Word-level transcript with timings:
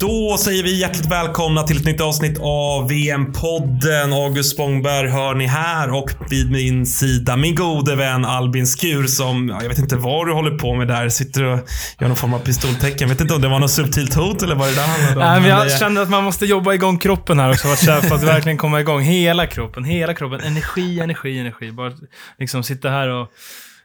Då 0.00 0.36
säger 0.38 0.62
vi 0.62 0.80
hjärtligt 0.80 1.10
välkomna 1.10 1.62
till 1.62 1.76
ett 1.76 1.84
nytt 1.84 2.00
avsnitt 2.00 2.38
av 2.40 2.88
VM-podden. 2.88 4.12
August 4.12 4.50
Spångberg 4.54 5.08
hör 5.08 5.34
ni 5.34 5.46
här 5.46 5.92
och 5.94 6.10
vid 6.30 6.50
min 6.50 6.86
sida 6.86 7.36
min 7.36 7.54
gode 7.54 7.96
vän 7.96 8.24
Albin 8.24 8.66
Skur 8.66 9.06
som, 9.06 9.58
jag 9.62 9.68
vet 9.68 9.78
inte 9.78 9.96
vad 9.96 10.26
du 10.26 10.32
håller 10.32 10.58
på 10.58 10.74
med 10.74 10.88
där. 10.88 11.08
Sitter 11.08 11.44
och 11.44 11.58
gör 12.00 12.08
någon 12.08 12.16
form 12.16 12.34
av 12.34 12.38
pistoltecken. 12.38 12.98
Jag 13.00 13.08
vet 13.08 13.20
inte 13.20 13.34
om 13.34 13.40
det 13.40 13.48
var 13.48 13.58
något 13.58 13.70
subtilt 13.70 14.14
hot 14.14 14.42
eller 14.42 14.54
vad 14.54 14.68
det 14.68 14.74
där 14.74 14.86
handlade 14.86 15.36
om. 15.36 15.42
Nej, 15.42 15.50
jag 15.50 15.66
det- 15.66 15.78
kände 15.78 16.02
att 16.02 16.10
man 16.10 16.24
måste 16.24 16.46
jobba 16.46 16.74
igång 16.74 16.98
kroppen 16.98 17.38
här 17.38 17.50
också 17.50 17.68
för 17.68 18.14
att 18.14 18.22
verkligen 18.22 18.58
komma 18.58 18.80
igång. 18.80 19.00
Hela 19.00 19.46
kroppen, 19.46 19.84
hela 19.84 20.14
kroppen. 20.14 20.40
Energi, 20.40 21.00
energi, 21.00 21.38
energi. 21.38 21.72
Bara 21.72 21.92
liksom 22.38 22.62
sitta 22.62 22.88
här 22.90 23.08
och... 23.08 23.28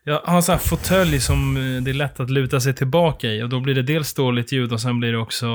Jag 0.08 0.20
har 0.26 0.36
en 0.36 0.44
sån 0.44 0.54
här 0.54 0.60
fåtölj 0.60 1.20
som 1.20 1.58
eh, 1.58 1.82
det 1.84 1.92
är 1.92 1.94
lätt 1.94 2.20
att 2.20 2.30
luta 2.30 2.60
sig 2.60 2.76
tillbaka 2.76 3.28
i 3.28 3.44
och 3.44 3.50
då 3.50 3.60
blir 3.60 3.76
det 3.76 3.82
dels 3.84 4.14
dåligt 4.14 4.52
ljud 4.52 4.74
och 4.74 4.82
sen 4.82 5.00
blir 5.00 5.12
det 5.12 5.18
också... 5.18 5.48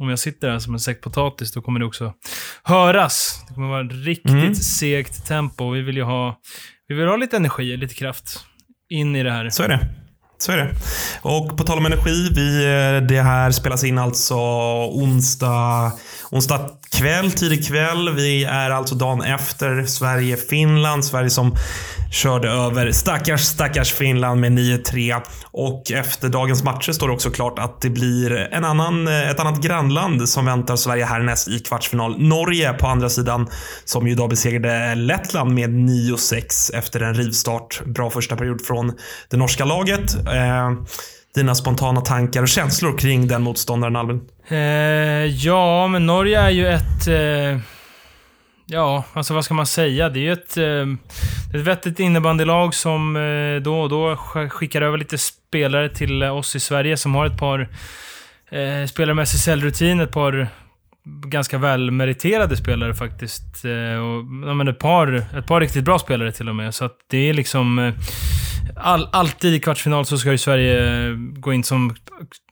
Om 0.00 0.08
jag 0.08 0.18
sitter 0.18 0.50
här 0.50 0.58
som 0.58 0.74
en 0.74 0.80
säck 0.80 1.00
potatis 1.00 1.52
då 1.52 1.62
kommer 1.62 1.80
det 1.80 1.86
också 1.86 2.12
höras. 2.62 3.44
Det 3.48 3.54
kommer 3.54 3.68
vara 3.68 3.86
ett 3.86 3.92
riktigt 4.06 4.32
Mm. 4.32 4.54
segt 4.54 5.26
tempo. 5.26 5.70
Vi 5.70 5.82
vill 5.82 5.96
ju 5.96 6.02
ha... 6.02 6.38
Vi 6.88 6.94
vill 6.94 7.06
ha 7.08 7.16
lite 7.16 7.36
energi, 7.36 7.76
lite 7.76 7.94
kraft 7.94 8.40
in 8.88 9.16
i 9.16 9.22
det 9.22 9.32
här. 9.32 9.50
Så 9.50 9.62
är 9.62 9.68
det. 9.68 9.88
Så 10.38 10.52
är 10.52 10.56
det. 10.56 10.74
Och 11.22 11.56
på 11.58 11.64
tal 11.64 11.78
om 11.78 11.86
energi, 11.86 12.28
vi, 12.34 12.64
eh, 12.64 13.06
det 13.08 13.22
här 13.22 13.50
spelas 13.50 13.84
in 13.84 13.98
alltså 13.98 14.34
onsdag, 14.92 15.92
onsdag 16.30 16.70
kväll, 16.96 17.32
tidig 17.32 17.66
kväll. 17.66 18.14
Vi 18.14 18.44
är 18.44 18.70
alltså 18.70 18.94
dagen 18.94 19.22
efter 19.22 19.84
Sverige-Finland. 19.86 21.04
Sverige 21.04 21.30
som 21.30 21.56
körde 22.12 22.48
över 22.48 22.92
stackars, 22.92 23.40
stackars 23.40 23.92
Finland 23.92 24.40
med 24.40 24.52
9-3. 24.52 25.22
Och 25.50 25.92
efter 25.92 26.28
dagens 26.28 26.62
matcher 26.62 26.92
står 26.92 27.08
det 27.08 27.14
också 27.14 27.30
klart 27.30 27.58
att 27.58 27.80
det 27.80 27.90
blir 27.90 28.32
en 28.32 28.64
annan, 28.64 29.08
ett 29.08 29.40
annat 29.40 29.62
grannland 29.62 30.28
som 30.28 30.46
väntar 30.46 30.76
Sverige 30.76 31.04
härnäst 31.04 31.48
i 31.48 31.58
kvartsfinal. 31.58 32.20
Norge 32.20 32.72
på 32.72 32.86
andra 32.86 33.08
sidan, 33.08 33.48
som 33.84 34.06
ju 34.06 34.12
idag 34.12 34.30
besegrade 34.30 34.94
Lettland 34.94 35.54
med 35.54 35.70
9-6 35.70 36.74
efter 36.74 37.00
en 37.00 37.14
rivstart. 37.14 37.82
Bra 37.84 38.10
första 38.10 38.36
period 38.36 38.66
från 38.66 38.92
det 39.30 39.36
norska 39.36 39.64
laget. 39.64 40.14
Eh, 40.14 40.70
dina 41.34 41.54
spontana 41.54 42.00
tankar 42.00 42.42
och 42.42 42.48
känslor 42.48 42.98
kring 42.98 43.28
den 43.28 43.42
motståndaren, 43.42 43.96
Albin? 43.96 44.20
Eh, 44.48 44.58
ja, 45.24 45.88
men 45.88 46.06
Norge 46.06 46.40
är 46.40 46.50
ju 46.50 46.68
ett... 46.68 47.08
Eh, 47.08 47.60
ja, 48.66 49.04
alltså 49.12 49.34
vad 49.34 49.44
ska 49.44 49.54
man 49.54 49.66
säga? 49.66 50.08
Det 50.08 50.18
är 50.18 50.22
ju 50.22 50.32
ett, 50.32 50.56
eh, 50.56 50.86
ett 51.54 51.66
vettigt 51.66 52.00
innebandylag 52.00 52.74
som 52.74 53.16
eh, 53.16 53.62
då 53.62 53.80
och 53.80 53.88
då 53.88 54.16
skickar 54.48 54.82
över 54.82 54.98
lite 54.98 55.18
spelare 55.18 55.88
till 55.88 56.22
oss 56.22 56.56
i 56.56 56.60
Sverige 56.60 56.96
som 56.96 57.14
har 57.14 57.26
ett 57.26 57.38
par 57.38 57.60
eh, 58.50 58.86
spelare 58.86 59.14
med 59.14 59.22
SSL-rutin, 59.22 60.00
ett 60.00 60.12
par 60.12 60.48
ganska 61.26 61.58
välmeriterade 61.58 62.56
spelare 62.56 62.94
faktiskt. 62.94 63.64
Eh, 63.64 63.98
och, 63.98 64.24
ja, 64.48 64.54
men 64.54 64.68
ett, 64.68 64.78
par, 64.78 65.24
ett 65.38 65.46
par 65.46 65.60
riktigt 65.60 65.84
bra 65.84 65.98
spelare 65.98 66.32
till 66.32 66.48
och 66.48 66.56
med. 66.56 66.74
Så 66.74 66.84
att 66.84 66.96
det 67.10 67.18
är 67.18 67.34
liksom... 67.34 67.78
Eh, 67.78 67.94
all, 68.76 69.08
alltid 69.12 69.54
i 69.54 69.60
kvartsfinal 69.60 70.06
så 70.06 70.18
ska 70.18 70.30
ju 70.30 70.38
Sverige 70.38 71.14
gå 71.16 71.52
in 71.52 71.64
som 71.64 71.94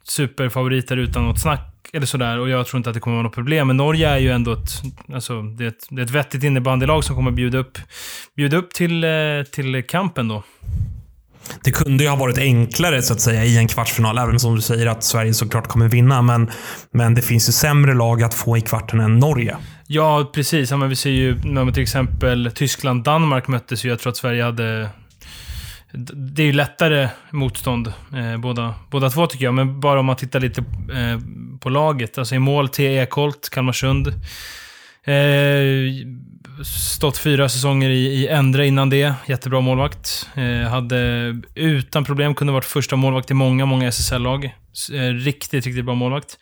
superfavoriter 0.05 0.97
utan 0.97 1.25
något 1.25 1.41
snack 1.41 1.73
eller 1.93 2.07
sådär. 2.07 2.39
Och 2.39 2.49
jag 2.49 2.67
tror 2.67 2.79
inte 2.79 2.91
att 2.91 2.95
det 2.95 3.01
kommer 3.01 3.17
vara 3.17 3.27
något 3.27 3.35
problem. 3.35 3.67
Men 3.67 3.77
Norge 3.77 4.09
är 4.09 4.19
ju 4.19 4.31
ändå 4.31 4.53
ett... 4.53 4.83
Alltså, 5.15 5.43
det 5.43 5.65
är 5.65 5.69
ett, 5.69 5.87
det 5.91 6.03
är 6.03 6.05
ett 6.05 6.11
vettigt 6.11 6.45
innebandylag 6.45 7.05
som 7.05 7.17
kommer 7.17 7.31
bjuda 7.31 7.59
upp, 7.59 7.79
bjuda 8.37 8.57
upp 8.57 8.75
till, 8.75 9.05
eh, 9.05 9.11
till 9.53 9.83
kampen 9.89 10.29
då. 10.29 10.43
Det 11.65 11.71
kunde 11.71 12.05
ju 12.05 12.11
ha 12.11 12.17
varit 12.17 12.39
enklare 12.39 13.03
så 13.03 13.13
att 13.13 13.21
säga 13.21 13.45
i 13.45 13.59
en 13.59 13.69
kvartsfinal, 13.69 14.19
även 14.19 14.41
som 14.41 14.55
du 14.55 14.61
säger 14.61 14.87
att 14.87 15.05
Sverige 15.05 15.35
såklart 15.35 15.67
kommer 15.67 15.89
vinna. 15.89 16.23
Men, 16.23 16.51
men 16.91 17.15
det 17.15 17.23
finns 17.23 17.49
ju 17.49 17.53
sämre 17.53 17.95
lag 17.95 18.23
att 18.23 18.35
få 18.35 18.57
i 18.57 18.61
kvarten 18.61 19.01
än 19.01 19.19
Norge. 19.19 19.57
Ja, 19.87 20.31
precis. 20.35 20.71
Ja, 20.71 20.77
men 20.77 20.89
vi 20.89 20.97
ser 20.97 21.11
ju 21.11 21.39
när 21.45 21.65
man 21.65 21.75
till 21.75 21.83
exempel 21.83 22.51
Tyskland-Danmark 22.55 23.49
möttes 23.49 23.85
ju. 23.85 23.89
Jag 23.89 23.99
tror 23.99 24.11
att 24.11 24.17
Sverige 24.17 24.43
hade... 24.43 24.89
Det 26.13 26.43
är 26.43 26.47
ju 26.47 26.53
lättare 26.53 27.09
motstånd, 27.31 27.93
eh, 28.15 28.37
båda, 28.37 28.75
båda 28.91 29.11
två 29.11 29.27
tycker 29.27 29.45
jag. 29.45 29.55
Men 29.55 29.81
bara 29.81 30.01
om 30.01 30.07
man 30.07 30.17
tittar 30.17 30.41
lite 30.41 30.61
eh, 30.61 31.21
på 31.61 31.69
laget. 31.69 32.19
Alltså 32.19 32.35
i 32.35 32.39
mål, 32.39 32.69
T. 32.69 32.85
Ekholt, 32.85 33.49
Kalmarsund. 33.53 34.09
Eh, 35.05 35.15
stått 36.65 37.19
fyra 37.19 37.49
säsonger 37.49 37.91
i, 37.91 38.07
i 38.07 38.29
Endre 38.29 38.67
innan 38.67 38.91
det. 38.91 39.15
Jättebra 39.27 39.61
målvakt. 39.61 40.29
Eh, 40.35 40.71
hade 40.71 40.97
utan 41.55 42.05
problem 42.05 42.35
kunnat 42.35 42.53
varit 42.53 42.65
första 42.65 42.97
målvakt 42.97 43.31
i 43.31 43.35
många, 43.35 43.67
många 43.67 43.89
SSL-lag. 43.89 44.45
Eh, 44.93 45.01
riktigt, 45.01 45.67
riktigt 45.67 45.85
bra 45.85 45.95
målvakt. 45.95 46.39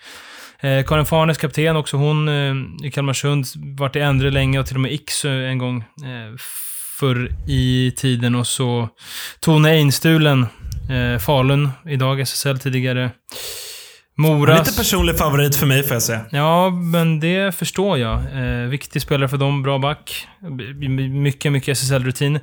Eh, 0.60 0.84
Karin 0.84 1.06
Farnes, 1.06 1.38
kapten, 1.38 1.76
också 1.76 1.96
hon 1.96 2.28
eh, 2.28 2.86
i 2.86 2.90
Kalmarsund. 2.90 3.46
Vart 3.78 3.96
i 3.96 4.00
Endre 4.00 4.30
länge 4.30 4.58
och 4.58 4.66
till 4.66 4.76
och 4.76 4.80
med 4.80 4.92
X 4.92 5.24
eh, 5.24 5.50
en 5.50 5.58
gång 5.58 5.78
eh, 5.80 6.36
förr 6.98 7.30
i 7.48 7.92
tiden. 7.96 8.34
Och 8.34 8.46
så 8.46 8.88
Tone 9.40 9.68
Einstulen, 9.68 10.46
eh, 10.90 11.18
Falun, 11.18 11.70
idag 11.88 12.20
SSL 12.20 12.58
tidigare. 12.58 13.10
Moras... 14.16 14.58
Lite 14.66 14.78
personlig 14.78 15.18
favorit 15.18 15.56
för 15.56 15.66
mig 15.66 15.82
får 15.82 15.92
jag 15.92 16.02
säga. 16.02 16.20
Ja, 16.30 16.70
men 16.70 17.20
det 17.20 17.54
förstår 17.54 17.98
jag. 17.98 18.18
Eh, 18.18 18.68
viktig 18.68 19.02
spelare 19.02 19.28
för 19.28 19.36
dem, 19.36 19.62
bra 19.62 19.78
back. 19.78 20.26
Mycket, 21.10 21.52
mycket 21.52 21.68
SSL-rutin. 21.78 22.40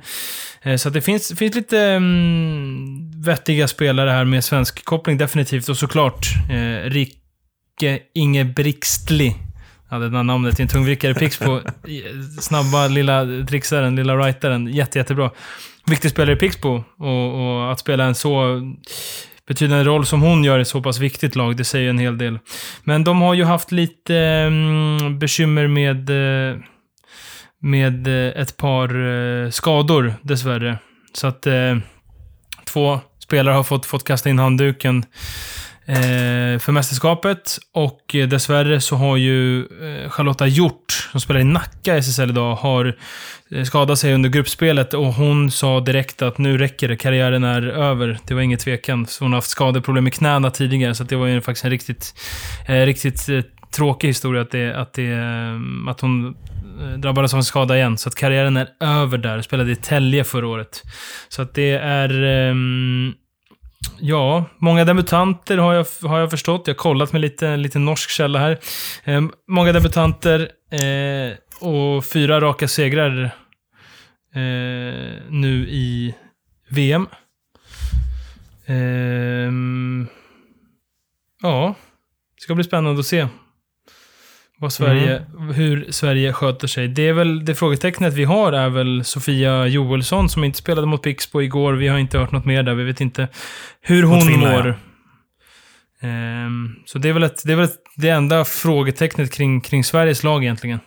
Eh, 0.62 0.76
så 0.76 0.90
det 0.90 1.00
finns, 1.00 1.32
finns 1.38 1.54
lite 1.54 1.78
mm, 1.80 3.22
vettiga 3.22 3.68
spelare 3.68 4.10
här 4.10 4.24
med 4.24 4.44
svensk 4.44 4.84
koppling, 4.84 5.18
definitivt. 5.18 5.68
Och 5.68 5.76
såklart 5.76 6.26
eh, 6.50 6.90
Ricke 6.90 7.98
Inge 8.14 8.44
Brixtli. 8.44 9.34
Ja, 9.90 9.98
det 9.98 10.08
där 10.08 10.22
namnet 10.22 10.58
i 10.58 10.62
en 10.62 10.68
tungvrickare. 10.68 11.14
Pixbo. 11.14 11.60
I- 11.86 12.02
Snabba 12.40 12.86
lilla 12.88 13.24
trixaren, 13.48 13.96
lilla 13.96 14.16
writaren. 14.16 14.66
Jätte, 14.66 14.98
jättebra. 14.98 15.30
Viktig 15.86 16.10
spelare 16.10 16.32
i 16.36 16.38
Pixbo. 16.38 16.84
Och, 16.98 17.40
och 17.56 17.72
att 17.72 17.78
spela 17.80 18.04
en 18.04 18.14
så 18.14 18.60
betydande 19.48 19.84
roll 19.84 20.06
som 20.06 20.22
hon 20.22 20.44
gör 20.44 20.58
i 20.58 20.62
ett 20.62 20.68
så 20.68 20.82
pass 20.82 20.98
viktigt 20.98 21.36
lag, 21.36 21.56
det 21.56 21.64
säger 21.64 21.90
en 21.90 21.98
hel 21.98 22.18
del. 22.18 22.38
Men 22.84 23.04
de 23.04 23.20
har 23.22 23.34
ju 23.34 23.44
haft 23.44 23.72
lite 23.72 24.16
mm, 24.16 25.18
bekymmer 25.18 25.66
med, 25.66 26.10
eh, 26.10 26.56
med 27.60 28.08
eh, 28.08 28.42
ett 28.42 28.56
par 28.56 28.88
eh, 28.88 29.50
skador, 29.50 30.14
dessvärre. 30.22 30.78
Så 31.12 31.26
att 31.26 31.46
eh, 31.46 31.76
två 32.64 33.00
spelare 33.18 33.54
har 33.54 33.62
fått, 33.62 33.86
fått 33.86 34.04
kasta 34.04 34.30
in 34.30 34.38
handduken 34.38 34.98
eh, 34.98 35.04
Eh, 35.86 36.58
för 36.58 36.72
mästerskapet. 36.72 37.58
Och 37.72 38.14
eh, 38.14 38.28
dessvärre 38.28 38.80
så 38.80 38.96
har 38.96 39.16
ju 39.16 39.60
eh, 39.60 40.10
Charlotta 40.10 40.46
Hjort, 40.46 41.08
som 41.10 41.20
spelar 41.20 41.40
i 41.40 41.44
Nacka 41.44 41.96
SSL 41.96 42.30
idag, 42.30 42.54
har 42.54 42.96
eh, 43.50 43.64
skadat 43.64 43.98
sig 43.98 44.14
under 44.14 44.30
gruppspelet 44.30 44.94
och 44.94 45.06
hon 45.06 45.50
sa 45.50 45.80
direkt 45.80 46.22
att 46.22 46.38
nu 46.38 46.58
räcker 46.58 46.88
det, 46.88 46.96
karriären 46.96 47.44
är 47.44 47.62
över. 47.62 48.18
Det 48.26 48.34
var 48.34 48.40
ingen 48.40 48.58
tvekan. 48.58 49.06
Så 49.06 49.24
hon 49.24 49.32
har 49.32 49.36
haft 49.36 49.50
skadeproblem 49.50 50.04
med 50.04 50.14
knäna 50.14 50.50
tidigare, 50.50 50.94
så 50.94 51.02
att 51.02 51.08
det 51.08 51.16
var 51.16 51.26
ju 51.26 51.40
faktiskt 51.40 51.64
en 51.64 51.70
riktigt, 51.70 52.14
eh, 52.68 52.74
riktigt 52.74 53.28
eh, 53.28 53.40
tråkig 53.76 54.08
historia 54.08 54.42
att, 54.42 54.50
det, 54.50 54.74
att, 54.74 54.92
det, 54.92 55.12
eh, 55.12 55.88
att 55.88 56.00
hon 56.00 56.36
drabbades 56.96 57.32
av 57.32 57.38
en 57.38 57.44
skada 57.44 57.76
igen. 57.76 57.98
Så 57.98 58.08
att 58.08 58.14
karriären 58.14 58.56
är 58.56 58.68
över 58.80 59.18
där. 59.18 59.42
Spelade 59.42 59.72
i 59.72 59.76
Tälje 59.76 60.24
förra 60.24 60.46
året. 60.46 60.82
Så 61.28 61.42
att 61.42 61.54
det 61.54 61.70
är... 61.72 62.22
ehm, 62.22 63.14
Ja, 63.98 64.44
många 64.58 64.84
debutanter 64.84 65.58
har 65.58 65.74
jag, 65.74 65.86
har 66.02 66.18
jag 66.18 66.30
förstått. 66.30 66.62
Jag 66.66 66.74
har 66.74 66.78
kollat 66.78 67.12
med 67.12 67.20
lite, 67.20 67.56
lite 67.56 67.78
norsk 67.78 68.10
källa 68.10 68.38
här. 68.38 68.58
Eh, 69.04 69.22
många 69.48 69.72
debutanter 69.72 70.50
eh, 70.70 71.36
och 71.68 72.04
fyra 72.04 72.40
raka 72.40 72.68
segrar 72.68 73.24
eh, 74.34 75.12
nu 75.28 75.66
i 75.68 76.14
VM. 76.68 77.06
Ehm, 78.66 80.06
ja, 81.42 81.74
det 82.34 82.42
ska 82.42 82.54
bli 82.54 82.64
spännande 82.64 83.00
att 83.00 83.06
se 83.06 83.28
vad 84.62 84.72
Sverige, 84.72 85.22
hur 85.54 85.86
Sverige 85.90 86.32
sköter 86.32 86.66
sig. 86.66 86.88
Det 86.88 87.08
är 87.08 87.12
väl 87.12 87.44
det 87.44 87.54
frågetecknet 87.54 88.14
vi 88.14 88.24
har 88.24 88.52
är 88.52 88.68
väl 88.68 89.04
Sofia 89.04 89.66
Joelsson 89.66 90.28
som 90.28 90.44
inte 90.44 90.58
spelade 90.58 90.86
mot 90.86 91.02
Pixbo 91.02 91.42
igår. 91.42 91.72
Vi 91.72 91.88
har 91.88 91.98
inte 91.98 92.18
hört 92.18 92.32
något 92.32 92.44
mer 92.44 92.62
där. 92.62 92.74
Vi 92.74 92.84
vet 92.84 93.00
inte 93.00 93.28
hur 93.80 94.02
hon 94.02 94.20
Finland, 94.20 94.64
mår. 94.64 94.78
Ehm, 96.00 96.74
så 96.86 96.98
det 96.98 97.08
är 97.08 97.12
väl, 97.12 97.22
ett, 97.22 97.42
det, 97.44 97.52
är 97.52 97.56
väl 97.56 97.64
ett, 97.64 97.76
det 97.96 98.08
enda 98.08 98.44
frågetecknet 98.44 99.32
kring, 99.32 99.60
kring 99.60 99.84
Sveriges 99.84 100.22
lag 100.22 100.42
egentligen. 100.42 100.80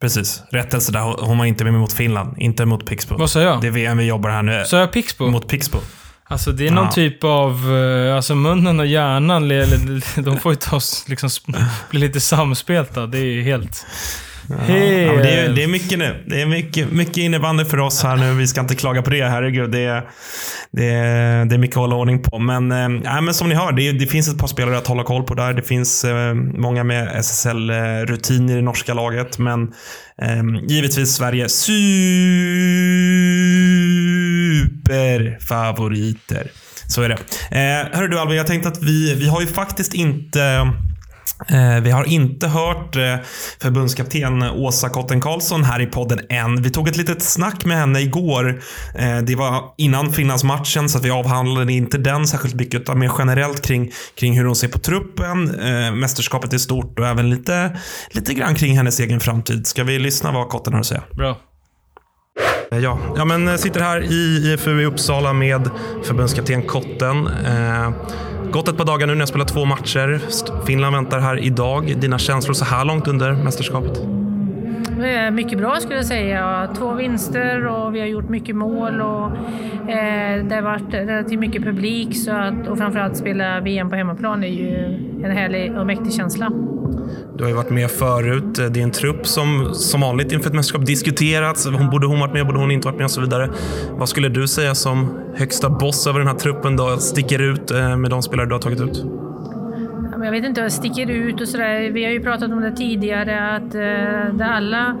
Precis. 0.00 0.42
Rättelse 0.50 0.92
där. 0.92 1.24
Hon 1.26 1.38
var 1.38 1.44
inte 1.44 1.64
med 1.64 1.72
mot 1.72 1.92
Finland. 1.92 2.34
Inte 2.38 2.66
mot 2.66 2.86
Pixbo. 2.86 3.16
Vad 3.16 3.30
sa 3.30 3.40
jag? 3.40 3.60
Det 3.60 3.66
är 3.66 3.70
VM 3.70 3.98
vi 3.98 4.04
jobbar 4.04 4.30
här 4.30 4.42
nu. 4.42 4.64
Sa 4.66 4.78
jag 4.78 4.92
Pixbo? 4.92 5.30
Mot 5.30 5.48
Pixbo. 5.48 5.78
Alltså 6.30 6.52
det 6.52 6.66
är 6.66 6.70
någon 6.70 6.84
Ja. 6.84 6.90
typ 6.90 7.24
av, 7.24 7.76
eh, 7.76 8.16
alltså 8.16 8.34
munnen 8.34 8.80
och 8.80 8.86
hjärnan, 8.86 9.48
de 10.24 10.38
får 10.38 10.52
ju 10.52 10.56
ta, 10.56 10.76
oss- 10.76 11.04
liksom, 11.08 11.30
bli 11.90 12.00
lite 12.00 12.20
samspelta. 12.20 13.06
Det 13.06 13.18
är 13.18 13.42
helt! 13.42 13.86
Ja, 14.50 14.54
men 14.66 14.66
det, 15.22 15.30
är, 15.30 15.48
det 15.48 15.62
är 15.62 15.68
mycket 15.68 15.98
nu. 15.98 16.24
Det 16.26 16.40
är 16.42 16.46
mycket, 16.46 16.92
mycket 16.92 17.16
innebandy 17.16 17.64
för 17.64 17.78
oss 17.80 18.02
här 18.02 18.16
nu. 18.16 18.34
Vi 18.34 18.46
ska 18.46 18.60
inte 18.60 18.74
klaga 18.74 19.02
på 19.02 19.10
det. 19.10 19.24
Herregud, 19.24 19.70
det 19.70 19.78
är, 19.80 20.02
det 20.72 20.84
är, 20.90 21.44
det 21.44 21.54
är 21.54 21.58
mycket 21.58 21.76
att 21.76 21.80
hålla 21.80 21.96
ordning 21.96 22.22
på. 22.22 22.38
Men, 22.38 22.72
äh, 22.72 23.20
men 23.20 23.34
som 23.34 23.48
ni 23.48 23.54
hör, 23.54 23.72
det, 23.72 23.92
det 23.92 24.06
finns 24.06 24.28
ett 24.28 24.38
par 24.38 24.46
spelare 24.46 24.78
att 24.78 24.86
hålla 24.86 25.02
koll 25.04 25.22
på 25.22 25.34
där. 25.34 25.52
Det 25.52 25.62
finns 25.62 26.04
äh, 26.04 26.34
många 26.34 26.84
med 26.84 27.08
SSL-rutin 27.24 28.50
i 28.50 28.54
det 28.54 28.62
norska 28.62 28.94
laget. 28.94 29.38
Men 29.38 29.62
äh, 30.22 30.42
givetvis 30.68 31.14
Sverige 31.16 31.48
superfavoriter. 34.58 36.50
Så 36.86 37.02
är 37.02 37.08
det. 37.08 37.18
Eh, 37.50 37.98
hörru 37.98 38.08
du 38.08 38.18
Albin, 38.18 38.36
jag 38.36 38.46
tänkte 38.46 38.68
att 38.68 38.82
vi, 38.82 39.14
vi 39.14 39.28
har 39.28 39.40
ju 39.40 39.46
faktiskt 39.46 39.94
inte 39.94 40.72
Eh, 41.48 41.80
vi 41.80 41.90
har 41.90 42.04
inte 42.04 42.48
hört 42.48 42.96
eh, 42.96 43.16
förbundskapten 43.60 44.42
Åsa 44.42 44.88
Kotten 44.88 45.20
Karlsson 45.20 45.64
här 45.64 45.80
i 45.80 45.86
podden 45.86 46.20
än. 46.28 46.62
Vi 46.62 46.70
tog 46.70 46.88
ett 46.88 46.96
litet 46.96 47.22
snack 47.22 47.64
med 47.64 47.76
henne 47.76 48.00
igår. 48.00 48.62
Eh, 48.94 49.18
det 49.18 49.34
var 49.34 49.74
innan 49.76 50.12
Finlandsmatchen 50.12 50.88
så 50.88 50.98
att 50.98 51.04
vi 51.04 51.10
avhandlade 51.10 51.72
inte 51.72 51.98
den 51.98 52.26
särskilt 52.26 52.54
mycket 52.54 52.80
utan 52.80 52.98
mer 52.98 53.12
generellt 53.18 53.62
kring, 53.62 53.92
kring 54.14 54.38
hur 54.38 54.44
hon 54.44 54.56
ser 54.56 54.68
på 54.68 54.78
truppen, 54.78 55.60
eh, 55.60 55.94
mästerskapet 55.94 56.52
i 56.52 56.58
stort 56.58 56.98
och 56.98 57.06
även 57.06 57.30
lite, 57.30 57.78
lite 58.10 58.34
grann 58.34 58.54
kring 58.54 58.76
hennes 58.76 59.00
egen 59.00 59.20
framtid. 59.20 59.66
Ska 59.66 59.84
vi 59.84 59.98
lyssna 59.98 60.32
vad 60.32 60.48
Kotten 60.48 60.72
har 60.72 60.80
att 60.80 60.86
säga? 60.86 61.02
Bra. 61.12 61.36
Eh, 62.70 62.78
ja, 62.78 62.98
ja 63.16 63.24
men 63.24 63.48
eh, 63.48 63.54
sitter 63.54 63.80
här 63.80 64.00
i 64.12 64.52
IFU 64.52 64.80
i 64.80 64.84
Uppsala 64.84 65.32
med 65.32 65.70
förbundskapten 66.02 66.62
Kotten. 66.62 67.26
Eh, 67.26 67.90
gått 68.50 68.68
ett 68.68 68.76
par 68.76 68.84
dagar 68.84 69.06
nu 69.06 69.14
när 69.14 69.20
jag 69.20 69.28
spelat 69.28 69.48
två 69.48 69.64
matcher. 69.64 70.20
Finland 70.66 70.94
väntar 70.94 71.18
här 71.20 71.38
idag. 71.38 71.94
Dina 72.00 72.18
känslor 72.18 72.54
så 72.54 72.64
här 72.64 72.84
långt 72.84 73.08
under 73.08 73.32
mästerskapet? 73.32 74.00
Mycket 75.32 75.58
bra 75.58 75.76
skulle 75.80 75.96
jag 75.96 76.06
säga. 76.06 76.68
Två 76.78 76.92
vinster 76.92 77.66
och 77.66 77.94
vi 77.94 78.00
har 78.00 78.06
gjort 78.06 78.28
mycket 78.28 78.56
mål. 78.56 79.00
Och, 79.00 79.26
eh, 79.90 80.44
det 80.44 80.54
har 80.54 80.62
varit 80.62 80.94
relativt 80.94 81.40
mycket 81.40 81.62
publik 81.62 82.16
så 82.16 82.30
att, 82.32 82.68
och 82.68 82.78
framförallt 82.78 83.16
spela 83.16 83.60
VM 83.60 83.90
på 83.90 83.96
hemmaplan 83.96 84.44
är 84.44 84.48
ju 84.48 84.84
en 85.24 85.30
härlig 85.30 85.78
och 85.78 85.86
mäktig 85.86 86.12
känsla. 86.12 86.67
Du 87.36 87.44
har 87.44 87.48
ju 87.48 87.56
varit 87.56 87.70
med 87.70 87.90
förut. 87.90 88.54
Det 88.54 88.80
är 88.80 88.84
en 88.84 88.90
trupp 88.90 89.26
som 89.26 89.74
som 89.74 90.00
vanligt 90.00 90.32
inför 90.32 90.48
ett 90.48 90.54
mästerskap 90.54 90.86
diskuterats. 90.86 91.66
Hon, 91.66 91.90
borde 91.90 92.06
hon 92.06 92.20
varit 92.20 92.32
med, 92.32 92.46
borde 92.46 92.58
hon 92.58 92.70
inte 92.70 92.88
varit 92.88 92.98
med 92.98 93.04
och 93.04 93.10
så 93.10 93.20
vidare. 93.20 93.50
Vad 93.90 94.08
skulle 94.08 94.28
du 94.28 94.48
säga 94.48 94.74
som 94.74 95.18
högsta 95.34 95.70
boss 95.70 96.06
över 96.06 96.18
den 96.18 96.28
här 96.28 96.34
truppen 96.34 96.76
då, 96.76 96.96
sticker 96.96 97.38
ut 97.38 97.70
eh, 97.70 97.96
med 97.96 98.10
de 98.10 98.22
spelare 98.22 98.46
du 98.46 98.52
har 98.52 98.60
tagit 98.60 98.80
ut? 98.80 99.04
Jag 100.24 100.30
vet 100.30 100.44
inte, 100.44 100.60
jag 100.60 100.72
sticker 100.72 101.10
ut 101.10 101.40
och 101.40 101.48
sådär. 101.48 101.90
Vi 101.90 102.04
har 102.04 102.10
ju 102.10 102.20
pratat 102.20 102.50
om 102.52 102.60
det 102.60 102.76
tidigare 102.76 103.56
att 103.56 103.74
eh, 103.74 104.34
det 104.34 104.44
alla 104.44 104.96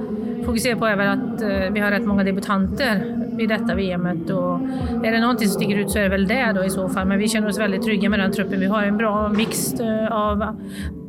fokuserar 0.46 0.76
på 0.76 0.86
är 0.86 0.96
väl 0.96 1.08
att 1.08 1.42
eh, 1.42 1.72
vi 1.72 1.80
har 1.80 1.90
rätt 1.90 2.06
många 2.06 2.24
debutanter 2.24 3.14
i 3.38 3.46
detta 3.46 3.74
VMet. 3.74 4.30
Och 4.30 4.60
är 5.04 5.12
det 5.12 5.20
någonting 5.20 5.48
som 5.48 5.60
sticker 5.60 5.78
ut 5.78 5.90
så 5.90 5.98
är 5.98 6.02
det 6.02 6.08
väl 6.08 6.28
det 6.28 6.52
då 6.54 6.64
i 6.64 6.70
så 6.70 6.88
fall. 6.88 7.08
Men 7.08 7.18
vi 7.18 7.28
känner 7.28 7.48
oss 7.48 7.58
väldigt 7.58 7.82
trygga 7.82 8.08
med 8.08 8.20
den 8.20 8.32
truppen. 8.32 8.60
Vi 8.60 8.66
har 8.66 8.82
en 8.82 8.96
bra 8.96 9.28
mix 9.28 9.74
av 10.10 10.56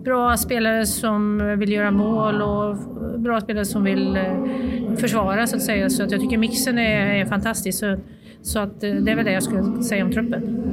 bra 0.10 0.38
spelare 0.38 0.86
som 0.86 1.38
vill 1.60 1.72
göra 1.72 1.92
mål 1.92 2.42
och 2.42 2.78
bra 3.20 3.42
spelare 3.42 3.66
som 3.66 3.84
vill 3.84 4.16
eh, 4.16 4.24
försvara 4.98 5.48
så 5.48 5.56
att 5.56 5.62
säga. 5.62 5.90
Så 5.90 6.04
att 6.04 6.12
jag 6.12 6.22
tycker 6.22 6.38
mixen 6.38 6.78
är, 6.80 7.22
är 7.22 7.26
fantastisk. 7.26 7.80
Så, 7.80 7.98
så 8.42 8.60
att 8.60 8.84
eh, 8.84 8.92
det 8.92 9.12
är 9.12 9.16
väl 9.16 9.26
det 9.26 9.32
jag 9.32 9.44
skulle 9.44 9.84
säga 9.84 10.06
om 10.06 10.12
truppen. 10.12 10.72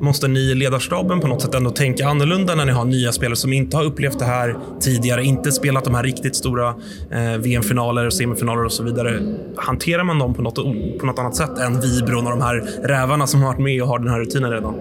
Måste 0.00 0.28
ni 0.28 0.40
i 0.40 0.54
ledarstaben 0.54 1.20
på 1.20 1.26
något 1.26 1.42
sätt 1.42 1.54
ändå 1.54 1.70
tänka 1.70 2.08
annorlunda 2.08 2.54
när 2.54 2.64
ni 2.64 2.72
har 2.72 2.84
nya 2.84 3.12
spelare 3.12 3.36
som 3.36 3.52
inte 3.52 3.76
har 3.76 3.84
upplevt 3.84 4.18
det 4.18 4.24
här 4.24 4.56
tidigare, 4.80 5.24
inte 5.24 5.52
spelat 5.52 5.84
de 5.84 5.94
här 5.94 6.02
riktigt 6.02 6.36
stora 6.36 6.68
eh, 7.10 7.38
VM-finaler 7.38 8.06
och 8.06 8.12
semifinaler 8.12 8.64
och 8.64 8.72
så 8.72 8.82
vidare. 8.82 9.20
Hanterar 9.56 10.04
man 10.04 10.18
dem 10.18 10.34
på 10.34 10.42
något, 10.42 10.54
på 11.00 11.06
något 11.06 11.18
annat 11.18 11.36
sätt 11.36 11.58
än 11.58 11.80
Vibron 11.80 12.26
och 12.26 12.30
de 12.30 12.40
här 12.40 12.68
rävarna 12.82 13.26
som 13.26 13.40
har 13.40 13.48
varit 13.48 13.60
med 13.60 13.82
och 13.82 13.88
har 13.88 13.98
den 13.98 14.08
här 14.08 14.18
rutinen 14.18 14.50
redan? 14.50 14.74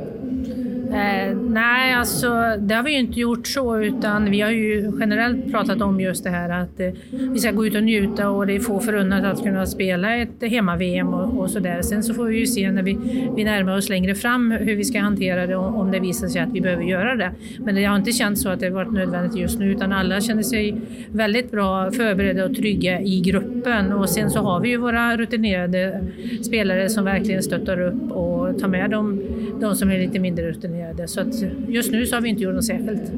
Eh, 0.91 1.37
nej, 1.49 1.93
alltså 1.93 2.55
det 2.59 2.75
har 2.75 2.83
vi 2.83 2.91
ju 2.91 2.99
inte 2.99 3.19
gjort 3.19 3.47
så 3.47 3.77
utan 3.77 4.31
vi 4.31 4.41
har 4.41 4.51
ju 4.51 4.91
generellt 4.99 5.51
pratat 5.51 5.81
om 5.81 5.99
just 5.99 6.23
det 6.23 6.29
här 6.29 6.49
att 6.61 6.79
eh, 6.79 6.89
vi 7.09 7.39
ska 7.39 7.51
gå 7.51 7.65
ut 7.65 7.75
och 7.75 7.83
njuta 7.83 8.29
och 8.29 8.47
det 8.47 8.55
är 8.55 8.59
få 8.59 8.79
förunnat 8.79 9.25
att 9.25 9.43
kunna 9.43 9.65
spela 9.65 10.15
ett 10.15 10.41
hemma-VM 10.41 11.13
och, 11.13 11.39
och 11.39 11.49
sådär. 11.49 11.81
Sen 11.81 12.03
så 12.03 12.13
får 12.13 12.25
vi 12.25 12.39
ju 12.39 12.47
se 12.47 12.71
när 12.71 12.83
vi, 12.83 12.97
vi 13.35 13.43
närmar 13.43 13.77
oss 13.77 13.89
längre 13.89 14.15
fram 14.15 14.51
hur 14.51 14.75
vi 14.75 14.83
ska 14.83 14.99
hantera 14.99 15.47
det 15.47 15.55
om 15.55 15.91
det 15.91 15.99
visar 15.99 16.27
sig 16.27 16.41
att 16.41 16.53
vi 16.53 16.61
behöver 16.61 16.83
göra 16.83 17.15
det. 17.15 17.31
Men 17.59 17.75
det 17.75 17.83
har 17.83 17.95
inte 17.95 18.11
känts 18.11 18.41
så 18.41 18.49
att 18.49 18.59
det 18.59 18.69
varit 18.69 18.93
nödvändigt 18.93 19.35
just 19.35 19.59
nu 19.59 19.71
utan 19.71 19.91
alla 19.91 20.21
känner 20.21 20.43
sig 20.43 20.81
väldigt 21.11 21.51
bra 21.51 21.91
förberedda 21.91 22.45
och 22.45 22.55
trygga 22.55 23.01
i 23.01 23.21
gruppen 23.21 23.93
och 23.93 24.09
sen 24.09 24.29
så 24.29 24.39
har 24.39 24.59
vi 24.59 24.69
ju 24.69 24.77
våra 24.77 25.17
rutinerade 25.17 26.03
spelare 26.41 26.89
som 26.89 27.05
verkligen 27.05 27.43
stöttar 27.43 27.81
upp 27.81 28.11
och 28.11 28.59
tar 28.59 28.67
med 28.67 28.89
dem, 28.89 29.21
de 29.61 29.75
som 29.75 29.89
är 29.89 29.99
lite 29.99 30.19
mindre 30.19 30.49
rutinerade. 30.49 31.07
Så 31.07 31.21
att 31.21 31.33
just 31.67 31.91
nu 31.91 32.05
så 32.05 32.15
har 32.15 32.21
vi 32.21 32.29
inte 32.29 32.43
gjort 32.43 32.55
något 32.55 32.65
särskilt. 32.65 33.11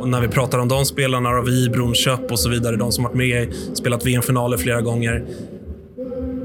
Och 0.00 0.08
när 0.08 0.20
vi 0.20 0.28
pratar 0.28 0.58
om 0.58 0.68
de 0.68 0.84
spelarna, 0.84 1.32
då, 1.32 1.42
Vibron, 1.42 1.94
Köp 1.94 2.32
och 2.32 2.38
så 2.38 2.48
vidare, 2.48 2.76
de 2.76 2.92
som 2.92 3.04
varit 3.04 3.16
med 3.16 3.54
spelat 3.74 4.06
VM-finaler 4.06 4.56
flera 4.56 4.80
gånger. 4.80 5.24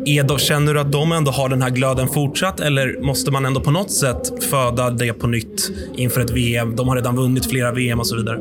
Edo, 0.05 0.37
känner 0.37 0.73
du 0.73 0.79
att 0.79 0.91
de 0.91 1.11
ändå 1.11 1.31
har 1.31 1.49
den 1.49 1.61
här 1.61 1.69
glöden 1.69 2.07
fortsatt 2.07 2.59
eller 2.59 3.01
måste 3.01 3.31
man 3.31 3.45
ändå 3.45 3.61
på 3.61 3.71
något 3.71 3.91
sätt 3.91 4.43
föda 4.43 4.89
det 4.89 5.13
på 5.13 5.27
nytt 5.27 5.71
inför 5.95 6.21
ett 6.21 6.31
VM? 6.31 6.75
De 6.75 6.87
har 6.87 6.95
redan 6.95 7.15
vunnit 7.15 7.45
flera 7.45 7.71
VM 7.71 7.99
och 7.99 8.07
så 8.07 8.15
vidare. 8.15 8.39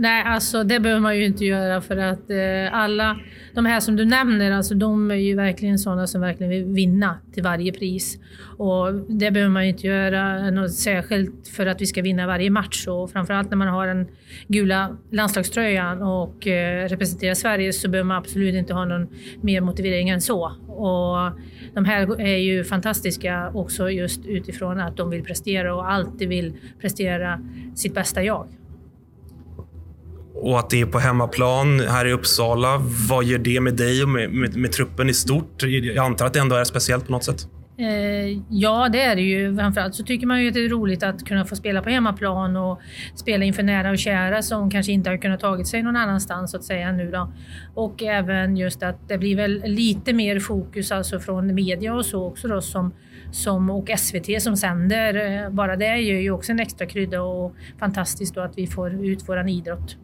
Nej, 0.00 0.22
alltså 0.26 0.64
det 0.64 0.80
behöver 0.80 1.00
man 1.00 1.16
ju 1.16 1.24
inte 1.24 1.44
göra 1.44 1.80
för 1.80 1.96
att 1.96 2.30
eh, 2.30 2.74
alla 2.74 3.16
de 3.54 3.66
här 3.66 3.80
som 3.80 3.96
du 3.96 4.04
nämner, 4.04 4.50
alltså 4.50 4.74
de 4.74 5.10
är 5.10 5.14
ju 5.14 5.36
verkligen 5.36 5.78
sådana 5.78 6.06
som 6.06 6.20
verkligen 6.20 6.50
vill 6.50 6.64
vinna 6.64 7.18
till 7.32 7.42
varje 7.42 7.72
pris. 7.72 8.18
Och 8.56 8.94
det 8.94 9.30
behöver 9.30 9.50
man 9.50 9.62
ju 9.62 9.68
inte 9.68 9.86
göra 9.86 10.50
något 10.50 10.72
särskilt 10.72 11.48
för 11.48 11.66
att 11.66 11.80
vi 11.80 11.86
ska 11.86 12.02
vinna 12.02 12.26
varje 12.26 12.50
match. 12.50 12.86
Och 12.86 13.10
framförallt 13.10 13.50
när 13.50 13.56
man 13.56 13.68
har 13.68 13.86
den 13.86 14.06
gula 14.48 14.96
landslagströjan 15.10 16.02
och 16.02 16.46
eh, 16.46 16.88
representerar 16.88 17.34
Sverige 17.34 17.72
så 17.72 17.88
behöver 17.88 18.08
man 18.08 18.16
absolut 18.16 18.54
inte 18.54 18.74
ha 18.74 18.84
någon 18.84 19.08
mer 19.40 19.60
motivering 19.60 20.08
än 20.08 20.20
så. 20.20 20.44
Och 20.66 21.40
de 21.74 21.84
här 21.84 22.20
är 22.20 22.36
ju 22.36 22.64
fantastiska 22.64 23.50
också 23.54 23.90
just 23.90 24.26
utifrån 24.26 24.80
att 24.80 24.96
de 24.96 25.10
vill 25.10 25.24
prestera 25.24 25.74
och 25.74 25.90
alltid 25.90 26.28
vill 26.28 26.52
prestera 26.80 27.40
sitt 27.74 27.94
bästa 27.94 28.22
jag 28.22 28.57
och 30.34 30.58
att 30.58 30.70
det 30.70 30.80
är 30.80 30.86
på 30.86 30.98
hemmaplan 30.98 31.80
här 31.80 32.04
i 32.06 32.12
Uppsala. 32.12 32.82
Vad 33.08 33.24
gör 33.24 33.38
det 33.38 33.60
med 33.60 33.74
dig 33.74 34.02
och 34.02 34.08
med, 34.08 34.30
med, 34.30 34.56
med 34.56 34.72
truppen 34.72 35.10
i 35.10 35.14
stort? 35.14 35.62
Jag 35.62 36.06
antar 36.06 36.26
att 36.26 36.32
det 36.32 36.40
ändå 36.40 36.56
är 36.56 36.64
speciellt 36.64 37.06
på 37.06 37.12
något 37.12 37.24
sätt. 37.24 37.48
Eh, 37.80 38.42
ja, 38.48 38.88
det 38.92 39.00
är 39.00 39.16
det 39.16 39.22
ju. 39.22 39.56
Framförallt 39.56 39.94
så 39.94 40.04
tycker 40.04 40.26
man 40.26 40.42
ju 40.42 40.48
att 40.48 40.54
det 40.54 40.64
är 40.64 40.68
roligt 40.68 41.02
att 41.02 41.24
kunna 41.24 41.44
få 41.44 41.56
spela 41.56 41.82
på 41.82 41.90
hemmaplan 41.90 42.56
och 42.56 42.80
spela 43.14 43.44
inför 43.44 43.62
nära 43.62 43.90
och 43.90 43.98
kära 43.98 44.42
som 44.42 44.70
kanske 44.70 44.92
inte 44.92 45.10
har 45.10 45.16
kunnat 45.16 45.40
tagit 45.40 45.66
sig 45.66 45.82
någon 45.82 45.96
annanstans 45.96 46.50
så 46.50 46.56
att 46.56 46.64
säga 46.64 46.92
nu 46.92 47.10
då. 47.10 47.32
Och 47.74 48.02
även 48.02 48.56
just 48.56 48.82
att 48.82 49.08
det 49.08 49.18
blir 49.18 49.36
väl 49.36 49.62
lite 49.64 50.12
mer 50.12 50.40
fokus 50.40 50.92
alltså 50.92 51.20
från 51.20 51.54
media 51.54 51.94
och 51.94 52.06
så 52.06 52.26
också 52.26 52.48
då 52.48 52.60
som, 52.60 52.92
som 53.32 53.70
och 53.70 53.90
SVT 53.98 54.42
som 54.42 54.56
sänder. 54.56 55.44
Eh, 55.44 55.50
bara 55.50 55.76
det 55.76 55.96
gör 55.96 56.20
ju 56.20 56.30
också 56.30 56.52
en 56.52 56.60
extra 56.60 56.86
krydda 56.86 57.22
och 57.22 57.54
fantastiskt 57.78 58.34
då 58.34 58.40
att 58.40 58.58
vi 58.58 58.66
får 58.66 59.04
ut 59.04 59.28
våran 59.28 59.48
idrott 59.48 59.96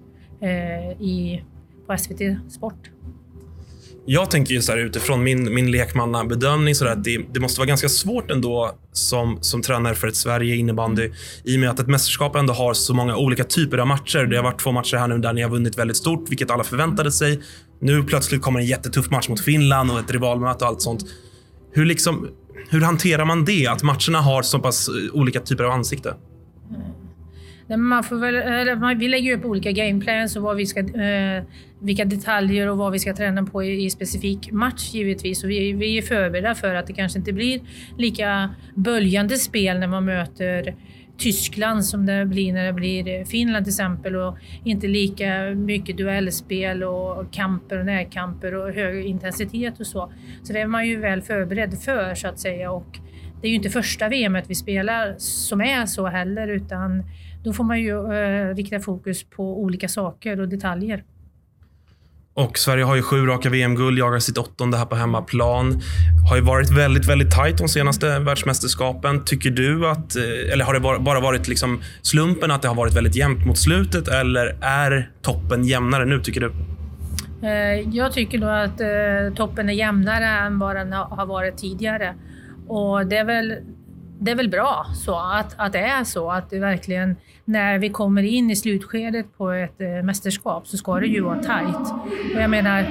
i, 1.01 1.43
på 1.87 1.97
SVT 1.99 2.53
Sport. 2.53 2.91
Jag 4.07 4.31
tänker 4.31 4.55
ju 4.55 4.63
så 4.63 4.73
här, 4.73 4.79
utifrån 4.79 5.23
min, 5.23 5.55
min 5.55 5.71
lekmannabedömning 5.71 6.75
så 6.75 6.85
där, 6.85 6.93
att 6.93 7.05
det, 7.05 7.21
det, 7.33 7.41
måste 7.41 7.61
vara 7.61 7.69
ganska 7.69 7.89
svårt 7.89 8.31
ändå 8.31 8.75
som, 8.93 9.39
som 9.41 9.63
tränare 9.63 9.95
för 9.95 10.09
ett 10.09 10.17
Sverige 10.17 10.57
innebandy 10.57 11.11
i 11.45 11.57
och 11.57 11.61
med 11.61 11.71
att 11.71 11.81
ett 11.81 11.89
mästerskap 11.89 12.37
ändå 12.37 12.53
har 12.53 12.75
så 12.75 12.95
många 12.95 13.17
olika 13.17 13.45
typer 13.45 13.79
av 13.79 13.87
matcher. 13.87 14.19
Det 14.19 14.37
har 14.37 14.43
varit 14.45 14.61
två 14.61 14.73
matcher 14.73 14.97
här 14.97 15.09
nu 15.09 15.19
där 15.19 15.33
ni 15.33 15.43
har 15.43 15.51
vunnit 15.51 15.79
väldigt 15.79 15.97
stort, 15.97 16.31
vilket 16.31 16.51
alla 16.51 16.65
förväntade 16.65 17.13
sig. 17.13 17.41
Nu 17.81 18.03
plötsligt 18.03 18.43
kommer 18.43 18.61
en 18.61 18.67
jättetuff 18.67 19.11
match 19.11 19.29
mot 19.29 19.41
Finland 19.41 19.91
och 19.91 19.99
ett 19.99 20.11
rivalmöte 20.11 20.65
och 20.65 20.71
allt 20.71 20.83
sånt. 20.83 21.05
Hur, 21.73 21.85
liksom, 21.85 22.29
hur 22.71 22.81
hanterar 22.81 23.25
man 23.25 23.45
det? 23.45 23.67
Att 23.67 23.83
matcherna 23.83 24.21
har 24.21 24.43
så 24.43 24.59
pass 24.59 24.91
olika 25.13 25.41
typer 25.41 25.65
av 25.65 25.71
ansikte? 25.71 26.15
Man 27.69 28.05
får 28.05 28.17
väl, 28.17 28.99
vi 28.99 29.09
lägger 29.09 29.39
upp 29.39 29.45
olika 29.45 29.73
gameplans 29.73 30.37
och 30.37 30.43
vad 30.43 30.57
vi 30.57 30.67
ska, 30.67 30.81
eh, 30.81 31.43
vilka 31.81 32.05
detaljer 32.05 32.69
och 32.69 32.79
vad 32.79 32.93
vi 32.93 32.99
ska 32.99 33.15
träna 33.15 33.45
på 33.45 33.65
i, 33.65 33.85
i 33.85 33.91
specifik 33.91 34.53
match 34.53 34.95
givetvis. 34.95 35.45
Och 35.45 35.51
vi, 35.51 35.73
vi 35.73 35.99
är 35.99 36.03
förberedda 36.03 36.55
för 36.55 36.75
att 36.75 36.87
det 36.87 36.93
kanske 36.93 37.19
inte 37.19 37.33
blir 37.33 37.61
lika 37.99 38.55
böljande 38.75 39.37
spel 39.37 39.79
när 39.79 39.87
man 39.87 40.05
möter 40.05 40.75
Tyskland 41.19 41.85
som 41.85 42.07
det 42.07 42.27
blir 42.27 42.53
när 42.53 42.67
det 42.67 42.73
blir 42.73 43.25
Finland 43.25 43.65
till 43.65 43.71
exempel 43.71 44.17
och 44.17 44.39
inte 44.65 44.87
lika 44.87 45.55
mycket 45.55 45.97
duellspel 45.97 46.85
och 46.85 47.33
kamper 47.33 47.79
och 47.79 47.87
närkamper 47.87 48.55
och 48.55 48.73
hög 48.73 49.07
intensitet 49.07 49.81
och 49.81 49.87
så. 49.87 50.13
Så 50.43 50.53
det 50.53 50.61
är 50.61 50.67
man 50.67 50.87
ju 50.87 50.97
väl 50.97 51.23
förberedd 51.23 51.79
för 51.83 52.15
så 52.15 52.29
att 52.29 52.39
säga 52.39 52.71
och 52.71 52.99
det 53.41 53.49
är 53.49 53.51
ju 53.51 53.57
inte 53.57 53.71
första 53.71 54.09
VMet 54.09 54.45
vi 54.49 54.55
spelar 54.55 55.15
som 55.19 55.61
är 55.61 55.87
så 55.87 56.07
heller 56.07 56.49
utan 56.49 57.03
då 57.45 57.53
får 57.53 57.65
man 57.65 57.81
ju 57.81 58.13
eh, 58.13 58.55
rikta 58.55 58.81
fokus 58.81 59.25
på 59.25 59.61
olika 59.61 59.89
saker 59.89 60.41
och 60.41 60.49
detaljer. 60.49 61.05
Och 62.37 62.59
Sverige 62.59 62.85
har 62.85 62.97
ju 62.97 63.03
sju 63.03 63.27
raka 63.27 63.51
VM-guld, 63.51 63.99
jagar 63.99 64.19
sitt 64.19 64.39
åttonde 64.39 64.77
här 64.77 64.87
på 64.87 64.97
hemmaplan. 64.97 65.81
Har 66.31 66.37
ju 66.37 66.43
varit 66.43 66.71
väldigt, 66.71 67.09
väldigt 67.09 67.31
tajt 67.31 67.59
de 67.59 67.69
senaste 67.69 68.19
världsmästerskapen. 68.19 69.25
Tycker 69.25 69.51
du 69.51 69.89
att, 69.89 70.17
eh, 70.17 70.53
eller 70.53 70.65
har 70.65 70.75
det 70.75 70.81
bara 70.81 71.21
varit 71.21 71.49
liksom 71.49 71.83
slumpen 72.03 72.51
att 72.51 72.63
det 72.63 72.69
har 72.69 72.75
varit 72.75 72.95
väldigt 72.95 73.17
jämnt 73.17 73.47
mot 73.47 73.59
slutet 73.59 74.09
eller 74.09 74.57
är 74.61 75.11
toppen 75.23 75.65
jämnare 75.65 76.05
nu 76.05 76.21
tycker 76.21 76.41
du? 76.41 76.53
Eh, 77.49 77.89
jag 77.97 78.13
tycker 78.13 78.39
då 78.39 78.49
att 78.49 78.81
eh, 78.81 79.35
toppen 79.37 79.69
är 79.69 79.73
jämnare 79.73 80.27
än 80.27 80.59
vad 80.59 80.77
den 80.77 80.93
har 80.93 81.27
varit 81.27 81.57
tidigare. 81.59 82.15
Och 82.69 83.07
det 83.07 83.17
är 83.17 83.25
väl, 83.25 83.55
det 84.21 84.31
är 84.31 84.35
väl 84.37 84.49
bra 84.49 84.87
så 84.95 85.19
att, 85.19 85.55
att 85.57 85.73
det 85.73 85.79
är 85.79 86.05
så 86.05 86.31
att 86.31 86.51
det 86.51 86.59
verkligen 86.59 87.17
när 87.45 87.79
vi 87.79 87.91
kommer 87.91 88.23
in 88.23 88.51
i 88.51 88.57
slutskedet 88.57 89.27
på 89.39 89.51
ett 89.51 89.81
eh, 89.81 90.05
mästerskap 90.05 90.67
så 90.67 90.77
ska 90.77 90.95
det 91.01 91.07
ju 91.07 91.21
vara 91.21 91.43
tajt. 91.43 91.93
Och 92.35 92.41
jag 92.41 92.51
menar, 92.51 92.87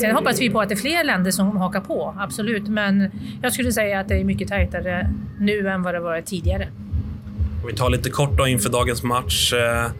sen 0.00 0.14
hoppas 0.14 0.40
vi 0.40 0.50
på 0.50 0.60
att 0.60 0.68
det 0.68 0.74
är 0.74 0.76
fler 0.76 1.04
länder 1.04 1.30
som 1.30 1.56
hakar 1.56 1.80
på, 1.80 2.14
absolut. 2.18 2.68
Men 2.68 3.10
jag 3.42 3.52
skulle 3.52 3.72
säga 3.72 4.00
att 4.00 4.08
det 4.08 4.14
är 4.14 4.24
mycket 4.24 4.48
tajtare 4.48 5.10
nu 5.38 5.68
än 5.68 5.82
vad 5.82 5.94
det 5.94 6.00
varit 6.00 6.26
tidigare. 6.26 6.68
Om 7.62 7.66
vi 7.66 7.74
tar 7.74 7.90
lite 7.90 8.10
kort 8.10 8.38
då 8.38 8.46
inför 8.46 8.70
dagens 8.70 9.02
match. 9.02 9.52
Eh, 9.52 9.90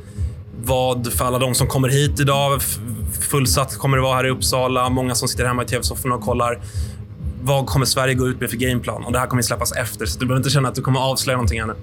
vad 0.64 1.12
för 1.12 1.24
alla 1.24 1.38
de 1.38 1.54
som 1.54 1.66
kommer 1.66 1.88
hit 1.88 2.20
idag, 2.20 2.62
fullsatt 3.30 3.76
kommer 3.76 3.96
det 3.96 4.02
vara 4.02 4.16
här 4.16 4.26
i 4.26 4.30
Uppsala, 4.30 4.88
många 4.88 5.14
som 5.14 5.28
sitter 5.28 5.46
hemma 5.46 5.62
i 5.62 5.66
tv-sofforna 5.66 6.14
och 6.14 6.22
kollar. 6.22 6.58
Vad 7.42 7.66
kommer 7.66 7.86
Sverige 7.86 8.14
gå 8.14 8.28
ut 8.28 8.40
med 8.40 8.50
för 8.50 8.56
gameplan? 8.56 9.04
Och 9.04 9.12
det 9.12 9.18
här 9.18 9.26
kommer 9.26 9.42
släppas 9.42 9.72
efter, 9.72 10.06
så 10.06 10.18
du 10.18 10.26
behöver 10.26 10.40
inte 10.40 10.50
känna 10.50 10.68
att 10.68 10.74
du 10.74 10.82
kommer 10.82 11.00
avslöja 11.00 11.36
någonting 11.36 11.58
ännu. 11.58 11.74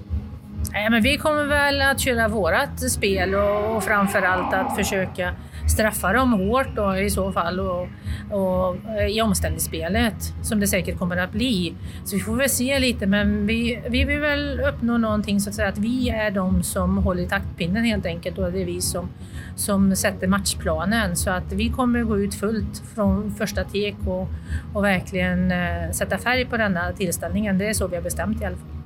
Nej, 0.72 0.90
men 0.90 1.02
vi 1.02 1.16
kommer 1.16 1.44
väl 1.44 1.82
att 1.82 2.00
köra 2.00 2.28
vårt 2.28 2.90
spel 2.90 3.34
och, 3.34 3.76
och 3.76 3.84
framför 3.84 4.22
allt 4.22 4.54
att 4.54 4.76
försöka 4.76 5.34
straffa 5.68 6.12
dem 6.12 6.32
hårt 6.32 6.76
då, 6.76 6.96
i 6.96 7.10
så 7.10 7.32
fall 7.32 7.60
och, 7.60 7.88
och, 8.30 8.76
eh, 9.00 9.06
i 9.06 9.20
omställningsspelet 9.22 10.34
som 10.42 10.60
det 10.60 10.66
säkert 10.66 10.98
kommer 10.98 11.16
att 11.16 11.32
bli. 11.32 11.74
Så 12.04 12.16
vi 12.16 12.22
får 12.22 12.36
väl 12.36 12.48
se 12.48 12.78
lite 12.78 13.06
men 13.06 13.46
vi, 13.46 13.82
vi 13.88 14.04
vill 14.04 14.20
väl 14.20 14.60
uppnå 14.60 14.98
någonting 14.98 15.40
så 15.40 15.50
att 15.50 15.56
säga 15.56 15.68
att 15.68 15.78
vi 15.78 16.10
är 16.10 16.30
de 16.30 16.62
som 16.62 16.98
håller 16.98 17.22
i 17.22 17.28
taktpinnen 17.28 17.84
helt 17.84 18.06
enkelt 18.06 18.38
och 18.38 18.52
det 18.52 18.60
är 18.62 18.66
vi 18.66 18.80
som, 18.80 19.08
som 19.56 19.96
sätter 19.96 20.26
matchplanen 20.26 21.16
så 21.16 21.30
att 21.30 21.52
vi 21.52 21.68
kommer 21.68 22.02
gå 22.02 22.18
ut 22.18 22.34
fullt 22.34 22.82
från 22.94 23.34
första 23.34 23.64
tek 23.64 23.96
och, 24.06 24.28
och 24.74 24.84
verkligen 24.84 25.52
eh, 25.52 25.90
sätta 25.92 26.18
färg 26.18 26.44
på 26.44 26.56
denna 26.56 26.92
tillställningen. 26.92 27.58
Det 27.58 27.68
är 27.68 27.74
så 27.74 27.86
vi 27.86 27.96
har 27.96 28.02
bestämt 28.02 28.42
i 28.42 28.44
alla 28.44 28.56
fall. 28.56 28.77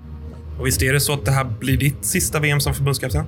Och 0.58 0.66
visst 0.66 0.82
är 0.82 0.92
det 0.92 1.00
så 1.00 1.12
att 1.12 1.24
det 1.24 1.30
här 1.30 1.44
blir 1.44 1.76
ditt 1.76 2.04
sista 2.04 2.40
VM 2.40 2.60
som 2.60 2.74
förbundskapten? 2.74 3.24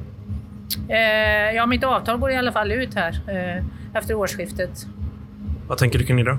Eh, 0.89 1.57
ja, 1.57 1.67
mitt 1.67 1.85
avtal 1.85 2.19
går 2.19 2.31
i 2.31 2.37
alla 2.37 2.53
fall 2.53 2.73
ut 2.73 2.95
här 2.95 3.21
eh, 3.29 3.65
efter 3.95 4.15
årsskiftet. 4.15 4.87
Vad 5.69 5.79
tänker 5.79 5.99
du 5.99 6.05
kring 6.05 6.17
det 6.17 6.25
då? 6.25 6.39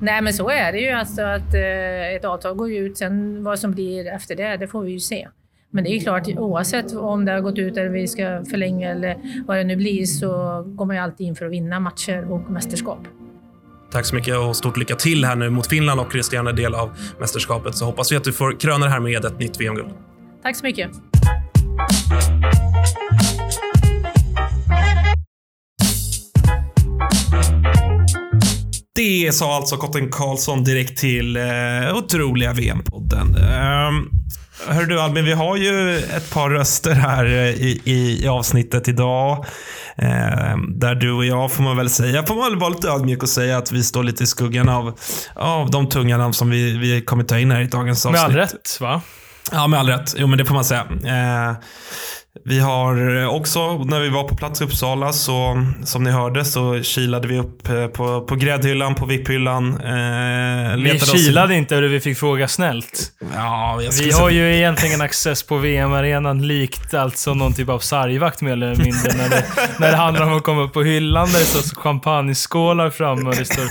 Nej, 0.00 0.22
men 0.22 0.32
så 0.32 0.50
är 0.50 0.72
det 0.72 0.78
ju. 0.78 0.90
Alltså 0.90 1.22
att 1.22 1.54
eh, 1.54 2.14
ett 2.16 2.24
avtal 2.24 2.54
går 2.54 2.72
ut. 2.72 2.98
Sen 2.98 3.44
vad 3.44 3.58
som 3.58 3.72
blir 3.72 4.06
efter 4.06 4.36
det, 4.36 4.56
det 4.56 4.66
får 4.66 4.82
vi 4.82 4.92
ju 4.92 5.00
se. 5.00 5.28
Men 5.70 5.84
det 5.84 5.90
är 5.90 5.94
ju 5.94 6.00
klart, 6.00 6.28
oavsett 6.28 6.94
om 6.94 7.24
det 7.24 7.32
har 7.32 7.40
gått 7.40 7.58
ut 7.58 7.76
eller 7.76 7.88
vi 7.88 8.08
ska 8.08 8.44
förlänga 8.50 8.90
eller 8.90 9.16
vad 9.46 9.56
det 9.56 9.64
nu 9.64 9.76
blir 9.76 10.04
så 10.04 10.28
går 10.66 10.84
man 10.86 10.96
ju 10.96 11.02
alltid 11.02 11.26
in 11.26 11.36
för 11.36 11.46
att 11.46 11.52
vinna 11.52 11.80
matcher 11.80 12.32
och 12.32 12.50
mästerskap. 12.50 12.98
Tack 13.92 14.06
så 14.06 14.14
mycket 14.14 14.36
och 14.36 14.56
stort 14.56 14.76
lycka 14.76 14.96
till 14.96 15.24
här 15.24 15.36
nu 15.36 15.50
mot 15.50 15.66
Finland 15.66 16.00
och 16.00 16.14
resterande 16.14 16.52
del 16.52 16.74
av 16.74 16.90
mästerskapet. 17.20 17.76
Så 17.76 17.84
hoppas 17.84 18.12
vi 18.12 18.16
att 18.16 18.24
du 18.24 18.32
får 18.32 18.60
kröna 18.60 18.84
det 18.84 18.90
här 18.90 19.00
med 19.00 19.24
ett 19.24 19.38
nytt 19.38 19.60
VM-guld. 19.60 19.90
Tack 20.42 20.56
så 20.56 20.66
mycket. 20.66 20.90
Det 28.94 29.34
sa 29.34 29.56
alltså 29.56 29.76
Kotten 29.76 30.10
Karlsson 30.10 30.64
direkt 30.64 30.98
till 30.98 31.36
uh, 31.36 31.96
otroliga 31.96 32.52
VM-podden. 32.52 33.36
Uh, 33.36 33.90
hör 34.68 34.84
du 34.84 35.00
Albin, 35.00 35.24
vi 35.24 35.32
har 35.32 35.56
ju 35.56 35.98
ett 35.98 36.30
par 36.30 36.50
röster 36.50 36.94
här 36.94 37.26
i, 37.26 37.80
i, 37.84 38.24
i 38.24 38.28
avsnittet 38.28 38.88
idag. 38.88 39.46
Uh, 40.02 40.56
där 40.68 40.94
du 40.94 41.12
och 41.12 41.24
jag, 41.24 41.52
får 41.52 41.62
man 41.62 41.76
väl 41.76 41.90
säga, 41.90 42.26
får 42.26 42.34
man 42.34 42.50
väl 42.50 42.58
vara 42.58 42.70
lite 42.70 42.88
ödmjuk 42.88 43.22
och 43.22 43.28
säga 43.28 43.58
att 43.58 43.72
vi 43.72 43.84
står 43.84 44.02
lite 44.02 44.24
i 44.24 44.26
skuggan 44.26 44.68
av, 44.68 44.98
av 45.34 45.70
de 45.70 45.88
tunga 45.88 46.18
namn 46.18 46.34
som 46.34 46.50
vi, 46.50 46.78
vi 46.78 47.02
kommer 47.02 47.24
ta 47.24 47.38
in 47.38 47.50
här 47.50 47.60
i 47.60 47.66
dagens 47.66 48.06
avsnitt. 48.06 48.22
Med 48.22 48.24
all 48.24 48.36
rätt, 48.36 48.78
va? 48.80 49.02
Ja, 49.52 49.66
med 49.66 49.80
all 49.80 49.88
rätt. 49.88 50.14
Jo, 50.16 50.26
men 50.26 50.38
det 50.38 50.44
får 50.44 50.54
man 50.54 50.64
säga. 50.64 50.86
Vi 52.44 52.60
har 52.60 53.26
också, 53.26 53.78
när 53.78 54.00
vi 54.00 54.08
var 54.08 54.24
på 54.24 54.36
plats 54.36 54.60
i 54.60 54.64
Uppsala, 54.64 55.12
så 55.12 55.66
som 55.84 56.04
ni 56.04 56.10
hörde 56.10 56.44
så 56.44 56.82
kilade 56.82 57.28
vi 57.28 57.38
upp 57.38 57.68
eh, 57.68 57.86
på, 57.86 58.20
på 58.20 58.36
gräddhyllan, 58.36 58.94
på 58.94 59.06
VIP-hyllan. 59.06 59.68
Eh, 59.68 60.76
vi 60.76 60.98
kilade 60.98 61.54
oss... 61.54 61.58
inte, 61.58 61.80
vi 61.80 62.00
fick 62.00 62.18
fråga 62.18 62.48
snällt. 62.48 63.12
Ja, 63.34 63.80
vi 64.02 64.10
har 64.10 64.30
ju 64.30 64.56
egentligen 64.56 65.00
access 65.00 65.42
på 65.42 65.56
VM-arenan 65.56 66.46
likt 66.46 66.94
alltså 66.94 67.34
någon 67.34 67.54
typ 67.54 67.68
av 67.68 67.78
sargvakt 67.78 68.40
mer 68.40 68.52
eller 68.52 68.76
mindre. 68.76 69.12
när, 69.16 69.28
det, 69.28 69.44
när 69.78 69.90
det 69.90 69.96
handlar 69.96 70.26
om 70.26 70.36
att 70.36 70.42
komma 70.42 70.62
upp 70.62 70.72
på 70.72 70.82
hyllan 70.82 71.32
där 71.32 71.38
det 71.38 71.44
står 71.44 71.80
champagneskålar 71.80 72.90
framme 72.90 73.28
och 73.28 73.36
det 73.36 73.44
står 73.44 73.64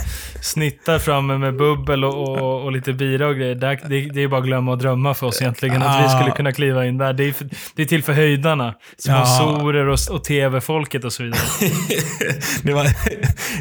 snittar 0.45 0.99
framme 0.99 1.37
med 1.37 1.55
bubbel 1.57 2.03
och, 2.03 2.29
och, 2.29 2.63
och 2.63 2.71
lite 2.71 2.93
bira 2.93 3.27
och 3.27 3.35
grejer. 3.35 3.55
Det, 3.55 3.79
det, 3.87 4.09
det 4.13 4.23
är 4.23 4.27
bara 4.27 4.39
att 4.39 4.45
glömma 4.45 4.71
och 4.71 4.77
drömma 4.77 5.13
för 5.13 5.27
oss 5.27 5.41
egentligen, 5.41 5.81
att 5.81 6.05
vi 6.05 6.09
skulle 6.09 6.31
kunna 6.31 6.51
kliva 6.51 6.85
in 6.85 6.97
där. 6.97 7.13
Det 7.13 7.23
är, 7.23 7.31
för, 7.31 7.49
det 7.75 7.81
är 7.81 7.85
till 7.85 8.03
för 8.03 8.13
höjdarna. 8.13 8.73
Sponsorer 8.97 9.87
och, 9.87 9.99
och 10.11 10.23
tv-folket 10.23 11.03
och 11.03 11.13
så 11.13 11.23
vidare. 11.23 11.41
det 12.63 12.73
var, 12.73 12.87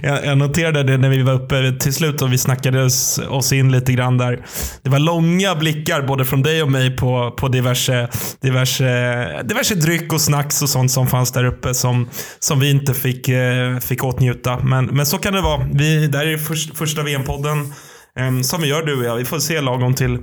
jag, 0.03 0.27
jag 0.27 0.39
noterade 0.39 0.83
det 0.83 0.97
när 0.97 1.09
vi 1.09 1.23
var 1.23 1.33
uppe 1.33 1.73
till 1.81 1.95
slut 1.95 2.23
och 2.23 2.33
vi 2.33 2.39
snackade 2.39 2.85
oss, 3.29 3.53
in 3.53 3.73
lite 3.73 3.93
grann 3.93 4.19
där. 4.19 4.45
Det 4.83 4.91
var 4.91 4.99
långa 4.99 5.55
blickar 5.55 6.03
både 6.03 6.25
från 6.25 6.43
dig 6.43 6.63
och 6.63 6.73
mig 6.73 6.97
på, 6.97 7.31
på 7.31 7.49
diverse, 7.49 8.09
diverse, 8.41 9.43
diverse 9.45 9.75
dryck 9.75 10.13
och 10.13 10.21
snacks 10.21 10.63
och 10.63 10.69
sånt 10.69 10.91
som 10.91 11.07
fanns 11.07 11.33
där 11.33 11.45
uppe 11.45 11.75
som, 11.75 12.09
som 12.39 12.61
vi 12.61 12.71
inte 12.71 12.95
fick, 12.95 13.29
eh, 13.29 13.79
fick 13.79 14.05
åtnjuta. 14.05 14.59
Men, 14.59 14.85
men 14.85 15.07
så 15.07 15.19
kan 15.19 15.33
det 15.33 15.41
vara. 15.41 15.67
Vi, 15.73 16.07
där 16.07 16.27
är 16.27 16.37
först, 16.37 16.74
första 16.75 17.03
VM-podden. 17.03 17.73
Ehm, 18.17 18.43
som 18.43 18.63
vi 18.63 18.69
gör 18.69 18.83
du 18.83 18.99
och 18.99 19.05
jag. 19.05 19.17
Vi 19.17 19.25
får 19.25 19.39
se 19.39 19.61
lagom 19.61 19.95
till, 19.95 20.19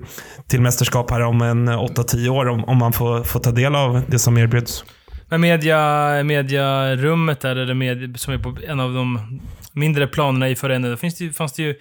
till 0.48 0.62
mästerskap 0.62 1.12
här 1.12 1.22
om 1.22 1.42
en 1.42 1.68
eh, 1.68 1.84
8-10 1.84 2.30
år 2.30 2.48
om, 2.50 2.64
om 2.64 2.78
man 2.78 2.94
får, 2.94 3.24
får 3.24 3.40
ta 3.40 3.52
del 3.52 3.76
av 3.76 4.02
det 4.08 4.20
som 4.20 4.38
erbjuds. 4.38 4.84
Men 5.30 5.42
media, 5.42 5.80
mediarummet 6.24 7.40
där, 7.40 7.56
eller 7.56 7.74
med, 7.74 8.20
som 8.20 8.34
är 8.34 8.38
på 8.38 8.58
en 8.68 8.80
av 8.80 8.94
de 8.94 9.40
mindre 9.74 10.08
planerna 10.08 10.50
i 10.50 10.56
föreningen, 10.56 10.90
där 10.90 10.98
finns 10.98 11.16
det, 11.16 11.34
fanns 11.34 11.54
det 11.54 11.64
ju 11.64 11.76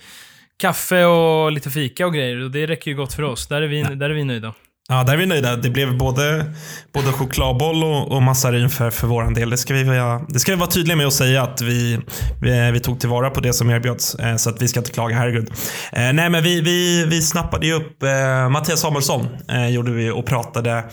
kaffe 0.60 1.04
och 1.04 1.52
lite 1.52 1.70
fika 1.70 2.06
och 2.06 2.14
grejer. 2.14 2.44
Och 2.44 2.50
det 2.50 2.66
räcker 2.66 2.90
ju 2.90 2.96
gott 2.96 3.12
för 3.12 3.22
oss. 3.22 3.46
Där 3.46 3.62
är 3.62 3.68
vi, 3.68 3.82
där 3.82 4.10
är 4.10 4.14
vi 4.14 4.24
nöjda. 4.24 4.54
Ja, 4.90 5.04
där 5.04 5.12
är 5.12 5.16
vi 5.16 5.26
nöjda. 5.26 5.56
Det 5.56 5.70
blev 5.70 5.98
både, 5.98 6.44
både 6.92 7.12
chokladboll 7.12 7.84
och, 7.84 8.12
och 8.12 8.22
massarin 8.22 8.70
för, 8.70 8.90
för 8.90 9.06
vår 9.06 9.34
del. 9.34 9.50
Det 9.50 9.56
ska, 9.56 9.74
vi 9.74 9.84
vara, 9.84 10.22
det 10.28 10.38
ska 10.38 10.52
vi 10.52 10.58
vara 10.58 10.70
tydliga 10.70 10.96
med 10.96 11.06
att 11.06 11.12
säga 11.12 11.42
att 11.42 11.60
vi, 11.60 11.98
vi, 12.42 12.70
vi 12.72 12.80
tog 12.80 13.00
tillvara 13.00 13.30
på 13.30 13.40
det 13.40 13.52
som 13.52 13.70
erbjöds. 13.70 14.14
Eh, 14.14 14.36
så 14.36 14.50
att 14.50 14.62
vi 14.62 14.68
ska 14.68 14.80
inte 14.80 14.92
klaga, 14.92 15.16
herregud. 15.16 15.50
Eh, 15.92 16.12
nej, 16.12 16.30
men 16.30 16.42
vi, 16.42 16.60
vi, 16.60 17.04
vi 17.04 17.22
snappade 17.22 17.66
ju 17.66 17.72
upp 17.72 18.02
eh, 18.02 18.48
Mattias 18.48 18.80
Samuelsson 18.80 19.28
gjorde 19.70 19.90
vi 19.90 20.10
och 20.10 20.26
pratade 20.26 20.84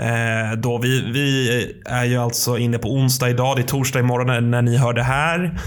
Eh, 0.00 0.58
då 0.58 0.78
vi, 0.78 1.12
vi 1.12 1.82
är 1.86 2.04
ju 2.04 2.16
alltså 2.16 2.58
inne 2.58 2.78
på 2.78 2.88
onsdag 2.88 3.30
idag. 3.30 3.56
Det 3.56 3.62
är 3.62 3.66
torsdag 3.66 4.00
imorgon 4.00 4.26
när, 4.26 4.40
när 4.40 4.62
ni 4.62 4.76
hör 4.76 4.92
det 4.92 5.02
här. 5.02 5.58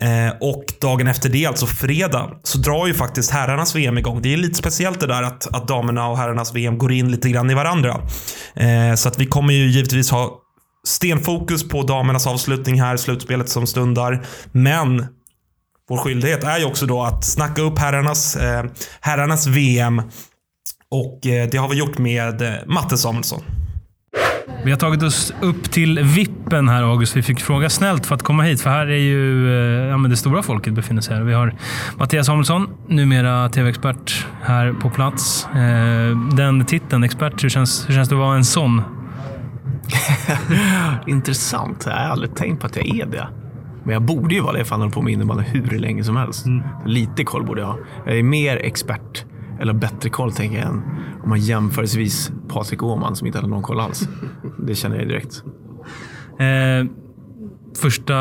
Eh, 0.00 0.32
och 0.40 0.64
dagen 0.80 1.06
efter 1.06 1.28
det, 1.28 1.46
alltså 1.46 1.66
fredag, 1.66 2.30
så 2.42 2.58
drar 2.58 2.86
ju 2.86 2.94
faktiskt 2.94 3.30
herrarnas 3.30 3.76
VM 3.76 3.98
igång. 3.98 4.22
Det 4.22 4.32
är 4.32 4.36
lite 4.36 4.54
speciellt 4.54 5.00
det 5.00 5.06
där 5.06 5.22
att, 5.22 5.54
att 5.54 5.68
damerna 5.68 6.08
och 6.08 6.18
herrarnas 6.18 6.54
VM 6.54 6.78
går 6.78 6.92
in 6.92 7.10
lite 7.10 7.28
grann 7.28 7.50
i 7.50 7.54
varandra. 7.54 8.00
Eh, 8.54 8.94
så 8.94 9.08
att 9.08 9.18
vi 9.18 9.26
kommer 9.26 9.54
ju 9.54 9.66
givetvis 9.66 10.10
ha 10.10 10.40
stenfokus 10.86 11.68
på 11.68 11.82
damernas 11.82 12.26
avslutning 12.26 12.80
här, 12.80 12.96
slutspelet 12.96 13.48
som 13.48 13.66
stundar. 13.66 14.26
Men 14.52 15.06
vår 15.88 15.96
skyldighet 15.96 16.44
är 16.44 16.58
ju 16.58 16.64
också 16.64 16.86
då 16.86 17.02
att 17.02 17.24
snacka 17.24 17.62
upp 17.62 17.78
herrarnas, 17.78 18.36
eh, 18.36 18.64
herrarnas 19.00 19.46
VM. 19.46 20.02
Och 20.90 21.26
eh, 21.26 21.48
det 21.48 21.58
har 21.58 21.68
vi 21.68 21.76
gjort 21.76 21.98
med 21.98 22.42
eh, 22.42 22.54
Matte 22.66 22.98
Samuelsson. 22.98 23.42
Vi 24.64 24.70
har 24.70 24.78
tagit 24.78 25.02
oss 25.02 25.32
upp 25.40 25.70
till 25.70 25.98
vippen 25.98 26.68
här 26.68 26.82
August. 26.82 27.16
Vi 27.16 27.22
fick 27.22 27.40
fråga 27.40 27.70
snällt 27.70 28.06
för 28.06 28.14
att 28.14 28.22
komma 28.22 28.42
hit, 28.42 28.60
för 28.60 28.70
här 28.70 28.86
är 28.86 28.96
ju 28.96 29.48
eh, 29.48 29.88
ja, 29.88 29.96
men 29.96 30.10
det 30.10 30.16
stora 30.16 30.42
folket 30.42 30.72
befinner 30.72 31.02
sig 31.02 31.16
här. 31.16 31.22
Vi 31.22 31.32
har 31.32 31.54
Mattias 31.96 32.26
Samuelsson, 32.26 32.68
numera 32.88 33.48
tv-expert, 33.48 34.26
här 34.42 34.72
på 34.72 34.90
plats. 34.90 35.46
Eh, 35.46 36.16
den 36.36 36.64
titeln, 36.64 37.04
expert, 37.04 37.44
hur 37.44 37.48
känns, 37.48 37.88
hur 37.88 37.94
känns 37.94 38.08
det 38.08 38.14
att 38.14 38.18
vara 38.18 38.36
en 38.36 38.44
sån? 38.44 38.82
Intressant. 41.06 41.84
Jag 41.86 41.92
har 41.92 42.00
aldrig 42.00 42.34
tänkt 42.34 42.60
på 42.60 42.66
att 42.66 42.76
jag 42.76 42.86
är 42.86 43.06
det. 43.06 43.28
Men 43.84 43.92
jag 43.92 44.02
borde 44.02 44.34
ju 44.34 44.40
vara 44.40 44.52
det, 44.52 44.64
för 44.64 44.70
han 44.70 44.80
håller 44.80 44.92
på 44.92 45.02
med 45.02 45.12
innebandy 45.12 45.44
hur 45.44 45.78
länge 45.78 46.04
som 46.04 46.16
helst. 46.16 46.46
Mm. 46.46 46.62
Lite 46.86 47.24
koll 47.24 47.46
borde 47.46 47.60
jag 47.60 47.68
ha. 47.68 47.78
Jag 48.06 48.18
är 48.18 48.22
mer 48.22 48.56
expert 48.56 49.24
eller 49.60 49.72
bättre 49.72 50.10
koll 50.10 50.32
tänker 50.32 50.58
jag 50.58 50.66
än 50.66 50.82
om 51.22 51.28
man 51.28 51.40
jämförelsevis 51.40 52.32
Patrik 52.48 52.82
Åhman 52.82 53.16
som 53.16 53.26
inte 53.26 53.38
hade 53.38 53.50
någon 53.50 53.62
koll 53.62 53.80
alls. 53.80 54.08
Det 54.58 54.74
känner 54.74 54.96
jag 54.96 55.08
direkt. 55.08 55.44
Eh, 56.38 56.90
första 57.80 58.14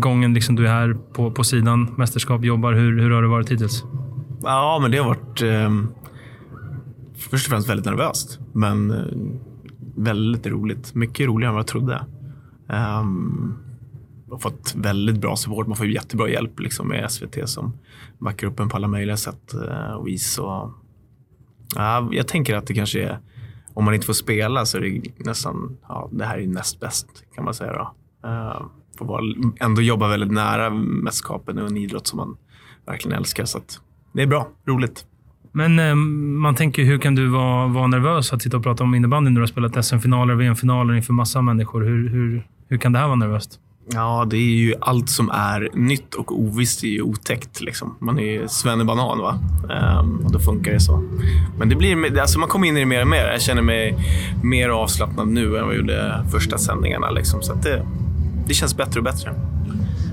gången 0.00 0.34
liksom 0.34 0.56
du 0.56 0.66
är 0.66 0.72
här 0.72 0.96
på, 1.12 1.30
på 1.30 1.44
sidan, 1.44 1.94
mästerskap, 1.96 2.44
jobbar. 2.44 2.72
Hur, 2.72 3.00
hur 3.00 3.10
har 3.10 3.22
det 3.22 3.28
varit 3.28 3.50
hittills? 3.50 3.84
Ja, 4.42 4.78
men 4.82 4.90
det 4.90 4.98
har 4.98 5.06
varit 5.06 5.42
eh, 5.42 5.70
först 7.16 7.46
och 7.46 7.50
främst 7.50 7.68
väldigt 7.68 7.86
nervöst, 7.86 8.38
men 8.52 8.90
eh, 8.90 9.04
väldigt 9.96 10.46
roligt. 10.46 10.94
Mycket 10.94 11.26
roligare 11.26 11.50
än 11.50 11.54
vad 11.54 11.60
jag 11.60 11.66
trodde. 11.66 12.04
Um, 13.00 13.67
har 14.30 14.38
fått 14.38 14.74
väldigt 14.76 15.18
bra 15.18 15.36
support. 15.36 15.66
Man 15.66 15.76
får 15.76 15.86
jättebra 15.86 16.28
hjälp 16.28 16.60
liksom, 16.60 16.88
med 16.88 17.10
SVT 17.10 17.48
som 17.48 17.72
backar 18.18 18.46
upp 18.46 18.60
en 18.60 18.68
på 18.68 18.76
alla 18.76 18.88
möjliga 18.88 19.16
sätt 19.16 19.54
uh, 19.54 19.92
och 19.94 20.06
vis. 20.06 20.38
Och, 20.38 20.70
ja, 21.74 22.08
jag 22.12 22.28
tänker 22.28 22.56
att 22.56 22.66
det 22.66 22.74
kanske 22.74 23.02
är, 23.02 23.18
om 23.74 23.84
man 23.84 23.94
inte 23.94 24.06
får 24.06 24.12
spela 24.12 24.66
så 24.66 24.76
är 24.76 24.80
det 24.80 25.24
nästan, 25.24 25.76
ja, 25.88 26.08
det 26.12 26.24
här 26.24 26.38
är 26.38 26.46
näst 26.46 26.80
bäst 26.80 27.06
kan 27.34 27.44
man 27.44 27.54
säga. 27.54 27.72
Då. 27.72 27.94
Uh, 28.28 28.62
får 28.98 29.04
vara, 29.04 29.22
ändå 29.60 29.82
jobba 29.82 30.08
väldigt 30.08 30.32
nära 30.32 30.70
mästerskapen 30.70 31.58
och 31.58 31.66
en 31.66 31.76
idrott 31.76 32.06
som 32.06 32.16
man 32.16 32.36
verkligen 32.86 33.18
älskar. 33.18 33.44
Så 33.44 33.60
det 34.12 34.22
är 34.22 34.26
bra, 34.26 34.48
roligt. 34.66 35.04
Men 35.52 35.78
eh, 35.78 35.94
man 36.40 36.54
tänker, 36.54 36.84
hur 36.84 36.98
kan 36.98 37.14
du 37.14 37.26
vara, 37.26 37.66
vara 37.66 37.86
nervös 37.86 38.32
att 38.32 38.42
sitta 38.42 38.56
och 38.56 38.62
prata 38.62 38.84
om 38.84 38.94
innebandy 38.94 39.30
när 39.30 39.34
du 39.34 39.42
har 39.42 39.46
spelat 39.46 39.84
SM-finaler 39.84 40.34
och 40.34 40.40
VM-finaler 40.40 40.94
inför 40.94 41.12
massa 41.12 41.42
människor? 41.42 41.82
Hur, 41.82 42.08
hur, 42.08 42.46
hur 42.68 42.78
kan 42.78 42.92
det 42.92 42.98
här 42.98 43.06
vara 43.06 43.16
nervöst? 43.16 43.60
Ja, 43.92 44.26
det 44.30 44.36
är 44.36 44.40
ju 44.40 44.74
allt 44.80 45.10
som 45.10 45.30
är 45.30 45.68
nytt 45.74 46.14
och 46.14 46.40
ovisst 46.40 46.84
är 46.84 46.88
ju 46.88 47.02
otäckt. 47.02 47.60
Liksom. 47.60 47.96
Man 47.98 48.18
är 48.18 48.22
ju 48.22 48.48
svennebanan, 48.48 49.18
va? 49.18 49.38
Ehm, 49.70 50.16
och 50.24 50.32
då 50.32 50.38
funkar 50.38 50.72
det 50.72 50.80
så. 50.80 51.04
Men 51.58 51.68
det 51.68 51.76
blir, 51.76 52.20
alltså 52.20 52.38
man 52.38 52.48
kommer 52.48 52.66
in 52.66 52.76
i 52.76 52.80
det 52.80 52.86
mer 52.86 53.00
och 53.00 53.08
mer. 53.08 53.24
Jag 53.24 53.42
känner 53.42 53.62
mig 53.62 53.96
mer 54.42 54.68
avslappnad 54.68 55.28
nu 55.28 55.44
än 55.44 55.50
vad 55.50 55.60
jag 55.60 55.76
gjorde 55.76 56.24
första 56.32 56.58
sändningarna. 56.58 57.10
Liksom. 57.10 57.42
Så 57.42 57.54
det, 57.54 57.86
det 58.46 58.54
känns 58.54 58.76
bättre 58.76 59.00
och 59.00 59.04
bättre. 59.04 59.34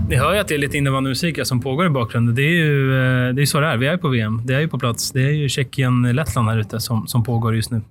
Ni 0.10 0.16
hör 0.16 0.34
ju 0.34 0.40
att 0.40 0.48
det 0.48 0.54
är 0.54 0.58
lite 0.58 0.78
innebandymusik 0.78 1.40
som 1.44 1.62
pågår 1.62 1.86
i 1.86 1.90
bakgrunden. 1.90 2.36
Det 2.36 2.42
är 2.42 2.50
ju 2.66 2.92
eh, 3.28 3.34
det 3.34 3.42
är 3.42 3.46
så 3.46 3.60
det 3.60 3.68
är. 3.68 3.78
Vi 3.78 3.88
är 3.88 3.98
på 3.98 4.08
VM. 4.08 4.42
Det 4.46 4.54
är 4.54 4.60
ju 4.60 4.68
på 4.68 4.80
plats. 4.80 5.12
Det 5.12 5.22
är 5.22 5.32
ju 5.32 5.50
Tjeckien-Lettland 5.50 6.50
här 6.50 6.58
ute 6.58 6.80
som, 6.80 7.08
som 7.08 7.24
pågår 7.24 7.56
just 7.56 7.72
nu. 7.72 7.82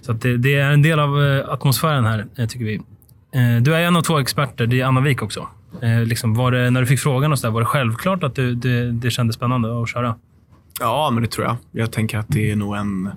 Så 0.00 0.12
det, 0.12 0.36
det, 0.36 0.54
är 0.54 0.70
en 0.70 0.82
del 0.82 1.00
av 1.00 1.22
eh, 1.22 1.48
atmosfären 1.48 2.04
här, 2.04 2.26
eh, 2.36 2.46
tycker 2.46 2.64
vi. 2.64 2.80
Eh, 3.32 3.62
du 3.62 3.74
är 3.74 3.80
en 3.80 3.96
av 3.96 4.02
två 4.02 4.18
experter. 4.18 4.66
Det 4.66 4.80
är 4.80 4.84
Anna 4.84 5.00
Wik 5.00 5.22
också. 5.22 5.48
Eh, 5.82 6.04
liksom, 6.04 6.34
var 6.34 6.52
det, 6.52 6.70
när 6.70 6.80
du 6.80 6.86
fick 6.86 7.00
frågan 7.00 7.32
och 7.32 7.38
så 7.38 7.46
där, 7.46 7.52
var 7.52 7.60
det 7.60 7.66
självklart 7.66 8.22
att 8.22 8.34
du, 8.34 8.54
det, 8.54 8.92
det 8.92 9.10
kändes 9.10 9.36
spännande 9.36 9.82
att 9.82 9.88
köra? 9.88 10.14
Ja, 10.80 11.10
men 11.10 11.22
det 11.22 11.28
tror 11.28 11.46
jag. 11.46 11.56
Jag 11.72 11.92
tänker 11.92 12.18
att 12.18 12.28
det 12.28 12.50
är 12.50 12.56
nog 12.56 12.76
en... 12.76 13.10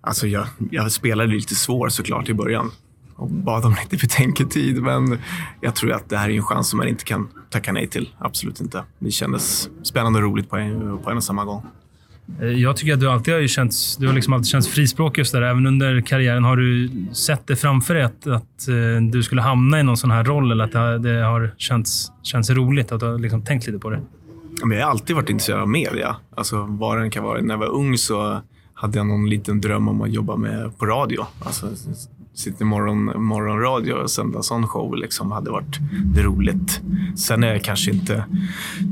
Alltså 0.00 0.26
jag, 0.26 0.46
jag 0.70 0.92
spelade 0.92 1.32
lite 1.32 1.54
svår 1.54 1.88
såklart 1.88 2.28
i 2.28 2.34
början 2.34 2.70
och 3.16 3.30
bad 3.30 3.64
om 3.64 3.76
lite 3.82 3.96
betänketid. 4.06 4.82
Men 4.82 5.18
jag 5.60 5.74
tror 5.74 5.92
att 5.92 6.08
det 6.08 6.16
här 6.16 6.30
är 6.30 6.34
en 6.34 6.42
chans 6.42 6.68
som 6.68 6.76
man 6.76 6.88
inte 6.88 7.04
kan 7.04 7.28
tacka 7.50 7.72
nej 7.72 7.86
till. 7.86 8.08
Absolut 8.18 8.60
inte. 8.60 8.84
Det 8.98 9.10
kändes 9.10 9.70
spännande 9.82 10.18
och 10.18 10.24
roligt 10.24 10.50
på 10.50 10.56
en, 10.56 10.98
på 10.98 11.10
en 11.10 11.16
och 11.16 11.24
samma 11.24 11.44
gång. 11.44 11.66
Eh, 12.40 12.48
jag 12.48 12.76
tycker 12.76 12.94
att 12.94 13.00
du 13.00 13.10
alltid 13.10 13.34
har, 13.34 13.46
känts, 13.46 13.96
du 13.96 14.06
har 14.06 14.14
liksom 14.14 14.32
alltid 14.32 14.46
känts 14.46 14.68
frispråkig 14.68 15.20
just 15.20 15.32
där. 15.32 15.42
Även 15.42 15.66
under 15.66 16.00
karriären. 16.00 16.44
Har 16.44 16.56
du 16.56 16.90
sett 17.12 17.46
det 17.46 17.56
framför 17.56 17.94
dig 17.94 18.02
att, 18.02 18.26
att 18.26 18.68
eh, 18.68 19.02
du 19.10 19.22
skulle 19.22 19.42
hamna 19.42 19.80
i 19.80 19.82
någon 19.82 19.96
sån 19.96 20.10
här 20.10 20.24
roll 20.24 20.52
eller 20.52 20.64
att 20.64 20.72
det, 20.72 20.98
det 20.98 21.24
har 21.24 21.54
känts, 21.56 22.12
känts 22.22 22.50
roligt? 22.50 22.92
Att 22.92 23.00
du 23.00 23.06
har 23.06 23.18
liksom 23.18 23.42
tänkt 23.42 23.66
lite 23.66 23.78
på 23.78 23.90
det? 23.90 24.00
Men 24.64 24.78
jag 24.78 24.84
har 24.84 24.90
alltid 24.90 25.16
varit 25.16 25.30
intresserad 25.30 25.60
av 25.60 25.68
media. 25.68 26.16
Alltså, 26.36 26.66
vad 26.68 26.98
den 26.98 27.10
kan 27.10 27.24
vara. 27.24 27.40
När 27.40 27.54
jag 27.54 27.58
var 27.58 27.74
ung 27.74 27.98
så 27.98 28.40
hade 28.74 28.98
jag 28.98 29.06
någon 29.06 29.30
liten 29.30 29.60
dröm 29.60 29.88
om 29.88 30.02
att 30.02 30.12
jobba 30.12 30.36
med 30.36 30.78
på 30.78 30.86
radio. 30.86 31.26
Alltså, 31.44 31.66
sitta 32.34 32.64
i 32.64 32.66
morgon, 32.66 33.24
morgonradio 33.24 33.92
och 33.92 34.10
sända 34.10 34.42
sån 34.42 34.68
show 34.68 34.96
liksom 34.96 35.32
hade 35.32 35.50
varit 35.50 35.78
det 36.14 36.22
roligt. 36.22 36.80
Sen 37.16 37.42
har 37.42 37.50
jag 37.50 37.64
kanske 37.64 37.90
inte 37.90 38.24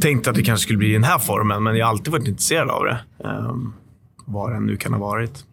tänkt 0.00 0.28
att 0.28 0.34
det 0.34 0.42
kanske 0.42 0.62
skulle 0.62 0.78
bli 0.78 0.90
i 0.90 0.92
den 0.92 1.04
här 1.04 1.18
formen, 1.18 1.62
men 1.62 1.76
jag 1.76 1.86
har 1.86 1.90
alltid 1.90 2.12
varit 2.12 2.28
intresserad 2.28 2.70
av 2.70 2.84
det. 2.84 3.00
Um, 3.18 3.72
vad 4.24 4.52
det 4.52 4.60
nu 4.60 4.76
kan 4.76 4.92
ha 4.92 5.00
varit. 5.00 5.44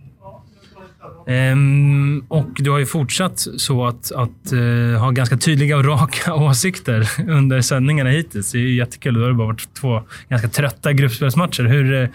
Um, 1.28 2.26
och 2.28 2.50
du 2.56 2.70
har 2.72 2.80
ju 2.80 2.86
fortsatt 2.86 3.40
så 3.58 3.86
att, 3.86 4.12
att 4.12 4.54
uh, 4.54 4.98
ha 4.98 5.12
ganska 5.12 5.38
tydliga 5.38 5.78
och 5.78 5.86
raka 5.86 6.34
åsikter 6.34 7.10
under 7.28 7.62
sändningarna 7.62 8.10
hittills. 8.10 8.52
Det 8.52 8.58
är 8.58 8.62
jättekul. 8.62 9.14
Då 9.14 9.22
har 9.22 9.28
det 9.28 9.34
bara 9.34 9.48
varit 9.48 9.74
två 9.74 10.02
ganska 10.30 10.48
trötta 10.48 10.94
gruppspelsmatcher. 10.94 11.64
Hur, 11.64 11.92
uh, 11.94 12.10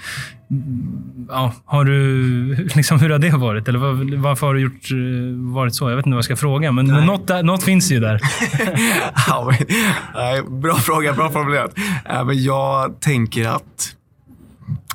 ja, 1.28 1.54
har 1.64 1.84
du, 1.84 2.54
liksom, 2.74 3.00
hur 3.00 3.10
har 3.10 3.18
det 3.18 3.30
varit? 3.30 3.68
Eller 3.68 3.78
var, 3.78 4.16
varför 4.16 4.46
har 4.46 4.54
du 4.54 4.60
gjort, 4.60 4.92
uh, 4.92 5.52
varit 5.52 5.74
så? 5.74 5.90
Jag 5.90 5.96
vet 5.96 6.06
inte 6.06 6.14
vad 6.14 6.18
jag 6.18 6.24
ska 6.24 6.36
fråga, 6.36 6.72
men 6.72 6.86
Nej. 6.86 7.06
något, 7.06 7.26
där, 7.26 7.42
något 7.42 7.62
finns 7.62 7.92
ju 7.92 8.00
där. 8.00 8.20
ja, 9.26 9.52
men, 10.14 10.60
bra 10.60 10.74
fråga, 10.74 11.12
bra 11.12 11.30
formulerat. 11.30 11.72
men 12.26 12.42
jag 12.42 13.00
tänker 13.00 13.48
att 13.48 13.96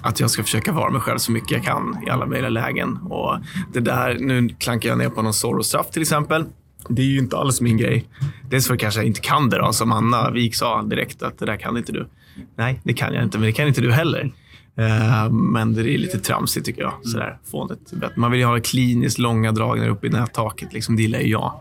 att 0.02 0.20
jag 0.20 0.30
ska 0.30 0.44
försöka 0.44 0.72
vara 0.72 0.92
mig 0.92 1.02
själv 1.02 1.18
så 1.18 1.32
mycket 1.32 1.52
jag 1.52 1.64
kan 1.64 2.04
i 2.08 2.10
alla 2.10 2.26
möjliga 2.26 2.50
lägen. 2.50 2.98
Och 2.98 3.38
det 3.74 3.80
där, 3.80 4.18
nu 4.20 4.50
klankar 4.50 4.90
jag 4.90 4.98
ner 4.98 5.10
på 5.10 5.22
någon 5.22 5.34
Zorro-straff 5.34 5.92
till 5.92 6.02
exempel. 6.02 6.46
Det 6.90 7.02
är 7.02 7.06
ju 7.06 7.20
inte 7.20 7.38
alls 7.38 7.62
min 7.62 7.78
grej. 7.78 8.06
Dels 8.50 8.68
för 8.68 8.74
att 8.74 8.80
kanske 8.80 9.00
jag 9.00 9.08
inte 9.08 9.22
kan 9.22 9.50
det, 9.50 9.58
då, 9.58 9.74
som 9.74 9.92
Anna 9.92 10.32
Wik 10.32 10.56
sa 10.56 10.82
direkt 10.82 11.24
att 11.24 11.40
det 11.40 11.46
där 11.46 11.58
kan 11.58 11.78
inte 11.78 11.92
du. 11.92 12.08
Nej, 12.56 12.82
det 12.84 12.94
kan 12.94 13.14
jag 13.14 13.24
inte, 13.24 13.38
men 13.38 13.46
det 13.46 13.52
kan 13.52 13.68
inte 13.68 13.82
du 13.82 13.92
heller. 13.92 14.32
Eh, 14.78 15.32
men 15.32 15.74
det 15.74 15.82
är 15.82 15.98
lite 15.98 16.20
tramsigt 16.20 16.66
tycker 16.66 16.82
jag. 16.82 16.94
Sådär, 17.04 17.38
fånigt. 17.52 17.94
Man 18.16 18.32
vill 18.32 18.40
ju 18.40 18.46
ha 18.46 18.60
kliniskt 18.60 19.18
långa 19.18 19.52
dragningar 19.52 19.90
upp 19.90 20.06
i 20.06 20.10
nättaket. 20.10 20.74
Liksom, 20.74 20.96
det 20.96 21.02
gillar 21.02 21.20
ju 21.20 21.28
jag. 21.30 21.60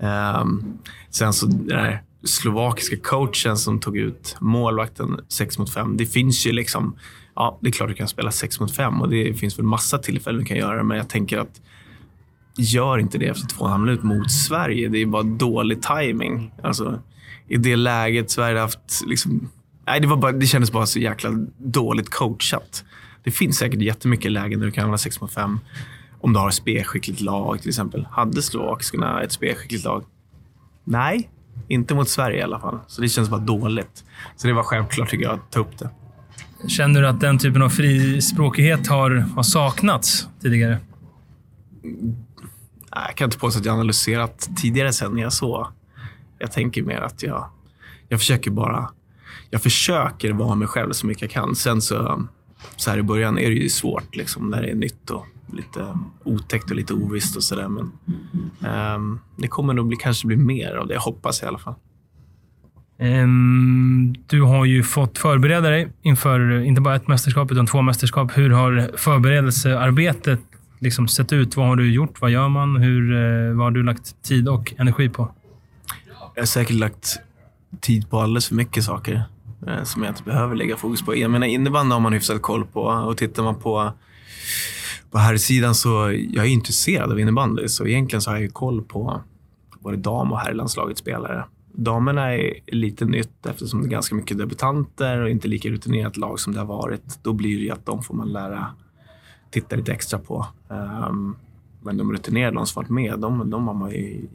Ehm, 0.00 0.64
sen 1.10 1.32
så 1.32 1.46
den 1.46 1.78
här 1.78 2.02
slovakiska 2.24 2.96
coachen 2.96 3.56
som 3.56 3.80
tog 3.80 3.96
ut 3.96 4.36
målvakten 4.40 5.20
6 5.28 5.58
mot 5.58 5.74
5. 5.74 5.96
Det 5.96 6.06
finns 6.06 6.46
ju 6.46 6.52
liksom 6.52 6.96
ja, 7.36 7.58
det 7.60 7.68
är 7.68 7.72
klart 7.72 7.88
du 7.88 7.94
kan 7.94 8.08
spela 8.08 8.30
6 8.30 8.60
mot 8.60 8.76
5 8.76 9.00
och 9.00 9.08
det 9.08 9.34
finns 9.34 9.58
väl 9.58 9.66
massa 9.66 9.98
tillfällen 9.98 10.40
du 10.40 10.46
kan 10.46 10.56
göra 10.56 10.76
det. 10.76 10.82
Men 10.82 10.96
jag 10.96 11.08
tänker 11.08 11.38
att 11.38 11.60
gör 12.56 12.98
inte 12.98 13.18
det 13.18 13.26
efter 13.26 13.46
två 13.46 13.60
och 13.60 13.66
en 13.66 13.72
halv 13.72 13.84
minut 13.84 14.02
mot 14.02 14.30
Sverige. 14.30 14.88
Det 14.88 14.98
är 14.98 15.06
bara 15.06 15.22
dålig 15.22 15.82
timing. 15.82 16.52
Alltså, 16.62 17.00
I 17.48 17.56
det 17.56 17.76
läget 17.76 18.30
Sverige 18.30 18.60
haft... 18.60 19.04
Liksom, 19.06 19.48
nej, 19.86 20.00
det, 20.00 20.06
var 20.06 20.16
bara, 20.16 20.32
det 20.32 20.46
kändes 20.46 20.72
bara 20.72 20.86
så 20.86 20.98
jäkla 20.98 21.30
dåligt 21.58 22.10
coachat. 22.10 22.84
Det 23.24 23.30
finns 23.30 23.56
säkert 23.56 23.80
jättemycket 23.80 24.32
lägen 24.32 24.58
där 24.58 24.66
du 24.66 24.72
kan 24.72 24.84
använda 24.84 24.98
6 24.98 25.20
mot 25.20 25.32
5. 25.32 25.58
Om 26.20 26.32
du 26.32 26.38
har 26.38 26.48
ett 26.48 26.54
spelskickligt 26.54 27.20
lag 27.20 27.60
till 27.60 27.68
exempel. 27.68 28.06
Hade 28.10 28.42
slovakiskarna 28.42 29.22
ett 29.22 29.32
spelskickligt 29.32 29.84
lag? 29.84 30.04
Nej, 30.84 31.30
inte 31.68 31.94
mot 31.94 32.08
Sverige 32.08 32.38
i 32.38 32.42
alla 32.42 32.60
fall. 32.60 32.78
Så 32.86 33.00
det 33.00 33.08
känns 33.08 33.30
bara 33.30 33.40
dåligt. 33.40 34.04
Så 34.36 34.46
det 34.46 34.52
var 34.52 34.62
självklart 34.62 35.10
tycker 35.10 35.24
jag 35.24 35.34
att 35.34 35.50
ta 35.52 35.60
upp 35.60 35.78
det. 35.78 35.90
Känner 36.68 37.02
du 37.02 37.08
att 37.08 37.20
den 37.20 37.38
typen 37.38 37.62
av 37.62 37.68
frispråkighet 37.68 38.86
har, 38.86 39.10
har 39.10 39.42
saknats 39.42 40.28
tidigare? 40.42 40.78
Jag 42.90 43.16
kan 43.16 43.24
inte 43.24 43.38
påstå 43.38 43.60
att 43.60 43.66
jag 43.66 43.72
analyserat 43.72 44.48
tidigare 44.56 44.92
sändningar 44.92 45.30
så. 45.30 45.68
Jag 46.38 46.52
tänker 46.52 46.82
mer 46.82 47.00
att 47.00 47.22
jag, 47.22 47.50
jag 48.08 48.20
försöker 48.20 48.50
bara 48.50 48.90
jag 49.50 49.62
försöker 49.62 50.32
vara 50.32 50.54
mig 50.54 50.68
själv 50.68 50.92
så 50.92 51.06
mycket 51.06 51.22
jag 51.22 51.30
kan. 51.30 51.56
Sen 51.56 51.82
så, 51.82 52.26
så 52.76 52.90
här 52.90 52.98
i 52.98 53.02
början 53.02 53.38
är 53.38 53.48
det 53.48 53.56
ju 53.56 53.68
svårt 53.68 54.16
liksom, 54.16 54.50
när 54.50 54.62
det 54.62 54.70
är 54.70 54.74
nytt 54.74 55.10
och 55.10 55.26
lite 55.52 55.98
otäckt 56.24 56.70
och 56.70 56.76
lite 56.76 56.94
ovisst 56.94 57.36
och 57.36 57.42
sådär. 57.42 57.68
Men 57.68 57.92
um, 58.94 59.20
det 59.36 59.48
kommer 59.48 59.74
nog 59.74 59.86
bli, 59.86 59.96
kanske 59.96 60.26
bli 60.26 60.36
mer 60.36 60.74
av 60.74 60.86
det. 60.86 60.94
Jag 60.94 61.00
hoppas 61.00 61.42
i 61.42 61.46
alla 61.46 61.58
fall. 61.58 61.74
Ehm, 62.98 64.14
du 64.26 64.42
har 64.42 64.64
ju 64.64 64.82
fått 64.82 65.18
förbereda 65.18 65.70
dig 65.70 65.88
inför 66.02 66.60
inte 66.60 66.80
bara 66.80 66.96
ett 66.96 67.08
mästerskap, 67.08 67.52
utan 67.52 67.66
två 67.66 67.82
mästerskap. 67.82 68.38
Hur 68.38 68.50
har 68.50 68.90
förberedelsearbetet 68.96 70.40
liksom 70.78 71.08
sett 71.08 71.32
ut? 71.32 71.56
Vad 71.56 71.66
har 71.66 71.76
du 71.76 71.92
gjort? 71.92 72.20
Vad 72.20 72.30
gör 72.30 72.48
man? 72.48 72.76
Hur, 72.76 73.12
eh, 73.14 73.56
vad 73.56 73.66
har 73.66 73.70
du 73.70 73.82
lagt 73.82 74.22
tid 74.22 74.48
och 74.48 74.74
energi 74.78 75.08
på? 75.08 75.32
Jag 76.34 76.42
har 76.42 76.46
säkert 76.46 76.76
lagt 76.76 77.16
tid 77.80 78.10
på 78.10 78.20
alldeles 78.20 78.48
för 78.48 78.54
mycket 78.54 78.84
saker 78.84 79.22
eh, 79.66 79.82
som 79.82 80.02
jag 80.02 80.10
inte 80.10 80.22
behöver 80.22 80.56
lägga 80.56 80.76
fokus 80.76 81.02
på. 81.02 81.16
Jag 81.16 81.30
menar, 81.30 81.46
innebandy 81.46 81.92
har 81.92 82.00
man 82.00 82.12
hyfsat 82.12 82.42
koll 82.42 82.66
på 82.66 82.80
och 82.80 83.16
tittar 83.16 83.42
man 83.42 83.54
på 83.54 83.92
på 85.10 85.18
här 85.18 85.36
sidan 85.36 85.74
så 85.74 85.88
jag 86.30 86.44
är 86.44 86.48
intresserad 86.48 87.12
av 87.12 87.20
innebandy, 87.20 87.68
så 87.68 87.86
egentligen 87.86 88.22
så 88.22 88.30
har 88.30 88.38
jag 88.38 88.54
koll 88.54 88.82
på 88.82 89.20
både 89.80 89.96
dam 89.96 90.32
och 90.32 90.38
herrlandslagets 90.38 91.00
spelare. 91.00 91.44
Damerna 91.78 92.34
är 92.34 92.52
lite 92.66 93.04
nytt 93.04 93.46
eftersom 93.46 93.82
det 93.82 93.88
är 93.88 93.90
ganska 93.90 94.14
mycket 94.14 94.38
debutanter 94.38 95.20
och 95.20 95.30
inte 95.30 95.48
lika 95.48 95.68
rutinerat 95.68 96.16
lag 96.16 96.40
som 96.40 96.52
det 96.52 96.58
har 96.58 96.66
varit. 96.66 97.18
Då 97.22 97.32
blir 97.32 97.56
det 97.56 97.62
ju 97.62 97.70
att 97.70 97.86
de 97.86 98.02
får 98.02 98.14
man 98.14 98.32
lära 98.32 98.66
titta 99.50 99.76
lite 99.76 99.92
extra 99.92 100.18
på. 100.18 100.46
Um, 100.68 101.36
men 101.82 101.96
de 101.96 102.12
rutinerade, 102.12 102.56
de 102.56 102.66
som 102.66 102.80
varit 102.80 102.90
med, 102.90 103.18
de, 103.18 103.50
de 103.50 103.66
har 103.66 103.74
man 103.74 103.90
ju... 103.90 104.26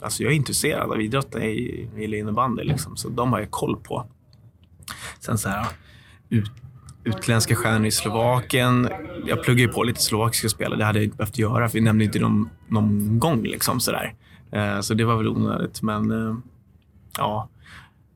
Alltså 0.00 0.22
jag 0.22 0.32
är 0.32 0.36
intresserad 0.36 0.90
av 0.90 1.00
idrott 1.00 1.28
jag 1.32 1.54
gillar 1.54 2.18
innebandy, 2.18 2.64
liksom, 2.64 2.96
så 2.96 3.08
de 3.08 3.32
har 3.32 3.40
jag 3.40 3.50
koll 3.50 3.76
på. 3.76 4.06
Sen 5.20 5.38
så 5.38 5.48
här, 5.48 5.66
ut, 6.28 6.50
utländska 7.04 7.54
stjärnor 7.54 7.86
i 7.86 7.90
Slovakien. 7.90 8.88
Jag 9.26 9.42
pluggar 9.42 9.66
ju 9.66 9.68
på 9.68 9.82
lite 9.82 10.02
slovakiska 10.02 10.48
spelare. 10.48 10.78
Det 10.78 10.84
hade 10.84 10.98
jag 10.98 11.04
inte 11.04 11.16
behövt 11.16 11.38
göra, 11.38 11.68
för 11.68 11.74
vi 11.74 11.84
nämnde 11.84 12.04
inte 12.04 12.18
dem 12.18 12.48
någon 12.68 13.18
gång. 13.18 13.42
Liksom, 13.42 13.80
så, 13.80 13.92
där. 13.92 14.14
Uh, 14.56 14.80
så 14.80 14.94
det 14.94 15.04
var 15.04 15.16
väl 15.16 15.28
onödigt. 15.28 15.82
Men 15.82 16.10
uh, 16.10 16.36
ja. 17.18 17.48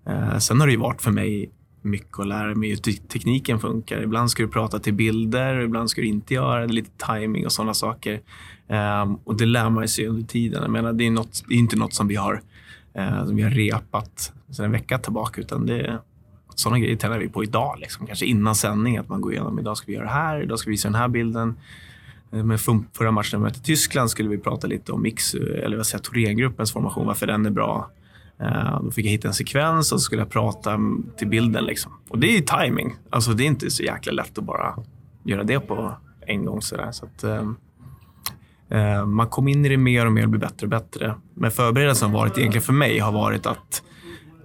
Eh, 0.07 0.39
sen 0.39 0.61
har 0.61 0.67
det 0.67 0.73
ju 0.73 0.79
varit 0.79 1.03
för 1.03 1.11
mig 1.11 1.51
mycket 1.83 2.19
att 2.19 2.27
lära 2.27 2.55
mig 2.55 2.69
hur 2.69 2.77
tekniken 3.09 3.61
funkar. 3.61 4.03
Ibland 4.03 4.31
ska 4.31 4.43
du 4.43 4.49
prata 4.49 4.79
till 4.79 4.95
bilder, 4.95 5.61
ibland 5.61 5.91
ska 5.91 6.01
du 6.01 6.07
inte 6.07 6.35
göra 6.35 6.67
det. 6.67 6.73
Lite 6.73 7.07
timing 7.07 7.47
och 7.47 7.53
sådana 7.53 7.75
saker. 7.75 8.21
Ehm, 8.69 9.15
och 9.15 9.37
det 9.37 9.47
lär 9.47 9.71
man 9.71 9.89
sig 9.89 10.07
under 10.07 10.23
tiden. 10.23 10.63
Jag 10.63 10.71
menar, 10.71 10.93
det 10.93 11.07
är, 11.07 11.11
något, 11.11 11.45
det 11.49 11.55
är 11.55 11.59
inte 11.59 11.77
något 11.77 11.95
som 11.95 12.09
vi 12.09 12.17
har, 12.17 12.43
eh, 12.95 13.27
som 13.27 13.37
vi 13.37 13.43
har 13.43 13.51
repat 13.51 14.33
sedan 14.51 14.65
en 14.65 14.73
vecka 14.73 14.99
tillbaka, 14.99 15.41
utan 15.41 15.67
det 15.67 15.81
är 15.81 15.99
sådana 16.55 16.79
grejer 16.79 16.97
tränar 16.97 17.19
vi 17.19 17.29
på 17.29 17.45
idag. 17.45 17.77
Liksom. 17.79 18.07
Kanske 18.07 18.27
innan 18.27 18.55
sändning, 18.55 18.97
att 18.97 19.09
man 19.09 19.21
går 19.21 19.33
igenom 19.33 19.59
idag 19.59 19.77
ska 19.77 19.87
vi 19.87 19.93
göra 19.93 20.05
det 20.05 20.11
här, 20.11 20.43
idag 20.43 20.59
ska 20.59 20.71
vi 20.71 20.73
visa 20.73 20.89
den 20.89 20.95
här 20.95 21.09
bilden. 21.09 21.57
Eh, 22.33 22.45
men 22.45 22.59
förra 22.93 23.11
matchen 23.11 23.41
när 23.41 23.47
vi 23.47 23.51
mötte 23.51 23.63
Tyskland 23.63 24.11
skulle 24.11 24.29
vi 24.29 24.39
prata 24.39 24.67
lite 24.67 24.93
om 24.93 25.03
Mix, 25.03 25.35
eller 25.35 25.77
vad 25.77 25.87
säger 25.87 25.99
jag, 26.05 26.05
Thorengruppens 26.05 26.73
formation, 26.73 27.07
varför 27.07 27.27
den 27.27 27.47
är 27.47 27.51
bra. 27.51 27.91
Eh, 28.41 28.81
Då 28.83 28.91
fick 28.91 29.07
jag 29.07 29.11
hitta 29.11 29.29
en 29.29 29.35
sekvens 29.35 29.93
och 29.93 30.01
så 30.01 30.05
skulle 30.05 30.23
jag 30.23 30.31
prata 30.31 30.79
till 31.17 31.29
bilden. 31.29 31.65
Liksom. 31.65 31.93
Och 32.09 32.19
det 32.19 32.27
är 32.27 32.37
ju 32.37 32.41
timing. 32.41 32.95
Alltså, 33.11 33.33
det 33.33 33.43
är 33.43 33.47
inte 33.47 33.71
så 33.71 33.83
jäkla 33.83 34.13
lätt 34.13 34.39
att 34.39 34.45
bara 34.45 34.77
göra 35.25 35.45
det 35.45 35.61
på 35.61 35.93
en 36.27 36.45
gång. 36.45 36.63
Sådär. 36.63 36.93
Så 36.93 37.07
att, 37.07 37.25
eh, 37.25 37.43
eh 38.69 39.07
man 39.07 39.29
kom 39.29 39.49
in 39.49 39.65
i 39.65 39.69
det 39.69 39.77
mer 39.77 40.07
och 40.07 40.13
mer 40.13 40.23
och 40.23 40.31
blir 40.31 40.41
bättre 40.41 40.67
och 40.67 40.71
bättre. 40.71 41.15
Men 41.35 41.51
förberedelsen 41.51 42.13
varit, 42.13 42.39
egentligen 42.39 42.63
för 42.63 42.73
mig, 42.73 42.99
har 42.99 43.13
varit 43.13 43.47
att, 43.47 43.83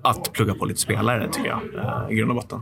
att 0.02 0.34
plugga 0.34 0.54
på 0.54 0.66
lite 0.66 0.80
spelare, 0.80 1.30
tycker 1.32 1.50
jag, 1.50 1.62
eh, 1.86 2.12
i 2.12 2.16
grund 2.16 2.32
och 2.32 2.36
botten. 2.36 2.62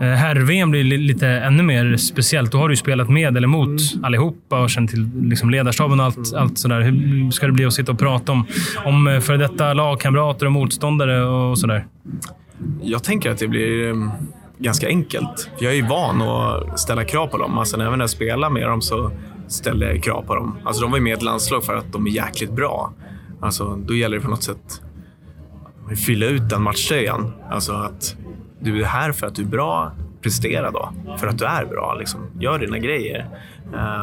Eh, 0.00 0.06
Herr-VM 0.08 0.70
blir 0.70 0.84
li- 0.84 0.98
lite 0.98 1.28
ännu 1.28 1.62
mer 1.62 1.96
speciellt. 1.96 2.52
Då 2.52 2.58
har 2.58 2.68
du 2.68 2.72
ju 2.72 2.76
spelat 2.76 3.08
med 3.08 3.36
eller 3.36 3.48
mot 3.48 3.80
allihopa 4.02 4.60
och 4.60 4.70
känt 4.70 4.90
till 4.90 5.10
liksom 5.22 5.50
ledarstaben 5.50 6.00
och 6.00 6.06
allt, 6.06 6.34
allt 6.34 6.58
sådär. 6.58 6.80
Hur 6.80 7.30
ska 7.30 7.46
det 7.46 7.52
bli 7.52 7.64
att 7.64 7.72
sitta 7.72 7.92
och 7.92 7.98
prata 7.98 8.32
om, 8.32 8.46
om 8.84 9.08
eh, 9.08 9.20
före 9.20 9.36
detta 9.36 9.74
lagkamrater 9.74 10.46
och 10.46 10.52
motståndare 10.52 11.24
och 11.24 11.58
sådär? 11.58 11.86
Jag 12.82 13.02
tänker 13.04 13.30
att 13.30 13.38
det 13.38 13.48
blir 13.48 13.90
um, 13.90 14.10
ganska 14.58 14.86
enkelt. 14.88 15.50
Jag 15.60 15.72
är 15.72 15.76
ju 15.76 15.86
van 15.86 16.22
att 16.22 16.80
ställa 16.80 17.04
krav 17.04 17.26
på 17.26 17.38
dem. 17.38 17.58
Alltså, 17.58 17.76
även 17.80 17.92
när 17.92 17.98
jag 18.02 18.10
spelar 18.10 18.50
med 18.50 18.68
dem 18.68 18.82
så 18.82 19.10
ställer 19.48 19.86
jag 19.86 20.02
krav 20.02 20.22
på 20.22 20.34
dem. 20.34 20.56
Alltså, 20.64 20.82
de 20.82 20.90
var 20.90 20.98
ju 20.98 21.04
med 21.04 21.10
i 21.10 21.14
ett 21.14 21.22
landslag 21.22 21.64
för 21.64 21.74
att 21.76 21.92
de 21.92 22.06
är 22.06 22.10
jäkligt 22.10 22.52
bra. 22.52 22.92
Alltså, 23.40 23.76
då 23.86 23.94
gäller 23.94 24.16
det 24.16 24.22
på 24.22 24.30
något 24.30 24.42
sätt 24.42 24.80
att 25.92 25.98
fylla 25.98 26.26
ut 26.26 26.48
den 26.48 26.62
matchtröjan. 26.62 27.32
Alltså 27.50 27.72
att 27.72 28.16
du 28.60 28.82
är 28.82 28.86
här 28.86 29.12
för 29.12 29.26
att 29.26 29.34
du 29.34 29.42
är 29.42 29.46
bra. 29.46 29.92
Prestera 30.22 30.70
då, 30.70 30.92
för 31.18 31.26
att 31.26 31.38
du 31.38 31.44
är 31.44 31.64
bra. 31.64 31.94
Liksom. 31.94 32.20
Gör 32.40 32.58
dina 32.58 32.78
grejer. 32.78 33.28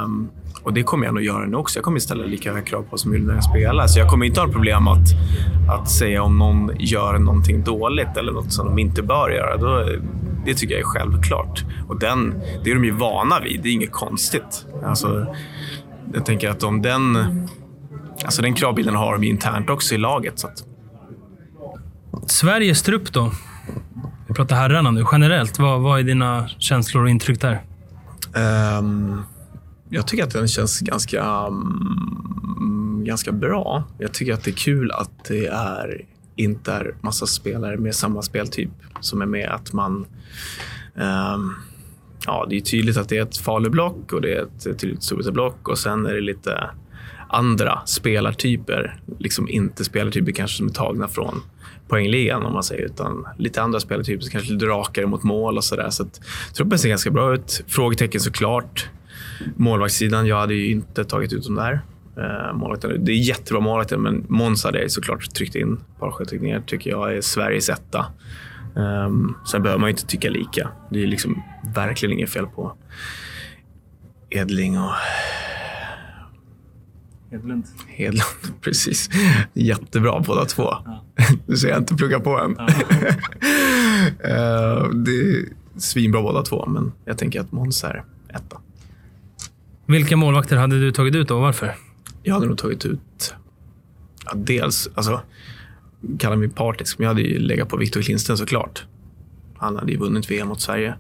Um, 0.04 0.30
och 0.63 0.74
det 0.74 0.84
kommer 0.84 1.06
jag 1.06 1.13
nog 1.13 1.24
göra 1.24 1.46
nu 1.46 1.58
också. 1.58 1.78
Jag 1.78 1.84
kommer 1.84 2.00
ställa 2.00 2.26
lika 2.26 2.50
höga 2.50 2.65
krav 2.65 2.84
på 2.89 2.98
som 2.98 3.12
jag 3.12 3.20
gjorde 3.20 3.28
när 3.28 3.38
jag 3.38 3.44
spelade. 3.44 3.89
Så 3.89 4.00
jag 4.00 4.10
kommer 4.10 4.26
inte 4.26 4.41
ha 4.41 4.48
problem 4.48 4.88
att, 4.88 5.08
att 5.70 5.89
säga 5.89 6.24
om 6.24 6.38
någon 6.38 6.72
gör 6.80 7.18
någonting 7.20 7.63
dåligt 7.63 8.18
eller 8.18 8.32
något 8.32 8.54
som 8.54 8.68
de 8.68 8.80
inte 8.80 9.02
bör 9.02 9.30
göra. 9.30 9.58
Då, 9.58 9.86
det 10.46 10.54
tycker 10.54 10.74
jag 10.74 10.82
är 10.82 10.86
självklart. 10.86 11.63
Och 11.88 12.00
den, 12.00 12.41
det 12.63 12.72
är 12.72 12.76
de 12.76 12.86
ju 12.86 12.91
vana 12.91 13.39
vid. 13.39 13.62
Det 13.63 13.70
är 13.70 13.74
inget 13.74 13.91
konstigt. 13.91 14.65
Alltså, 14.86 15.36
jag 16.13 16.26
tänker 16.26 16.50
att 16.50 16.63
om 16.63 16.82
den, 16.82 17.18
alltså 18.26 18.41
den 18.41 18.54
kravbilden 18.54 18.96
har 18.96 19.13
de 19.13 19.24
ju 19.24 19.30
internt 19.30 19.70
också 19.70 19.96
i 19.96 19.98
laget. 19.98 20.39
Så 20.39 20.48
att, 20.48 20.63
Sveriges 22.28 22.84
trupp 22.84 23.13
då? 23.13 23.32
Vi 24.36 24.38
pratar 24.38 24.56
herrarna 24.56 24.91
nu. 24.91 25.06
Generellt, 25.12 25.60
vad, 25.60 25.82
vad 25.82 26.00
är 26.00 26.04
dina 26.04 26.48
känslor 26.48 27.04
och 27.04 27.10
intryck 27.10 27.41
där? 27.41 27.62
Um, 28.80 29.24
jag 29.89 30.08
tycker 30.08 30.24
att 30.24 30.34
den 30.34 30.48
känns 30.48 30.80
ganska, 30.80 31.48
um, 31.48 33.04
ganska 33.06 33.32
bra. 33.32 33.84
Jag 33.98 34.13
tycker 34.13 34.34
att 34.34 34.43
det 34.43 34.52
är 34.52 34.56
kul 34.56 34.91
att 34.91 35.26
det 35.28 35.48
är, 35.48 36.06
inte 36.36 36.74
är 36.74 36.95
massa 37.02 37.26
spelare 37.26 37.78
med 37.78 37.95
samma 37.95 38.21
speltyp 38.21 38.69
som 39.00 39.21
är 39.21 39.26
med. 39.26 39.50
Att 39.50 39.74
man... 39.74 40.06
Um, 40.95 41.56
ja, 42.26 42.45
det 42.50 42.56
är 42.56 42.62
tydligt 42.62 42.98
att 42.98 43.10
det 43.10 43.17
är 43.17 43.21
ett 43.21 43.38
Falublock 43.38 44.13
och 44.13 44.21
det 44.21 44.34
är 44.34 44.41
ett 44.43 44.80
tydligt 44.80 45.04
Storvreta-block 45.04 45.67
och 45.69 45.78
sen 45.78 46.06
är 46.06 46.13
det 46.13 46.21
lite 46.21 46.69
andra 47.30 47.82
spelartyper. 47.86 49.00
Liksom 49.19 49.50
inte 49.50 49.84
spelartyper 49.84 50.32
kanske 50.32 50.58
som 50.58 50.67
är 50.67 50.71
tagna 50.71 51.08
från 51.08 51.41
poängligan 51.88 52.43
om 52.43 52.54
man 52.54 52.63
säger, 52.63 52.86
utan 52.86 53.28
lite 53.38 53.62
andra 53.62 53.80
spelartyper, 53.80 54.30
kanske 54.30 54.54
lite 54.54 54.65
rakare 54.65 55.06
mot 55.06 55.24
mål 55.24 55.58
och 55.58 55.63
sådär. 55.63 55.89
Så 55.89 56.08
truppen 56.58 56.80
ser 56.80 56.89
ganska 56.89 57.12
bra 57.12 57.34
ut. 57.34 57.63
Frågetecken 57.67 58.21
såklart. 58.21 58.89
Målvaktssidan, 59.56 60.28
jag 60.28 60.39
hade 60.39 60.54
ju 60.54 60.71
inte 60.71 61.06
tagit 61.06 61.34
ut 61.34 61.45
dem 61.45 61.56
där. 61.56 61.82
Eh, 62.17 62.54
målvakten. 62.54 63.06
Det 63.06 63.12
är 63.12 63.15
jättebra 63.15 63.62
målvakter, 63.62 63.98
men 63.98 64.26
Måns 64.30 64.63
hade 64.63 64.82
jag 64.82 64.91
såklart 64.91 65.34
tryckt 65.34 65.56
in. 65.56 65.74
Ett 65.74 66.00
par 66.00 66.12
sjötryckningar 66.12 66.63
tycker 66.65 66.89
jag 66.89 67.17
är 67.17 67.21
Sveriges 67.21 67.69
etta. 67.69 68.06
Um, 68.76 69.38
sen 69.52 69.63
behöver 69.63 69.80
man 69.80 69.89
ju 69.89 69.91
inte 69.91 70.06
tycka 70.06 70.30
lika. 70.30 70.69
Det 70.89 71.04
är 71.04 71.08
liksom 71.08 71.43
verkligen 71.76 72.13
inget 72.13 72.30
fel 72.30 72.48
på 72.48 72.76
Edling 74.30 74.80
och 74.80 74.91
Hedlund. 77.36 77.65
Hedlund. 77.88 78.24
Precis. 78.62 79.10
Jättebra 79.54 80.19
båda 80.19 80.45
två. 80.45 80.76
Du 81.45 81.58
ser 81.58 81.69
jag 81.69 81.78
inte 81.78 81.95
plugga 81.95 82.19
på 82.19 82.39
än. 82.39 82.58
Eh, 84.19 84.89
det 84.89 85.12
är 85.12 85.45
svinbra 85.78 86.21
båda 86.21 86.41
två, 86.41 86.65
men 86.65 86.91
jag 87.06 87.17
tänker 87.17 87.41
att 87.41 87.52
Måns 87.52 87.84
är 87.84 88.04
etta. 88.30 88.58
Vilka 89.86 90.17
målvakter 90.17 90.58
hade 90.58 90.80
du 90.80 90.91
tagit 90.91 91.15
ut 91.15 91.28
då 91.28 91.36
och 91.36 91.41
varför? 91.41 91.76
Jag 92.24 92.34
hade 92.34 92.45
nog 92.45 92.58
tagit 92.58 92.86
ut... 92.86 93.36
Ja, 94.26 94.32
dels, 94.36 94.89
alltså, 94.95 95.21
kallar 96.19 96.36
mig 96.36 96.50
partisk, 96.50 96.98
men 97.00 97.04
jag 97.04 97.10
hade 97.10 97.21
ju 97.21 97.39
legat 97.39 97.69
på 97.69 97.78
Viktor 97.78 98.02
Klintsten 98.02 98.38
såklart. 98.38 98.86
Han 99.58 99.76
hade 99.76 99.91
ju 99.91 99.98
vunnit 99.98 100.32
VM 100.32 100.48
mot 100.48 100.62
Sverige. 100.62 100.95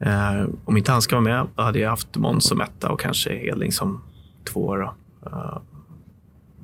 Eh, 0.00 0.46
om 0.64 0.76
inte 0.76 0.92
han 0.92 1.02
ska 1.02 1.16
vara 1.16 1.24
med, 1.24 1.46
då 1.56 1.62
hade 1.62 1.78
jag 1.78 1.90
haft 1.90 2.16
Måns 2.16 2.44
som 2.44 2.60
etta 2.60 2.90
och 2.90 3.00
kanske 3.00 3.36
Hedling 3.36 3.72
som 3.72 4.02
tvåa. 4.52 4.94
Eh, 5.26 5.58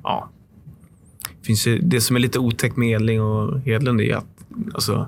ja. 0.03 0.29
Finns 1.41 1.67
ju, 1.67 1.79
det 1.79 2.01
som 2.01 2.15
är 2.15 2.19
lite 2.19 2.39
otäckt 2.39 2.77
med 2.77 2.89
Edling 2.89 3.21
och 3.21 3.59
Hedlund 3.59 4.01
är 4.01 4.15
att 4.15 4.45
alltså, 4.73 5.07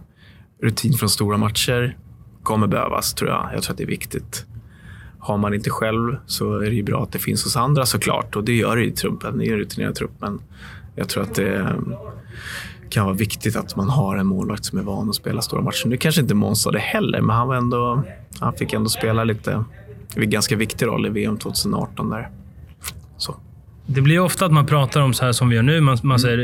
rutin 0.61 0.93
från 0.93 1.09
stora 1.09 1.37
matcher 1.37 1.97
kommer 2.43 2.67
behövas, 2.67 3.13
tror 3.13 3.29
jag. 3.29 3.49
Jag 3.53 3.63
tror 3.63 3.73
att 3.73 3.77
det 3.77 3.83
är 3.83 3.87
viktigt. 3.87 4.45
Har 5.19 5.37
man 5.37 5.53
inte 5.53 5.69
själv 5.69 6.17
så 6.25 6.59
är 6.59 6.69
det 6.69 6.75
ju 6.75 6.83
bra 6.83 7.03
att 7.03 7.11
det 7.11 7.19
finns 7.19 7.43
hos 7.43 7.55
andra 7.55 7.85
såklart. 7.85 8.35
Och 8.35 8.43
det 8.43 8.53
gör 8.53 8.75
det 8.75 8.85
i 8.85 8.91
truppen. 8.91 9.37
Det 9.37 9.47
är 9.47 9.51
en 9.51 9.59
rutinerad 9.59 9.95
trupp. 9.95 10.11
Men 10.19 10.41
jag 10.95 11.09
tror 11.09 11.23
att 11.23 11.35
det 11.35 11.75
kan 12.89 13.05
vara 13.05 13.15
viktigt 13.15 13.55
att 13.55 13.75
man 13.75 13.89
har 13.89 14.17
en 14.17 14.27
målvakt 14.27 14.65
som 14.65 14.79
är 14.79 14.83
van 14.83 15.09
att 15.09 15.15
spela 15.15 15.41
stora 15.41 15.61
matcher. 15.61 15.87
Nu 15.87 15.97
kanske 15.97 16.21
inte 16.21 16.35
Måns 16.35 16.63
det 16.63 16.79
heller, 16.79 17.21
men 17.21 17.35
han, 17.35 17.47
var 17.47 17.55
ändå, 17.55 18.03
han 18.39 18.53
fick 18.53 18.73
ändå 18.73 18.89
spela 18.89 19.23
lite. 19.23 19.63
En 20.15 20.29
ganska 20.29 20.55
viktig 20.55 20.85
roll 20.85 21.05
i 21.05 21.09
VM 21.09 21.37
2018 21.37 22.09
där. 22.09 22.29
Det 23.85 24.01
blir 24.01 24.19
ofta 24.19 24.45
att 24.45 24.51
man 24.51 24.65
pratar 24.65 25.01
om 25.01 25.13
så 25.13 25.25
här 25.25 25.31
som 25.31 25.49
vi 25.49 25.55
gör 25.55 25.63
nu. 25.63 25.81
Man, 25.81 25.97
man 26.03 26.19
säger 26.19 26.39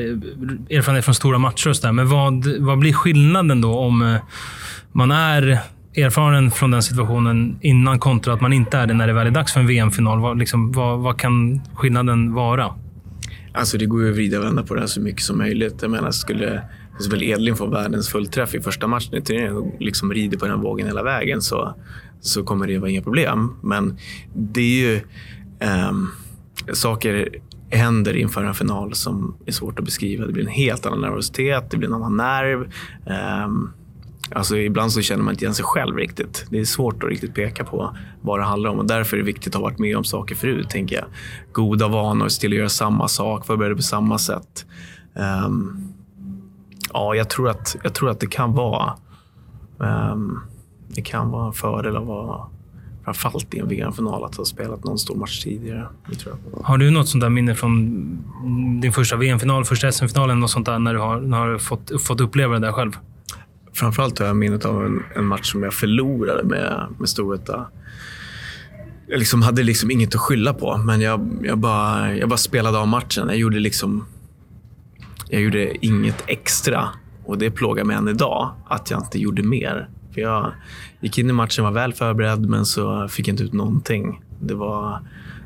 erfarenhet 0.69 1.05
från 1.05 1.15
stora 1.15 1.37
matcher 1.37 1.69
och 1.69 1.75
sådär. 1.75 1.91
Men 1.91 2.09
vad, 2.09 2.45
vad 2.59 2.79
blir 2.79 2.93
skillnaden 2.93 3.61
då 3.61 3.77
om 3.77 4.01
eh, 4.01 4.21
man 4.91 5.11
är 5.11 5.59
erfaren 5.95 6.51
från 6.51 6.71
den 6.71 6.83
situationen 6.83 7.59
innan 7.61 7.99
kontra 7.99 8.33
att 8.33 8.41
man 8.41 8.53
inte 8.53 8.77
är 8.77 8.87
det 8.87 8.93
när 8.93 9.07
det 9.07 9.13
väl 9.13 9.27
är 9.27 9.31
dags 9.31 9.53
för 9.53 9.59
en 9.59 9.67
VM-final? 9.67 10.19
Vad, 10.19 10.39
liksom, 10.39 10.71
vad, 10.71 10.99
vad 10.99 11.19
kan 11.19 11.61
skillnaden 11.75 12.33
vara? 12.33 12.73
Alltså 13.53 13.77
det 13.77 13.85
går 13.85 14.03
ju 14.03 14.09
att 14.09 14.15
vrida 14.15 14.39
och 14.39 14.45
vända 14.45 14.63
på 14.63 14.73
det 14.73 14.79
här 14.79 14.87
så 14.87 15.01
mycket 15.01 15.21
som 15.21 15.37
möjligt. 15.37 15.81
Jag 15.81 15.91
menar, 15.91 16.11
skulle 16.11 16.61
alltså, 16.93 17.11
väl 17.11 17.23
Edlin 17.23 17.55
få 17.55 17.65
världens 17.65 18.09
fullträff 18.09 18.55
i 18.55 18.61
första 18.61 18.87
matchen 18.87 19.15
i 19.15 19.21
turneringen 19.21 19.57
och 19.57 19.75
liksom 19.79 20.13
rider 20.13 20.37
på 20.37 20.47
den 20.47 20.61
vågen 20.61 20.87
hela 20.87 21.03
vägen 21.03 21.41
så, 21.41 21.75
så 22.21 22.43
kommer 22.43 22.67
det 22.67 22.77
vara 22.77 22.89
inga 22.89 23.01
problem. 23.01 23.55
Men 23.61 23.97
det 24.33 24.61
är 24.61 24.89
ju... 24.91 25.01
Um 25.89 26.11
saker 26.73 27.29
händer 27.69 28.13
inför 28.13 28.43
en 28.43 28.53
final 28.53 28.93
som 28.93 29.35
är 29.45 29.51
svårt 29.51 29.79
att 29.79 29.85
beskriva. 29.85 30.25
Det 30.25 30.33
blir 30.33 30.43
en 30.43 30.49
helt 30.49 30.85
annan 30.85 31.01
nervositet, 31.01 31.71
det 31.71 31.77
blir 31.77 31.87
en 31.87 31.95
annan 31.95 32.17
nerv. 32.17 32.71
Um, 33.45 33.71
Alltså 34.35 34.57
ibland 34.57 34.91
så 34.91 35.01
känner 35.01 35.23
man 35.23 35.33
inte 35.33 35.43
igen 35.43 35.53
sig 35.53 35.65
själv 35.65 35.95
riktigt. 35.97 36.45
Det 36.49 36.59
är 36.59 36.65
svårt 36.65 37.03
att 37.03 37.09
riktigt 37.09 37.33
peka 37.33 37.63
på 37.63 37.97
vad 38.21 38.39
det 38.39 38.43
handlar 38.43 38.69
om 38.69 38.79
och 38.79 38.87
därför 38.87 39.17
är 39.17 39.21
det 39.21 39.25
viktigt 39.25 39.47
att 39.47 39.53
ha 39.53 39.61
varit 39.61 39.79
med 39.79 39.97
om 39.97 40.03
saker 40.03 40.35
förut, 40.35 40.69
tänker 40.69 40.95
jag. 40.95 41.05
Goda 41.51 41.87
vanor, 41.87 42.27
se 42.27 42.41
till 42.41 42.51
att 42.51 42.57
göra 42.57 42.69
samma 42.69 43.07
sak, 43.07 43.45
förbereda 43.45 43.75
på 43.75 43.81
samma 43.81 44.17
sätt. 44.17 44.65
Um, 45.45 45.93
ja, 46.93 47.15
jag 47.15 47.29
tror, 47.29 47.49
att, 47.49 47.75
jag 47.83 47.93
tror 47.93 48.09
att 48.09 48.19
det 48.19 48.27
kan 48.27 48.53
vara 48.53 48.93
um, 49.77 50.39
det 50.87 51.01
kan 51.01 51.29
vara 51.29 51.47
en 51.47 51.53
fördel 51.53 51.97
att 51.97 52.05
vara 52.05 52.45
framförallt 53.03 53.53
i 53.53 53.59
en 53.59 53.67
VM-final 53.67 54.23
att 54.23 54.35
ha 54.35 54.45
spelat 54.45 54.83
någon 54.83 54.99
stor 54.99 55.15
match 55.15 55.43
tidigare. 55.43 55.87
Har 56.63 56.77
du 56.77 56.91
något 56.91 57.09
sånt 57.09 57.21
där 57.21 57.29
minne 57.29 57.55
från 57.55 58.79
din 58.81 58.93
första 58.93 59.15
VM-final, 59.15 59.65
första 59.65 59.91
SM-finalen, 59.91 60.39
något 60.39 60.51
sånt 60.51 60.65
där 60.65 60.79
när 60.79 60.93
du 60.93 60.99
har, 60.99 61.19
när 61.19 61.45
du 61.45 61.51
har 61.51 61.59
fått, 61.59 62.01
fått 62.01 62.21
uppleva 62.21 62.53
det 62.53 62.59
där 62.67 62.71
själv? 62.71 62.97
Framförallt 63.73 64.19
har 64.19 64.25
jag 64.25 64.35
minnet 64.35 64.65
av 64.65 64.85
en, 64.85 65.03
en 65.15 65.25
match 65.25 65.51
som 65.51 65.63
jag 65.63 65.73
förlorade 65.73 66.43
med, 66.43 66.87
med 66.97 67.09
Storvreta. 67.09 67.67
Jag 69.07 69.19
liksom 69.19 69.41
hade 69.41 69.63
liksom 69.63 69.91
inget 69.91 70.15
att 70.15 70.21
skylla 70.21 70.53
på, 70.53 70.77
men 70.77 71.01
jag, 71.01 71.29
jag, 71.43 71.57
bara, 71.57 72.15
jag 72.15 72.29
bara 72.29 72.37
spelade 72.37 72.77
av 72.77 72.87
matchen. 72.87 73.27
Jag 73.27 73.37
gjorde 73.37 73.59
liksom... 73.59 74.05
Jag 75.31 75.41
gjorde 75.41 75.85
inget 75.85 76.23
extra 76.27 76.89
Och 77.25 77.37
det 77.37 77.51
plågar 77.51 77.83
mig 77.83 77.95
än 77.95 78.07
idag 78.07 78.51
att 78.67 78.91
jag 78.91 78.99
inte 78.99 79.19
gjorde 79.19 79.43
mer. 79.43 79.89
För 80.13 80.21
jag 80.21 80.51
gick 80.99 81.17
in 81.17 81.29
i 81.29 81.33
matchen, 81.33 81.63
var 81.63 81.71
väl 81.71 81.93
förberedd, 81.93 82.49
men 82.49 82.65
så 82.65 83.07
fick 83.07 83.27
jag 83.27 83.33
inte 83.33 83.43
ut 83.43 83.53
någonting. 83.53 84.21
Det 84.41 84.53
var, 84.53 84.91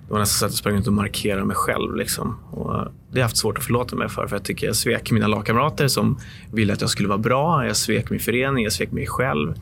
det 0.08 0.14
var 0.14 0.20
nästan 0.20 0.40
så 0.40 0.46
att 0.46 0.52
jag 0.52 0.58
sprang 0.58 0.76
ut 0.76 0.88
och 0.88 0.94
markerade 0.94 1.46
mig 1.46 1.56
själv. 1.56 1.96
Liksom. 1.96 2.36
Och 2.52 2.74
det 2.74 2.80
har 2.80 2.90
jag 3.20 3.24
haft 3.24 3.38
svårt 3.38 3.58
att 3.58 3.64
förlåta 3.64 3.96
mig 3.96 4.10
för. 4.10 4.28
För 4.28 4.36
jag 4.36 4.44
tycker 4.44 4.68
jag 4.68 4.76
svek 4.76 5.12
mina 5.12 5.28
lagkamrater 5.28 5.88
som 5.88 6.18
ville 6.52 6.74
att 6.74 6.82
jag 6.82 6.90
skulle 6.90 7.08
vara 7.10 7.18
bra. 7.18 7.66
Jag 7.66 7.76
svek 7.76 8.10
min 8.10 8.20
förening, 8.20 8.64
jag 8.64 8.74
svek 8.74 8.92
mig 8.92 9.08
själv. 9.08 9.54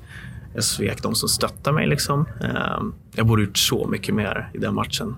Jag 0.53 0.63
svek 0.63 1.03
de 1.03 1.15
som 1.15 1.29
stöttade 1.29 1.75
mig. 1.75 1.87
Liksom. 1.87 2.25
Ehm, 2.41 2.93
Jag 3.15 3.27
borde 3.27 3.43
gjort 3.43 3.57
så 3.57 3.87
mycket 3.87 4.15
mer 4.15 4.49
i 4.53 4.57
den 4.57 4.75
matchen. 4.75 5.15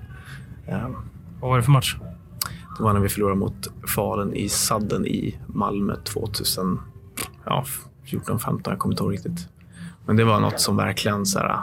Ehm, 0.67 0.95
Vad 1.39 1.49
var 1.49 1.57
det 1.57 1.63
för 1.63 1.71
match? 1.71 1.95
Det 2.77 2.83
var 2.83 2.93
när 2.93 2.99
vi 2.99 3.09
förlorade 3.09 3.39
mot 3.39 3.67
Falun 3.95 4.33
i 4.33 4.49
sadden 4.49 5.07
i 5.07 5.39
Malmö 5.47 5.95
2014, 6.03 6.79
ja, 7.45 7.65
15 8.39 8.61
jag 8.65 8.79
kommer 8.79 8.93
inte 8.93 9.03
ihåg 9.03 9.13
riktigt. 9.13 9.47
Men 10.05 10.15
det 10.15 10.23
var 10.23 10.39
något 10.39 10.59
som 10.59 10.77
verkligen 10.77 11.25
så 11.25 11.39
här, 11.39 11.57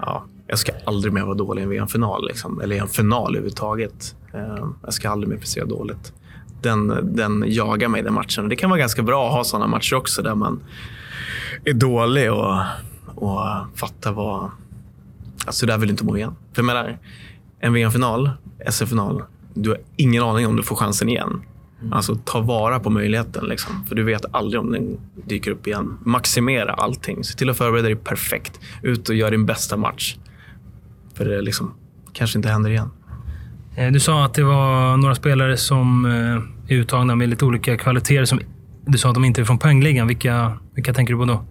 ja, 0.00 0.24
jag 0.46 0.58
ska 0.58 0.72
aldrig 0.86 1.12
mer 1.12 1.22
vara 1.22 1.34
dålig 1.34 1.62
i 1.62 1.64
en 1.64 1.70
VM-final. 1.70 2.26
Liksom. 2.26 2.60
Eller 2.60 2.76
i 2.76 2.78
en 2.78 2.88
final 2.88 3.30
överhuvudtaget. 3.36 4.14
Eh, 4.34 4.66
Jag 4.82 4.94
ska 4.94 5.10
aldrig 5.10 5.28
mer 5.28 5.36
prestera 5.36 5.64
dåligt. 5.64 6.12
Den, 6.62 6.98
den 7.16 7.44
jagar 7.46 7.88
mig 7.88 8.02
den 8.02 8.14
matchen. 8.14 8.48
Det 8.48 8.56
kan 8.56 8.70
vara 8.70 8.80
ganska 8.80 9.02
bra 9.02 9.26
att 9.28 9.32
ha 9.34 9.44
sådana 9.44 9.66
matcher 9.66 9.94
också 9.96 10.22
där 10.22 10.34
man 10.34 10.60
är 11.64 11.72
dålig 11.72 12.32
och, 12.32 12.56
och 13.14 13.40
fattar 13.74 14.12
vad... 14.12 14.50
Alltså, 15.46 15.66
där 15.66 15.78
vill 15.78 15.88
du 15.88 15.92
inte 15.92 16.04
må 16.04 16.16
igen. 16.16 16.34
För 16.52 16.62
jag 16.62 16.66
menar, 16.66 16.98
en 17.60 17.72
VM-final, 17.72 18.30
SF-final, 18.58 19.22
du 19.54 19.70
har 19.70 19.78
ingen 19.96 20.22
aning 20.22 20.46
om 20.46 20.56
du 20.56 20.62
får 20.62 20.76
chansen 20.76 21.08
igen. 21.08 21.42
Alltså 21.90 22.14
ta 22.24 22.40
vara 22.40 22.80
på 22.80 22.90
möjligheten. 22.90 23.44
Liksom. 23.44 23.84
För 23.88 23.94
du 23.94 24.02
vet 24.02 24.24
aldrig 24.34 24.60
om 24.60 24.72
den 24.72 24.98
dyker 25.26 25.50
upp 25.50 25.66
igen. 25.66 25.98
Maximera 26.04 26.72
allting. 26.72 27.24
Se 27.24 27.38
till 27.38 27.50
att 27.50 27.56
förbereda 27.56 27.88
dig 27.88 27.96
perfekt. 27.96 28.60
Ut 28.82 29.08
och 29.08 29.14
gör 29.14 29.30
din 29.30 29.46
bästa 29.46 29.76
match. 29.76 30.16
För 31.14 31.24
det 31.24 31.42
liksom, 31.42 31.74
kanske 32.12 32.38
inte 32.38 32.48
händer 32.48 32.70
igen. 32.70 32.90
Eh, 33.76 33.92
Du 33.92 34.00
sa 34.00 34.24
att 34.24 34.34
det 34.34 34.44
var 34.44 34.96
några 34.96 35.14
spelare 35.14 35.56
som 35.56 36.04
eh, 36.04 36.74
är 36.74 36.80
uttagna 36.80 37.14
med 37.14 37.28
lite 37.28 37.44
olika 37.44 37.76
kvaliteter. 37.76 38.24
Som, 38.24 38.40
du 38.86 38.98
sa 38.98 39.08
att 39.08 39.14
de 39.14 39.24
inte 39.24 39.40
är 39.40 39.44
från 39.44 39.58
poängligan. 39.58 40.06
Vilka, 40.06 40.52
vilka 40.74 40.94
tänker 40.94 41.14
du 41.14 41.18
på 41.20 41.24
då? 41.24 41.44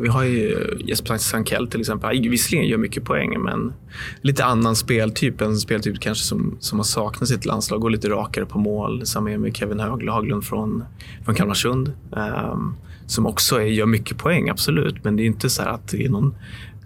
Vi 0.00 0.08
har 0.08 0.24
ju 0.24 0.76
Jesper 0.84 1.16
Sankell 1.16 1.68
till 1.68 1.80
exempel. 1.80 2.16
Han 2.16 2.30
visserligen 2.30 2.66
gör 2.66 2.78
mycket 2.78 3.04
poäng, 3.04 3.42
men 3.42 3.72
lite 4.20 4.44
annan 4.44 4.76
speltyp. 4.76 5.40
En 5.40 5.56
speltyp 5.56 6.00
kanske 6.00 6.24
som, 6.24 6.56
som 6.60 6.78
har 6.78 6.84
saknat 6.84 7.28
sitt 7.28 7.44
landslag. 7.44 7.80
Går 7.80 7.90
lite 7.90 8.08
rakare 8.08 8.46
på 8.46 8.58
mål. 8.58 9.06
Samma 9.06 9.30
är 9.30 9.38
med 9.38 9.56
Kevin 9.56 9.80
Höglund 9.80 10.10
Haglund 10.10 10.44
från, 10.44 10.84
från 11.24 11.34
Kalmarsund. 11.34 11.92
Um, 12.10 12.76
som 13.06 13.26
också 13.26 13.56
är, 13.56 13.64
gör 13.64 13.86
mycket 13.86 14.18
poäng, 14.18 14.48
absolut. 14.48 15.04
Men 15.04 15.16
det 15.16 15.22
är 15.22 15.26
inte 15.26 15.50
så 15.50 15.62
här 15.62 15.70
att 15.70 15.88
det 15.88 16.04
är 16.04 16.08
någon, 16.08 16.34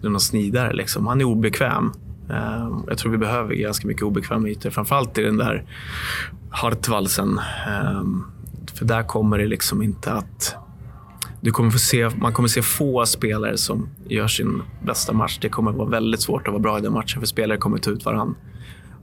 det 0.01 0.07
är 0.07 0.11
någon 0.11 0.19
snidare. 0.19 0.73
Liksom. 0.73 1.07
Han 1.07 1.21
är 1.21 1.25
obekväm. 1.25 1.91
Um, 2.29 2.83
jag 2.87 2.97
tror 2.97 3.11
vi 3.11 3.17
behöver 3.17 3.55
ganska 3.55 3.87
mycket 3.87 4.03
obekväma 4.03 4.49
ytor. 4.49 4.69
Framförallt 4.69 5.17
i 5.17 5.21
den 5.21 5.37
där 5.37 5.63
Hartwallsen. 6.49 7.39
Um, 7.99 8.25
för 8.73 8.85
där 8.85 9.03
kommer 9.03 9.37
det 9.37 9.47
liksom 9.47 9.81
inte 9.81 10.11
att 10.13 10.55
du 11.45 11.51
kommer 11.51 11.71
få 11.71 11.79
se, 11.79 12.09
man 12.09 12.33
kommer 12.33 12.49
se 12.49 12.61
få 12.61 13.05
spelare 13.05 13.57
som 13.57 13.89
gör 14.09 14.27
sin 14.27 14.61
bästa 14.85 15.13
match. 15.13 15.37
Det 15.41 15.49
kommer 15.49 15.71
vara 15.71 15.89
väldigt 15.89 16.21
svårt 16.21 16.47
att 16.47 16.53
vara 16.53 16.61
bra 16.61 16.79
i 16.79 16.81
den 16.81 16.93
matchen 16.93 17.19
för 17.19 17.27
spelare 17.27 17.57
kommer 17.57 17.77
ta 17.77 17.91
ut 17.91 18.05
varandra. 18.05 18.35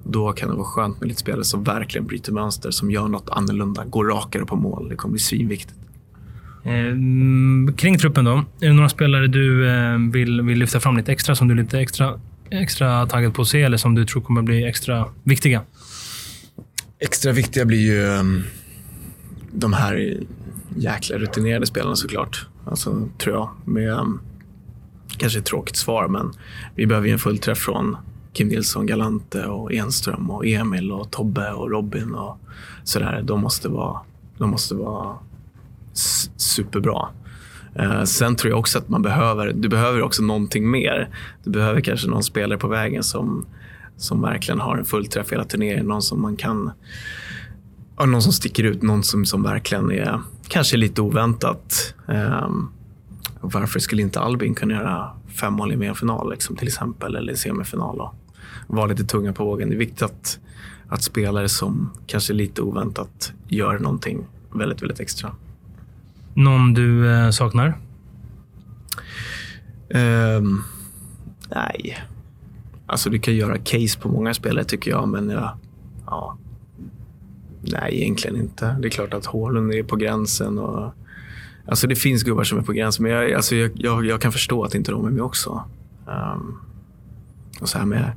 Då 0.05 0.33
kan 0.33 0.49
det 0.49 0.55
vara 0.55 0.67
skönt 0.67 1.01
med 1.01 1.09
lite 1.09 1.21
spelare 1.21 1.45
som 1.45 1.65
verkligen 1.65 2.07
bryter 2.07 2.33
mönster, 2.33 2.71
som 2.71 2.91
gör 2.91 3.09
något 3.09 3.29
annorlunda, 3.31 3.85
går 3.85 4.05
rakare 4.05 4.47
på 4.47 4.57
mål. 4.57 4.89
Det 4.89 4.97
kommer 4.97 5.13
bli 5.13 5.21
svinviktigt. 5.21 5.75
Eh, 6.65 7.75
kring 7.77 7.99
truppen 7.99 8.25
då. 8.25 8.45
Är 8.61 8.67
det 8.67 8.73
några 8.73 8.89
spelare 8.89 9.27
du 9.27 9.69
eh, 9.69 9.99
vill, 10.13 10.43
vill 10.43 10.59
lyfta 10.59 10.81
fram 10.81 10.97
lite 10.97 11.13
extra 11.13 11.35
som 11.35 11.49
du 11.49 11.55
är 11.55 11.63
lite 11.63 11.81
extra, 11.81 12.21
extra 12.51 13.07
taggad 13.07 13.35
på 13.35 13.43
att 13.43 13.49
se 13.49 13.63
eller 13.63 13.77
som 13.77 13.95
du 13.95 14.07
tror 14.07 14.23
kommer 14.23 14.43
bli 14.43 14.65
extra 14.65 15.05
viktiga? 15.23 15.63
Extra 16.99 17.33
viktiga 17.33 17.65
blir 17.65 17.81
ju 17.81 18.07
um, 18.07 18.43
de 19.53 19.73
här 19.73 20.17
jäkla 20.77 21.19
rutinerade 21.19 21.67
spelarna 21.67 21.97
såklart. 21.97 22.47
Alltså, 22.65 23.09
tror 23.19 23.35
jag. 23.35 23.51
Med, 23.65 23.99
um, 23.99 24.21
kanske 25.17 25.39
ett 25.39 25.45
tråkigt 25.45 25.77
svar, 25.77 26.09
men 26.09 26.33
vi 26.75 26.87
behöver 26.87 27.07
ju 27.07 27.13
en 27.13 27.19
fullträff 27.19 27.59
från 27.59 27.97
Kim 28.33 28.49
Nilsson, 28.49 28.87
Galante, 28.87 29.47
och 29.47 29.73
Enström, 29.73 30.31
och 30.31 30.47
Emil, 30.47 30.93
och 30.93 31.11
Tobbe 31.11 31.53
och 31.53 31.71
Robin 31.71 32.15
och 32.15 32.39
sådär. 32.85 33.23
De 33.25 33.41
måste 33.41 33.69
vara, 33.69 34.01
de 34.39 34.51
måste 34.51 34.75
vara 34.75 35.17
superbra. 36.37 37.09
Eh, 37.75 38.05
sen 38.05 38.37
tror 38.37 38.51
jag 38.51 38.59
också 38.59 38.79
att 38.79 38.89
man 38.89 39.03
behöver, 39.03 39.53
du 39.53 39.69
behöver 39.69 40.03
också 40.03 40.23
någonting 40.23 40.71
mer. 40.71 41.09
Du 41.45 41.51
behöver 41.51 41.81
kanske 41.81 42.09
någon 42.09 42.23
spelare 42.23 42.59
på 42.59 42.69
vägen 42.69 43.03
som, 43.03 43.47
som 43.97 44.23
verkligen 44.23 44.61
har 44.61 44.77
en 44.77 44.85
fullträff 44.85 45.33
hela 45.33 45.45
turneringen. 45.45 45.87
Någon 45.87 46.03
som 46.03 46.23
man 46.23 46.37
kan 46.37 46.73
någon 48.07 48.23
som 48.23 48.33
sticker 48.33 48.65
ut, 48.65 48.83
någon 48.83 49.03
som, 49.03 49.25
som 49.25 49.43
verkligen 49.43 49.91
är 49.91 50.21
kanske 50.53 50.77
lite 50.77 51.03
oväntat. 51.03 51.95
Um, 52.07 52.73
varför 53.41 53.81
skulle 53.81 54.03
inte 54.03 54.21
Albin 54.21 54.55
kunna 54.55 54.75
göra 54.75 55.11
fem 55.29 55.53
mål 55.53 55.73
i 55.73 55.77
VM-final 55.77 56.31
liksom, 56.31 56.57
till 56.57 56.69
exempel, 56.69 57.17
eller 57.17 57.35
semifinal 57.35 58.01
och 58.01 58.15
vara 58.67 58.87
lite 58.87 59.05
tunga 59.05 59.33
på 59.33 59.45
vågen. 59.45 59.69
Det 59.69 59.75
är 59.75 59.79
viktigt 59.79 60.03
att, 60.03 60.39
att 60.89 61.03
spelare 61.03 61.49
som 61.49 61.91
kanske 62.07 62.33
lite 62.33 62.63
oväntat 62.63 63.33
gör 63.49 63.79
någonting 63.79 64.27
väldigt, 64.55 64.83
väldigt 64.83 65.01
extra. 65.01 65.31
Någon 66.35 66.75
du 66.75 67.11
eh, 67.11 67.31
saknar? 67.31 67.79
Ehm, 69.91 70.63
nej. 71.49 72.03
Alltså 72.87 73.11
du 73.11 73.19
kan 73.19 73.35
göra 73.35 73.59
case 73.59 73.99
på 74.01 74.09
många 74.09 74.35
spelare 74.35 74.65
tycker 74.65 74.91
jag, 74.91 75.09
men 75.09 75.31
jag, 75.31 75.51
ja. 76.07 76.39
Nej, 77.63 78.03
egentligen 78.03 78.37
inte. 78.37 78.77
Det 78.81 78.89
är 78.89 78.91
klart 78.91 79.15
att 79.15 79.27
Hålund 79.27 79.75
är 79.75 79.83
på 79.83 79.97
gränsen. 79.97 80.59
Och, 80.59 80.95
alltså 81.67 81.87
det 81.87 81.97
finns 81.97 82.23
gubbar 82.23 82.45
som 82.45 82.59
är 82.59 82.63
på 82.63 82.73
gränsen, 82.73 83.03
men 83.03 83.13
jag, 83.13 83.33
alltså 83.33 83.57
jag, 83.57 83.71
jag, 83.75 84.07
jag 84.07 84.21
kan 84.21 84.33
förstå 84.33 84.65
att 84.65 84.75
inte 84.75 84.93
de 84.93 85.07
är 85.07 85.11
med 85.11 85.23
också. 85.23 85.65
Um, 86.07 86.61
och 87.61 87.69
så 87.69 87.79
här 87.79 87.87
med 87.87 88.13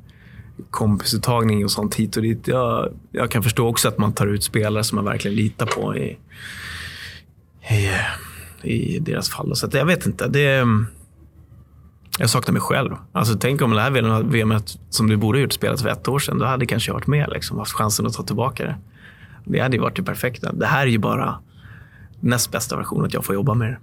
kompisuttagning 0.69 1.63
och 1.63 1.71
sånt 1.71 1.95
hit 1.95 2.17
och 2.17 2.23
dit. 2.23 2.47
Jag, 2.47 2.93
jag 3.11 3.31
kan 3.31 3.43
förstå 3.43 3.67
också 3.67 3.87
att 3.87 3.97
man 3.97 4.13
tar 4.13 4.27
ut 4.27 4.43
spelare 4.43 4.83
som 4.83 4.95
man 4.95 5.05
verkligen 5.05 5.35
litar 5.35 5.65
på 5.65 5.97
i, 5.97 6.17
i, 7.69 7.89
i 8.63 8.99
deras 8.99 9.29
fall. 9.29 9.55
Så 9.55 9.65
att 9.65 9.73
jag 9.73 9.85
vet 9.85 10.05
inte. 10.05 10.27
Det, 10.27 10.67
jag 12.19 12.29
saknar 12.29 12.53
mig 12.53 12.61
själv. 12.61 12.95
Alltså, 13.11 13.37
tänk 13.39 13.61
om 13.61 13.71
det 13.71 13.81
här 13.81 14.23
VM 14.23 14.53
som 14.89 15.09
du 15.09 15.17
borde 15.17 15.37
ha 15.37 15.41
gjort 15.41 15.53
spelat 15.53 15.81
för 15.81 15.89
ett 15.89 16.07
år 16.07 16.19
sedan. 16.19 16.37
Då 16.37 16.45
hade 16.45 16.65
kanske 16.65 16.89
jag 16.89 16.93
varit 16.93 17.07
med. 17.07 17.29
Liksom, 17.33 17.57
haft 17.57 17.73
chansen 17.73 18.05
att 18.05 18.13
ta 18.13 18.23
tillbaka 18.23 18.63
det. 18.63 18.75
Det 19.45 19.59
hade 19.59 19.75
ju 19.75 19.81
varit 19.81 19.95
det 19.95 20.03
perfekta. 20.03 20.51
Det 20.53 20.65
här 20.65 20.81
är 20.81 20.91
ju 20.91 20.97
bara 20.97 21.39
näst 22.19 22.51
bästa 22.51 22.77
version 22.77 23.05
att 23.05 23.13
jag 23.13 23.25
får 23.25 23.35
jobba 23.35 23.53
med 23.53 23.77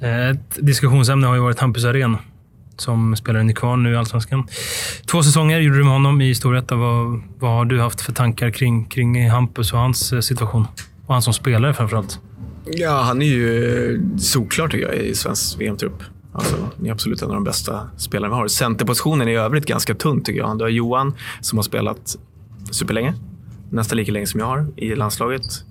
det. 0.00 0.08
Eh, 0.08 0.28
Ett 0.30 0.58
diskussionsämne 0.66 1.26
har 1.26 1.34
ju 1.34 1.40
varit 1.40 1.58
Hampus 1.60 1.84
Arén 1.84 2.16
som 2.76 3.16
spelar 3.16 3.40
i 3.40 3.44
Nykvarn 3.44 3.82
nu 3.82 3.92
i 3.92 3.96
Allsvenskan. 3.96 4.46
Två 5.10 5.22
säsonger 5.22 5.60
gjorde 5.60 5.78
du 5.78 5.84
med 5.84 5.92
honom 5.92 6.20
i 6.20 6.34
Storvreta. 6.34 6.76
Vad, 6.76 7.20
vad 7.38 7.50
har 7.50 7.64
du 7.64 7.80
haft 7.80 8.00
för 8.00 8.12
tankar 8.12 8.50
kring, 8.50 8.84
kring 8.84 9.30
Hampus 9.30 9.72
och 9.72 9.78
hans 9.78 10.12
eh, 10.12 10.20
situation? 10.20 10.66
Och 11.06 11.12
han 11.14 11.22
som 11.22 11.32
spelare 11.32 11.74
framförallt. 11.74 12.20
Ja, 12.72 13.02
han 13.02 13.22
är 13.22 13.26
ju 13.26 14.02
solklar 14.18 14.68
tycker 14.68 14.86
jag 14.86 14.96
i 14.96 15.14
svensk 15.14 15.60
VM-trupp. 15.60 16.02
Alltså, 16.32 16.56
det 16.80 16.88
är 16.88 16.92
absolut 16.92 17.22
en 17.22 17.28
av 17.28 17.34
de 17.34 17.44
bästa 17.44 17.90
spelarna 17.96 18.34
vi 18.34 18.40
har. 18.40 18.48
Centerpositionen 18.48 19.28
i 19.28 19.34
övrigt 19.34 19.66
ganska 19.66 19.94
tunn 19.94 20.22
tycker 20.22 20.40
jag. 20.40 20.58
Du 20.58 20.64
har 20.64 20.68
Johan 20.70 21.14
som 21.40 21.58
har 21.58 21.62
spelat 21.62 22.16
superlänge. 22.70 23.14
Nästan 23.70 23.96
lika 23.96 24.12
länge 24.12 24.26
som 24.26 24.40
jag 24.40 24.46
har 24.46 24.66
i 24.76 24.94
landslaget. 24.94 25.64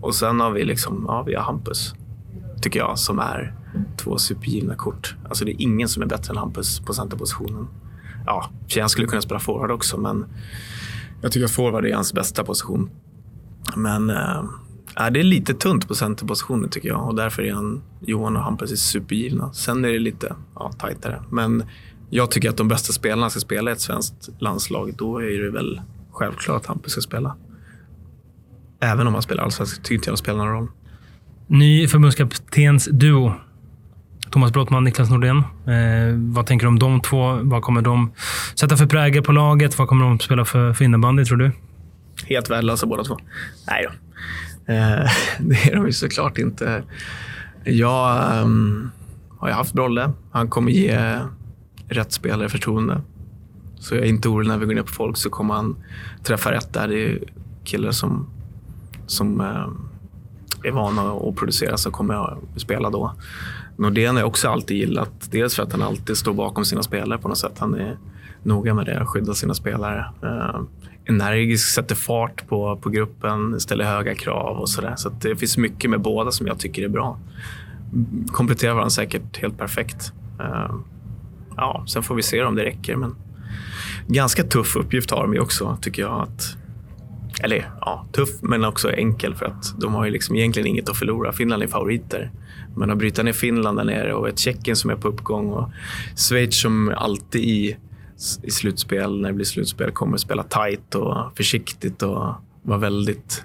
Och 0.00 0.14
sen 0.14 0.40
har 0.40 0.50
vi 0.50 0.64
liksom, 0.64 1.04
ja, 1.08 1.22
vi 1.22 1.34
har 1.34 1.42
Hampus. 1.42 1.94
Tycker 2.62 2.78
jag, 2.78 2.98
som 2.98 3.18
är 3.18 3.54
två 3.96 4.18
supergivna 4.18 4.74
kort. 4.74 5.16
Alltså 5.28 5.44
det 5.44 5.50
är 5.50 5.62
ingen 5.62 5.88
som 5.88 6.02
är 6.02 6.06
bättre 6.06 6.30
än 6.30 6.36
Hampus 6.36 6.80
på 6.80 6.94
centerpositionen. 6.94 7.66
Ja, 8.26 8.50
han 8.80 8.88
skulle 8.88 9.06
kunna 9.06 9.22
spela 9.22 9.40
forward 9.40 9.70
också, 9.70 9.96
men 9.96 10.26
jag 11.22 11.32
tycker 11.32 11.44
att 11.44 11.50
forward 11.50 11.86
är 11.86 11.94
hans 11.94 12.12
bästa 12.12 12.44
position. 12.44 12.90
Men 13.76 14.10
äh, 14.10 14.44
det 15.12 15.20
är 15.20 15.24
lite 15.24 15.54
tunt 15.54 15.88
på 15.88 15.94
centerpositionen 15.94 16.70
tycker 16.70 16.88
jag 16.88 17.08
och 17.08 17.14
därför 17.14 17.42
är 17.42 17.52
han, 17.52 17.82
Johan 18.00 18.36
och 18.36 18.42
Hampus 18.42 18.72
är 18.72 18.76
supergivna. 18.76 19.52
Sen 19.52 19.84
är 19.84 19.88
det 19.88 19.98
lite 19.98 20.34
ja, 20.54 20.72
tajtare. 20.78 21.22
Men 21.30 21.64
jag 22.10 22.30
tycker 22.30 22.50
att 22.50 22.56
de 22.56 22.68
bästa 22.68 22.92
spelarna 22.92 23.30
ska 23.30 23.40
spela 23.40 23.70
i 23.70 23.72
ett 23.72 23.80
svenskt 23.80 24.30
landslag. 24.38 24.94
Då 24.98 25.22
är 25.22 25.42
det 25.42 25.50
väl 25.50 25.80
självklart 26.12 26.60
att 26.60 26.66
Hampus 26.66 26.92
ska 26.92 27.00
spela. 27.00 27.36
Även 28.84 29.06
om 29.06 29.12
han 29.12 29.22
spelar 29.22 29.44
allsvenskt 29.44 29.82
tycker 29.82 29.94
inte 29.94 30.08
jag 30.08 30.12
det 30.12 30.18
spelar 30.18 30.38
någon 30.38 30.54
roll. 30.54 30.68
Ny 31.46 31.86
duo. 32.90 33.34
Thomas 34.30 34.52
Brottman, 34.52 34.84
Niklas 34.84 35.10
Nordén. 35.10 35.38
Eh, 35.38 36.34
vad 36.34 36.46
tänker 36.46 36.66
du 36.66 36.68
om 36.68 36.78
de 36.78 37.00
två? 37.00 37.38
Vad 37.42 37.62
kommer 37.62 37.82
de 37.82 38.12
sätta 38.54 38.76
för 38.76 38.86
prägel 38.86 39.22
på 39.22 39.32
laget? 39.32 39.78
Vad 39.78 39.88
kommer 39.88 40.04
de 40.04 40.18
spela 40.18 40.44
för, 40.44 40.72
för 40.72 40.84
innebandy, 40.84 41.24
tror 41.24 41.38
du? 41.38 41.52
Helt 42.26 42.50
värdelösa 42.50 42.86
båda 42.86 43.04
två. 43.04 43.18
Nej 43.68 43.86
då. 43.86 43.92
Eh, 44.72 45.10
det 45.38 45.70
är 45.70 45.76
de 45.76 45.86
ju 45.86 45.92
såklart 45.92 46.38
inte. 46.38 46.82
Jag 47.64 48.40
um, 48.42 48.90
har 49.38 49.48
ju 49.48 49.54
haft 49.54 49.72
Brolle. 49.72 50.12
Han 50.30 50.48
kommer 50.48 50.72
ge 50.72 51.18
rätt 51.88 52.12
spelare 52.12 52.48
förtroende. 52.48 53.00
Så 53.78 53.94
jag 53.94 54.04
är 54.04 54.08
inte 54.08 54.28
orolig 54.28 54.48
när 54.48 54.58
vi 54.58 54.66
går 54.66 54.74
ner 54.74 54.82
på 54.82 54.92
folk 54.92 55.16
så 55.16 55.30
kommer 55.30 55.54
han 55.54 55.76
träffa 56.22 56.52
rätt 56.52 56.72
där. 56.72 56.88
Det 56.88 57.04
är 57.04 57.18
killar 57.64 57.90
som, 57.90 58.30
som 59.06 59.40
eh, 59.40 60.68
är 60.68 60.70
vana 60.72 61.12
att 61.12 61.36
producera 61.36 61.76
som 61.76 61.92
kommer 61.92 62.14
att 62.14 62.60
spela 62.60 62.90
då. 62.90 63.12
Nordén 63.76 64.14
har 64.14 64.20
jag 64.20 64.28
också 64.28 64.48
alltid 64.48 64.76
gillat. 64.76 65.12
Dels 65.30 65.56
för 65.56 65.62
att 65.62 65.72
han 65.72 65.82
alltid 65.82 66.16
står 66.16 66.34
bakom 66.34 66.64
sina 66.64 66.82
spelare 66.82 67.18
på 67.18 67.28
något 67.28 67.38
sätt. 67.38 67.58
Han 67.58 67.74
är 67.74 67.98
noga 68.42 68.74
med 68.74 68.86
det, 68.86 69.06
skyddar 69.06 69.32
sina 69.32 69.54
spelare. 69.54 70.06
Eh, 70.22 70.60
Energisk, 71.06 71.68
sätter 71.68 71.94
fart 71.94 72.48
på, 72.48 72.76
på 72.76 72.90
gruppen, 72.90 73.60
ställer 73.60 73.84
höga 73.84 74.14
krav 74.14 74.58
och 74.58 74.68
sådär. 74.68 74.94
Så, 74.96 75.10
så 75.10 75.28
det 75.28 75.36
finns 75.36 75.56
mycket 75.56 75.90
med 75.90 76.00
båda 76.00 76.30
som 76.30 76.46
jag 76.46 76.58
tycker 76.58 76.82
är 76.82 76.88
bra. 76.88 77.18
Kompletterar 78.32 78.72
varandra 78.72 78.90
säkert 78.90 79.36
helt 79.36 79.58
perfekt. 79.58 80.12
Eh, 80.40 80.74
ja, 81.56 81.84
sen 81.86 82.02
får 82.02 82.14
vi 82.14 82.22
se 82.22 82.44
om 82.44 82.54
det 82.54 82.64
räcker. 82.64 82.96
Men 82.96 83.16
ganska 84.06 84.42
tuff 84.42 84.76
uppgift 84.76 85.10
har 85.10 85.22
de 85.22 85.34
ju 85.34 85.40
också, 85.40 85.78
tycker 85.80 86.02
jag. 86.02 86.20
Att, 86.20 86.56
eller 87.40 87.70
ja, 87.80 88.06
tuff 88.12 88.30
men 88.40 88.64
också 88.64 88.92
enkel 88.92 89.34
för 89.34 89.46
att 89.46 89.80
de 89.80 89.94
har 89.94 90.04
ju 90.04 90.10
liksom 90.10 90.36
egentligen 90.36 90.66
inget 90.66 90.88
att 90.88 90.96
förlora. 90.96 91.32
Finland 91.32 91.62
är 91.62 91.66
favoriter. 91.66 92.30
Men 92.76 92.90
att 92.90 92.98
bryta 92.98 93.22
ner 93.22 93.32
Finland 93.32 93.78
där 93.78 93.84
nere 93.84 94.14
och 94.14 94.28
ett 94.28 94.38
Tjeckien 94.38 94.76
som 94.76 94.90
är 94.90 94.96
på 94.96 95.08
uppgång 95.08 95.50
och 95.50 95.70
Schweiz 96.16 96.60
som 96.60 96.92
alltid 96.96 97.40
i, 97.40 97.76
i 98.42 98.50
slutspel, 98.50 99.20
när 99.20 99.28
det 99.28 99.34
blir 99.34 99.46
slutspel, 99.46 99.90
kommer 99.90 100.14
att 100.14 100.20
spela 100.20 100.42
tight 100.42 100.94
och 100.94 101.36
försiktigt 101.36 102.02
och 102.02 102.34
vara 102.62 102.78
väldigt, 102.78 103.44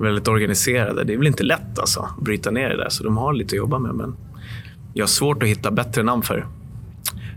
väldigt 0.00 0.28
organiserade. 0.28 1.04
Det 1.04 1.12
är 1.12 1.18
väl 1.18 1.26
inte 1.26 1.44
lätt 1.44 1.78
alltså, 1.78 2.00
att 2.00 2.24
bryta 2.24 2.50
ner 2.50 2.68
det 2.68 2.76
där, 2.76 2.88
så 2.88 3.04
de 3.04 3.16
har 3.16 3.32
lite 3.32 3.54
att 3.54 3.58
jobba 3.58 3.78
med. 3.78 3.94
Men 3.94 4.16
jag 4.94 5.02
har 5.02 5.08
svårt 5.08 5.42
att 5.42 5.48
hitta 5.48 5.70
bättre 5.70 6.02
namn 6.02 6.22
för 6.22 6.46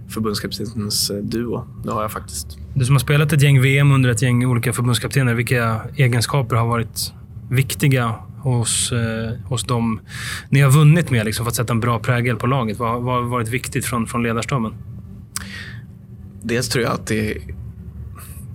förbundskaptenens 0.10 1.10
eh, 1.10 1.18
duo. 1.18 1.68
Det 1.84 1.92
har 1.92 2.02
jag 2.02 2.12
faktiskt. 2.12 2.65
Du 2.78 2.86
som 2.86 2.96
har 2.96 3.00
spelat 3.00 3.34
ett 3.34 3.42
gäng 3.42 3.62
VM 3.62 3.92
under 3.92 4.10
ett 4.10 4.22
gäng 4.22 4.46
olika 4.46 4.74
förbundskaptener, 4.74 5.34
vilka 5.34 5.82
egenskaper 5.96 6.56
har 6.56 6.68
varit 6.68 7.14
viktiga 7.50 8.16
hos, 8.42 8.92
eh, 8.92 9.40
hos 9.46 9.64
dem 9.64 10.00
ni 10.50 10.62
har 10.62 10.72
vunnit 10.72 11.12
med 11.12 11.26
liksom, 11.26 11.46
för 11.46 11.50
att 11.50 11.56
sätta 11.56 11.74
en 11.74 11.80
bra 11.80 12.00
prägel 12.00 12.36
på 12.36 12.48
laget? 12.48 12.80
Vad, 12.80 13.02
vad 13.02 13.16
har 13.16 13.22
varit 13.22 13.48
viktigt 13.48 13.86
från, 13.86 14.08
från 14.08 14.24
ledarstaben? 14.24 14.74
Dels 16.42 16.70
tror 16.70 16.84
jag 16.84 16.94
att 16.94 17.08
det, 17.08 17.38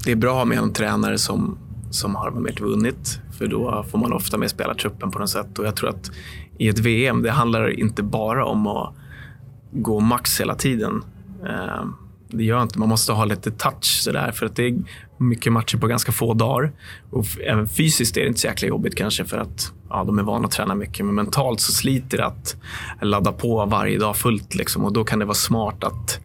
det 0.05 0.13
är 0.13 0.17
bra 0.17 0.45
med 0.45 0.59
en 0.59 0.73
tränare 0.73 1.19
som, 1.19 1.59
som 1.91 2.15
har 2.15 2.31
varit 2.31 2.61
vunnit. 2.61 3.21
För 3.39 3.47
då 3.47 3.85
får 3.91 3.99
man 3.99 4.13
ofta 4.13 4.39
med 4.39 4.51
spelartruppen 4.51 5.11
på 5.11 5.19
något 5.19 5.31
sätt. 5.31 5.59
Och 5.59 5.67
jag 5.67 5.77
tror 5.77 5.89
att 5.89 6.11
i 6.59 6.69
ett 6.69 6.79
VM, 6.79 7.23
det 7.23 7.31
handlar 7.31 7.81
inte 7.81 8.03
bara 8.03 8.45
om 8.45 8.67
att 8.67 8.95
gå 9.73 10.01
max 10.01 10.41
hela 10.41 10.55
tiden. 10.55 11.05
Eh, 11.47 11.85
det 12.33 12.45
gör 12.45 12.63
inte. 12.63 12.79
Man 12.79 12.89
måste 12.89 13.13
ha 13.13 13.25
lite 13.25 13.51
touch 13.51 14.01
sådär, 14.03 14.33
för 14.33 14.47
att 14.47 14.57
det 14.57 14.67
är 14.67 14.83
mycket 15.19 15.53
matcher 15.53 15.79
på 15.79 15.87
ganska 15.87 16.13
få 16.13 16.35
dagar. 16.35 16.73
Och 17.11 17.27
även 17.47 17.69
fysiskt 17.69 18.17
är 18.17 18.21
det 18.21 18.29
inte 18.29 18.41
så 18.41 18.47
jäkla 18.47 18.69
jobbigt 18.69 18.95
kanske 18.95 19.25
för 19.25 19.39
att 19.39 19.73
ja, 19.89 20.05
de 20.05 20.19
är 20.19 20.23
vana 20.23 20.45
att 20.45 20.53
träna 20.53 20.75
mycket. 20.75 21.07
Men 21.07 21.15
mentalt 21.15 21.61
så 21.61 21.73
sliter 21.73 22.19
det 22.19 22.27
att 22.27 22.57
ladda 23.03 23.33
på 23.33 23.67
varje 23.67 23.99
dag 23.99 24.17
fullt. 24.17 24.55
Liksom. 24.55 24.85
Och 24.85 24.93
då 24.93 25.05
kan 25.05 25.19
det 25.19 25.25
vara 25.25 25.35
smart 25.35 25.85
att, 25.85 26.21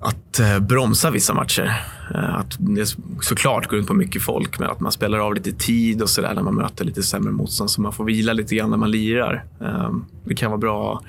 att 0.00 0.40
eh, 0.40 0.58
bromsa 0.58 1.10
vissa 1.10 1.34
matcher. 1.34 1.82
Eh, 2.14 2.34
att 2.34 2.56
det 2.58 2.96
såklart 3.20 3.66
går 3.66 3.76
runt 3.76 3.88
på 3.88 3.94
mycket 3.94 4.22
folk, 4.22 4.58
men 4.58 4.70
att 4.70 4.80
man 4.80 4.92
spelar 4.92 5.18
av 5.18 5.34
lite 5.34 5.52
tid 5.52 6.02
och 6.02 6.10
sådär 6.10 6.34
när 6.34 6.42
man 6.42 6.54
möter 6.54 6.84
lite 6.84 7.02
sämre 7.02 7.32
motstånd. 7.32 7.70
Så 7.70 7.80
man 7.80 7.92
får 7.92 8.04
vila 8.04 8.32
lite 8.32 8.54
grann 8.54 8.70
när 8.70 8.76
man 8.76 8.90
lirar. 8.90 9.44
Ehm, 9.60 10.04
det 10.24 10.34
kan 10.34 10.50
vara 10.50 10.58
bra 10.58 11.02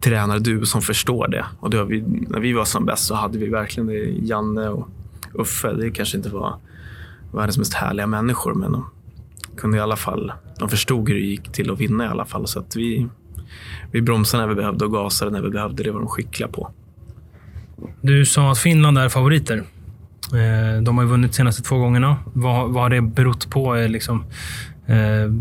tränare 0.00 0.38
du 0.38 0.66
som 0.66 0.82
förstår 0.82 1.28
det. 1.28 1.44
Och 1.60 1.70
det 1.70 1.84
vi, 1.84 2.00
när 2.28 2.40
vi 2.40 2.52
var 2.52 2.64
som 2.64 2.84
bäst 2.84 3.06
så 3.06 3.14
hade 3.14 3.38
vi 3.38 3.48
verkligen 3.48 3.86
det. 3.86 4.26
Janne 4.26 4.68
och 4.68 4.88
Uffe. 5.34 5.72
Det 5.72 5.90
kanske 5.90 6.16
inte 6.16 6.28
var 6.28 6.56
världens 7.32 7.58
mest 7.58 7.74
härliga 7.74 8.06
människor, 8.06 8.54
men 8.54 8.72
de 8.72 8.86
kunde 9.56 9.76
i 9.76 9.80
alla 9.80 9.96
fall. 9.96 10.32
De 10.58 10.68
förstod 10.68 11.08
hur 11.08 11.14
det 11.14 11.20
gick 11.20 11.52
till 11.52 11.70
att 11.70 11.80
vinna 11.80 12.04
i 12.04 12.08
alla 12.08 12.24
fall. 12.24 12.46
Så 12.46 12.58
att 12.58 12.76
vi, 12.76 13.08
vi 13.90 14.02
bromsade 14.02 14.42
när 14.42 14.48
vi 14.48 14.54
behövde 14.54 14.84
och 14.84 14.92
gasade 14.92 15.30
när 15.30 15.42
vi 15.42 15.50
behövde. 15.50 15.82
Det 15.82 15.90
var 15.90 16.00
de 16.00 16.08
skickliga 16.08 16.48
på. 16.48 16.70
Du 18.06 18.24
sa 18.24 18.52
att 18.52 18.58
Finland 18.58 18.98
är 18.98 19.08
favoriter. 19.08 19.64
Eh, 20.32 20.82
de 20.82 20.96
har 20.96 21.04
ju 21.04 21.10
vunnit 21.10 21.30
de 21.30 21.36
senaste 21.36 21.62
två 21.62 21.78
gångerna. 21.78 22.16
Vad, 22.32 22.70
vad 22.70 22.82
har 22.82 22.90
det 22.90 23.00
berott 23.00 23.50
på? 23.50 23.74
Liksom, 23.74 24.24
Eh, 24.86 25.32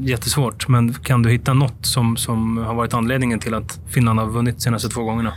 jättesvårt, 0.00 0.68
men 0.68 0.94
kan 0.94 1.22
du 1.22 1.30
hitta 1.30 1.54
något 1.54 1.86
som, 1.86 2.16
som 2.16 2.56
har 2.58 2.74
varit 2.74 2.94
anledningen 2.94 3.38
till 3.38 3.54
att 3.54 3.80
Finland 3.88 4.18
har 4.18 4.26
vunnit 4.26 4.54
de 4.54 4.60
senaste 4.60 4.88
två 4.88 5.02
gångerna? 5.02 5.32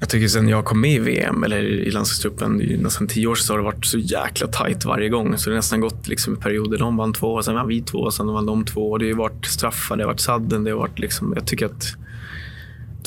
Jag 0.00 0.08
tycker 0.08 0.28
sen 0.28 0.48
jag 0.48 0.64
kom 0.64 0.80
med 0.80 0.90
i 0.90 0.98
VM, 0.98 1.44
eller 1.44 1.62
i 1.62 1.90
landslagstruppen, 1.90 2.60
i 2.60 2.76
nästan 2.76 3.06
tio 3.06 3.26
år 3.26 3.34
så 3.34 3.52
har 3.52 3.58
det 3.58 3.64
varit 3.64 3.86
så 3.86 3.98
jäkla 3.98 4.46
tajt 4.46 4.84
varje 4.84 5.08
gång. 5.08 5.38
Så 5.38 5.50
det 5.50 5.54
har 5.54 5.58
nästan 5.58 5.80
gått 5.80 6.08
liksom 6.08 6.36
perioder. 6.36 6.78
De 6.78 6.96
vann 6.96 7.12
två, 7.12 7.42
sen 7.42 7.54
vann 7.54 7.68
vi 7.68 7.82
två, 7.82 8.10
sen 8.10 8.26
vann 8.26 8.46
de 8.46 8.64
två. 8.64 8.90
Och 8.90 8.98
det 8.98 9.10
har 9.10 9.18
varit 9.18 9.46
straffar, 9.46 9.96
det 9.96 10.02
har 10.02 10.08
varit 10.08 10.20
sadden. 10.20 10.64
Det 10.64 10.70
har 10.70 10.78
varit 10.78 10.98
liksom, 10.98 11.32
jag 11.36 11.46
tycker 11.46 11.66
att 11.66 11.96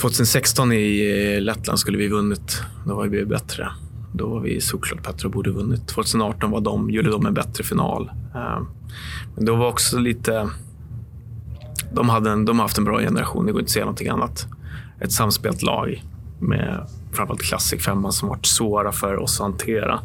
2016 0.01 0.71
i 0.71 1.36
eh, 1.36 1.41
Lettland 1.41 1.79
skulle 1.79 1.97
vi 1.97 2.07
vunnit. 2.07 2.62
Då 2.86 2.95
var 2.95 3.07
vi 3.07 3.25
bättre. 3.25 3.69
Då 4.13 4.27
var 4.27 4.39
vi 4.39 4.62
såklart 4.62 5.03
bättre 5.03 5.27
och 5.27 5.33
borde 5.33 5.51
vunnit. 5.51 5.88
2018 5.88 6.51
var 6.51 6.62
de, 6.62 6.89
gjorde 6.89 7.10
de 7.10 7.25
en 7.25 7.33
bättre 7.33 7.63
final. 7.63 8.12
Eh, 8.36 8.62
men 9.36 9.45
då 9.45 9.55
var 9.55 9.67
också 9.67 9.99
lite... 9.99 10.49
De, 11.93 12.10
hade 12.10 12.31
en, 12.31 12.45
de 12.45 12.60
har 12.60 12.65
haft 12.65 12.77
en 12.77 12.83
bra 12.83 12.99
generation, 12.99 13.45
det 13.45 13.51
går 13.51 13.62
inte 13.62 13.69
att 13.69 13.73
säga 13.73 13.86
någonting 13.86 14.07
annat. 14.07 14.47
Ett 14.99 15.12
samspelt 15.12 15.62
lag 15.62 16.03
med 16.39 16.88
framförallt 17.12 17.41
Classic 17.41 17.86
5 17.86 18.12
som 18.12 18.29
varit 18.29 18.45
svåra 18.45 18.91
för 18.91 19.17
oss 19.17 19.39
att 19.39 19.43
hantera. 19.43 19.99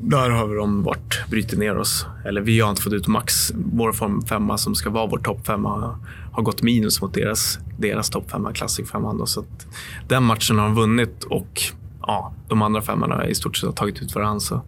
Där 0.00 0.30
har 0.30 0.56
de 0.56 0.82
varit, 0.82 1.24
brutit 1.30 1.58
ner 1.58 1.76
oss. 1.76 2.06
Eller 2.24 2.40
vi 2.40 2.60
har 2.60 2.70
inte 2.70 2.82
fått 2.82 2.92
ut 2.92 3.06
max. 3.06 3.52
Vår 3.54 3.92
form 3.92 4.22
5 4.22 4.58
som 4.58 4.74
ska 4.74 4.90
vara 4.90 5.06
vår 5.06 5.18
topp 5.18 5.46
5 5.46 5.66
har 6.34 6.42
gått 6.42 6.62
minus 6.62 7.02
mot 7.02 7.14
deras, 7.14 7.58
deras 7.78 8.10
topp 8.10 8.30
femma, 8.30 8.52
Classic 8.52 8.90
5 8.90 9.26
Så 9.26 9.44
den 10.08 10.24
matchen 10.24 10.58
har 10.58 10.64
de 10.64 10.74
vunnit 10.74 11.24
och 11.24 11.62
ja, 12.00 12.34
de 12.48 12.62
andra 12.62 12.82
femmorna 12.82 13.26
i 13.28 13.34
stort 13.34 13.56
sett 13.56 13.66
har 13.66 13.72
tagit 13.72 14.02
ut 14.02 14.14
varandra. 14.14 14.40
Så 14.40 14.62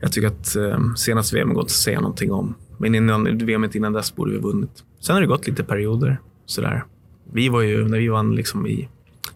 jag 0.00 0.12
tycker 0.12 0.28
att 0.28 0.56
eh, 0.56 0.94
senaste 0.96 1.36
VM 1.36 1.54
går 1.54 1.62
inte 1.62 1.70
att 1.70 1.70
säga 1.70 2.00
någonting 2.00 2.32
om. 2.32 2.54
Men 2.78 2.94
innan, 2.94 3.38
VM 3.38 3.68
innan 3.74 3.92
dess 3.92 4.14
borde 4.16 4.30
vi 4.30 4.36
ha 4.36 4.42
vunnit. 4.42 4.84
Sen 5.00 5.14
har 5.14 5.20
det 5.20 5.26
gått 5.26 5.46
lite 5.46 5.64
perioder. 5.64 6.20
Sådär. 6.46 6.84
Vi 7.32 7.48
var 7.48 7.60
ju, 7.60 7.88
när 7.88 7.98
vi 7.98 8.08
vann 8.08 8.34
liksom 8.34 8.66
i 8.66 8.88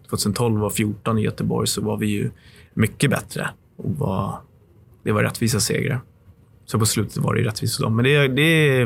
2012 0.09 0.63
och 0.63 0.71
2014 0.71 1.17
i 1.17 1.21
Göteborg 1.21 1.67
så 1.67 1.81
var 1.81 1.97
vi 1.97 2.07
ju 2.07 2.31
mycket 2.73 3.09
bättre. 3.09 3.49
Och 3.77 3.97
var, 3.97 4.39
det 5.03 5.11
var 5.11 5.23
rättvisa 5.23 5.59
segrar. 5.59 6.01
Så 6.65 6.79
på 6.79 6.85
slutet 6.85 7.17
var 7.17 7.35
det 7.35 7.43
rättvist 7.43 7.75
för 7.75 7.83
dem. 7.83 7.95
Men 7.95 8.05
det, 8.05 8.27
det, 8.27 8.85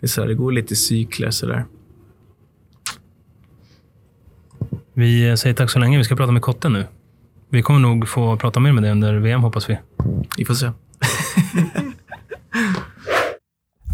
det, 0.00 0.06
är 0.06 0.08
så 0.08 0.24
det 0.24 0.34
går 0.34 0.52
lite 0.52 0.72
i 0.72 0.76
cykler. 0.76 1.30
Sådär. 1.30 1.64
Vi 4.92 5.36
säger 5.36 5.54
tack 5.54 5.70
så 5.70 5.78
länge. 5.78 5.98
Vi 5.98 6.04
ska 6.04 6.16
prata 6.16 6.32
med 6.32 6.42
Kotte 6.42 6.68
nu. 6.68 6.86
Vi 7.52 7.62
kommer 7.62 7.80
nog 7.80 8.08
få 8.08 8.36
prata 8.36 8.60
mer 8.60 8.72
med 8.72 8.82
dig 8.82 8.92
under 8.92 9.14
VM, 9.14 9.42
hoppas 9.42 9.70
vi. 9.70 9.78
Vi 10.36 10.44
får 10.44 10.54
se. 10.54 10.66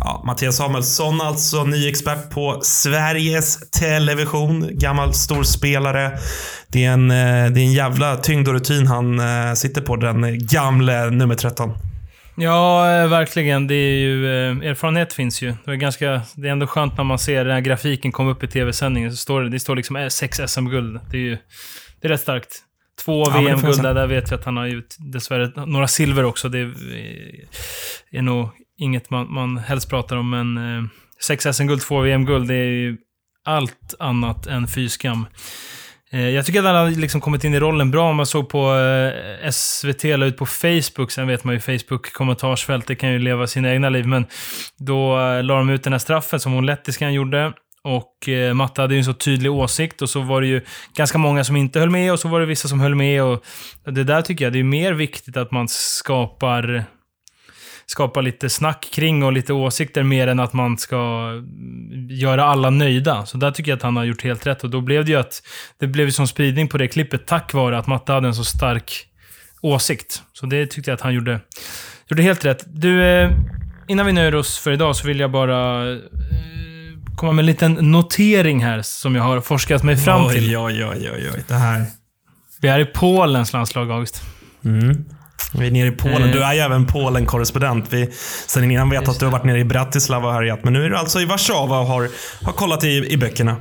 ja, 0.00 0.22
Mattias 0.26 0.56
Samuelsson, 0.56 1.20
alltså 1.20 1.64
ny 1.64 1.88
expert 1.88 2.30
på 2.30 2.60
Sveriges 2.62 3.70
Television. 3.70 4.68
Gammal 4.72 5.14
storspelare. 5.14 6.18
Det 6.68 6.84
är 6.84 6.92
en, 6.92 7.10
eh, 7.10 7.52
det 7.52 7.60
är 7.60 7.64
en 7.64 7.72
jävla 7.72 8.16
tyngd 8.16 8.48
och 8.48 8.54
rutin 8.54 8.86
han 8.86 9.20
eh, 9.20 9.54
sitter 9.54 9.80
på, 9.80 9.96
den 9.96 10.46
gamle 10.46 11.10
nummer 11.10 11.34
13. 11.34 11.72
Ja, 12.36 12.92
eh, 12.92 13.08
verkligen. 13.08 13.66
Det 13.66 13.74
är 13.74 13.98
ju, 13.98 14.26
erfarenhet 14.62 15.12
finns 15.12 15.42
ju. 15.42 15.54
Det 15.64 15.70
är, 15.70 15.74
ganska, 15.74 16.22
det 16.36 16.48
är 16.48 16.52
ändå 16.52 16.66
skönt 16.66 16.96
när 16.96 17.04
man 17.04 17.18
ser 17.18 17.44
den 17.44 17.54
här 17.54 17.60
grafiken 17.60 18.12
komma 18.12 18.30
upp 18.30 18.42
i 18.42 18.48
tv-sändningen. 18.48 19.10
Så 19.10 19.16
står 19.16 19.42
det, 19.42 19.48
det 19.48 19.60
står 19.60 19.76
liksom 19.76 20.10
sex 20.10 20.40
SM-guld. 20.46 21.00
Det 21.10 21.16
är 21.16 21.20
ju 21.20 21.38
det 22.00 22.08
är 22.08 22.12
rätt 22.12 22.20
starkt. 22.20 22.62
Två 23.04 23.24
ja, 23.26 23.40
VM-guld 23.40 23.82
där, 23.82 23.94
där 23.94 24.06
vet 24.06 24.32
vi 24.32 24.34
att 24.34 24.44
han 24.44 24.56
har 24.56 24.66
gjort 24.66 24.94
dessvärre 24.98 25.66
några 25.66 25.88
silver 25.88 26.24
också. 26.24 26.48
Det 26.48 26.58
är, 26.58 26.74
är 28.10 28.22
nog 28.22 28.48
inget 28.78 29.10
man, 29.10 29.32
man 29.32 29.58
helst 29.58 29.90
pratar 29.90 30.16
om, 30.16 30.30
men 30.30 30.56
eh, 30.56 30.84
sex 31.26 31.46
SM-guld, 31.52 31.80
två 31.80 32.00
VM-guld, 32.00 32.48
det 32.48 32.54
är 32.54 32.70
ju 32.70 32.96
allt 33.44 33.94
annat 33.98 34.46
än 34.46 34.68
fyskam. 34.68 35.26
Eh, 36.12 36.28
jag 36.28 36.46
tycker 36.46 36.58
att 36.58 36.64
han 36.64 36.74
har 36.74 36.90
liksom 36.90 37.20
kommit 37.20 37.44
in 37.44 37.54
i 37.54 37.60
rollen 37.60 37.90
bra. 37.90 38.10
Om 38.10 38.16
man 38.16 38.26
såg 38.26 38.48
på 38.48 38.74
eh, 38.74 39.50
SVT, 39.50 40.04
la 40.04 40.26
ut 40.26 40.36
på 40.36 40.46
Facebook, 40.46 41.10
sen 41.10 41.26
vet 41.26 41.44
man 41.44 41.54
ju 41.54 41.60
Facebook-kommentarsfält, 41.60 42.86
det 42.86 42.94
kan 42.94 43.12
ju 43.12 43.18
leva 43.18 43.46
sina 43.46 43.72
egna 43.72 43.88
liv, 43.88 44.06
men 44.06 44.26
då 44.78 45.20
eh, 45.20 45.42
la 45.42 45.56
de 45.56 45.70
ut 45.70 45.82
den 45.82 45.92
här 45.92 45.98
straffen 45.98 46.40
som 46.40 46.52
hon 46.52 46.66
lettiskan 46.66 47.14
gjorde. 47.14 47.52
Och 47.84 48.28
eh, 48.28 48.54
Matte 48.54 48.82
hade 48.82 48.94
ju 48.94 48.98
en 48.98 49.04
så 49.04 49.12
tydlig 49.12 49.52
åsikt 49.52 50.02
och 50.02 50.10
så 50.10 50.20
var 50.20 50.40
det 50.40 50.46
ju 50.46 50.60
ganska 50.96 51.18
många 51.18 51.44
som 51.44 51.56
inte 51.56 51.80
höll 51.80 51.90
med 51.90 52.12
och 52.12 52.20
så 52.20 52.28
var 52.28 52.40
det 52.40 52.46
vissa 52.46 52.68
som 52.68 52.80
höll 52.80 52.94
med. 52.94 53.22
Och 53.22 53.44
det 53.84 54.04
där 54.04 54.22
tycker 54.22 54.44
jag, 54.44 54.52
det 54.52 54.58
är 54.58 54.64
mer 54.64 54.92
viktigt 54.92 55.36
att 55.36 55.50
man 55.50 55.68
skapar 55.68 56.84
skapa 57.86 58.20
lite 58.20 58.50
snack 58.50 58.88
kring 58.92 59.22
och 59.22 59.32
lite 59.32 59.52
åsikter 59.52 60.02
mer 60.02 60.26
än 60.26 60.40
att 60.40 60.52
man 60.52 60.78
ska 60.78 60.96
mm, 60.96 62.08
göra 62.10 62.44
alla 62.44 62.70
nöjda. 62.70 63.26
Så 63.26 63.38
där 63.38 63.50
tycker 63.50 63.70
jag 63.70 63.76
att 63.76 63.82
han 63.82 63.96
har 63.96 64.04
gjort 64.04 64.24
helt 64.24 64.46
rätt 64.46 64.64
och 64.64 64.70
då 64.70 64.80
blev 64.80 65.04
det 65.04 65.10
ju 65.10 65.18
att 65.18 65.42
det 65.78 65.86
blev 65.86 66.10
som 66.10 66.26
spridning 66.26 66.68
på 66.68 66.78
det 66.78 66.88
klippet 66.88 67.26
tack 67.26 67.54
vare 67.54 67.78
att 67.78 67.86
Matte 67.86 68.12
hade 68.12 68.28
en 68.28 68.34
så 68.34 68.44
stark 68.44 69.06
åsikt. 69.60 70.22
Så 70.32 70.46
det 70.46 70.66
tyckte 70.66 70.90
jag 70.90 70.94
att 70.94 71.00
han 71.00 71.14
gjorde, 71.14 71.40
gjorde 72.06 72.22
helt 72.22 72.44
rätt. 72.44 72.64
Du, 72.66 73.04
eh, 73.04 73.30
innan 73.88 74.06
vi 74.06 74.12
nöjer 74.12 74.34
oss 74.34 74.58
för 74.58 74.72
idag 74.72 74.96
så 74.96 75.06
vill 75.06 75.20
jag 75.20 75.30
bara 75.30 75.90
eh, 75.92 75.98
komma 77.16 77.32
med 77.32 77.42
en 77.42 77.46
liten 77.46 77.72
notering 77.72 78.64
här 78.64 78.82
som 78.82 79.14
jag 79.14 79.22
har 79.22 79.40
forskat 79.40 79.82
mig 79.82 79.96
fram 79.96 80.30
till. 80.30 80.56
Oj, 80.56 80.58
oj, 80.58 80.84
oj, 80.84 81.10
oj, 81.14 81.30
oj. 81.34 81.44
Det 81.48 81.54
här... 81.54 81.84
Vi 82.60 82.68
är 82.68 82.78
i 82.78 82.84
Polens 82.84 83.52
landslag, 83.52 83.90
August. 83.90 84.22
Mm. 84.64 85.04
Vi 85.54 85.66
är 85.66 85.70
nere 85.70 85.88
i 85.88 85.90
Polen. 85.90 86.22
Eh. 86.22 86.32
Du 86.32 86.42
är 86.42 86.54
ju 86.54 86.60
även 86.60 86.86
Polen-korrespondent. 86.86 87.86
Vi, 87.90 88.08
sen 88.46 88.70
innan 88.70 88.90
vet 88.90 89.08
att 89.08 89.18
du 89.18 89.24
har 89.24 89.32
varit 89.32 89.44
nere 89.44 89.58
i 89.58 89.64
Bratislava 89.64 90.28
och 90.28 90.34
härjat, 90.34 90.64
men 90.64 90.72
nu 90.72 90.84
är 90.84 90.90
du 90.90 90.96
alltså 90.96 91.20
i 91.20 91.24
Warszawa 91.24 91.80
och 91.80 91.86
har, 91.86 92.08
har 92.42 92.52
kollat 92.52 92.84
i, 92.84 93.06
i 93.08 93.16
böckerna. 93.16 93.56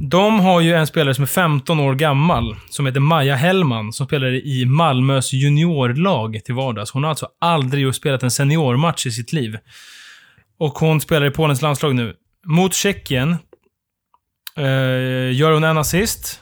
De 0.00 0.40
har 0.40 0.60
ju 0.60 0.74
en 0.74 0.86
spelare 0.86 1.14
som 1.14 1.22
är 1.22 1.26
15 1.26 1.80
år 1.80 1.94
gammal, 1.94 2.56
som 2.70 2.86
heter 2.86 3.00
Maja 3.00 3.34
Hellman, 3.34 3.92
som 3.92 4.06
spelar 4.06 4.26
i 4.46 4.66
Malmös 4.66 5.32
juniorlag 5.32 6.40
till 6.44 6.54
vardags. 6.54 6.90
Hon 6.90 7.02
har 7.02 7.10
alltså 7.10 7.28
aldrig 7.40 7.94
spelat 7.94 8.22
en 8.22 8.30
seniormatch 8.30 9.06
i 9.06 9.10
sitt 9.10 9.32
liv. 9.32 9.56
Och 10.58 10.72
hon 10.72 11.00
spelar 11.00 11.26
i 11.26 11.30
Polens 11.30 11.62
landslag 11.62 11.94
nu. 11.94 12.14
Mot 12.46 12.74
Tjeckien 12.74 13.36
eh, 14.56 15.32
gör 15.32 15.52
hon 15.52 15.64
en 15.64 15.78
assist. 15.78 16.40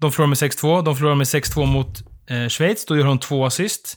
De 0.00 0.12
förlorar 0.12 0.28
med 0.28 0.36
6-2. 0.36 0.84
De 0.84 0.96
förlorar 0.96 1.14
med 1.14 1.24
6-2 1.24 1.66
mot 1.66 2.02
eh, 2.30 2.48
Schweiz. 2.48 2.86
Då 2.86 2.96
gör 2.96 3.04
hon 3.04 3.18
två 3.18 3.46
assist. 3.46 3.96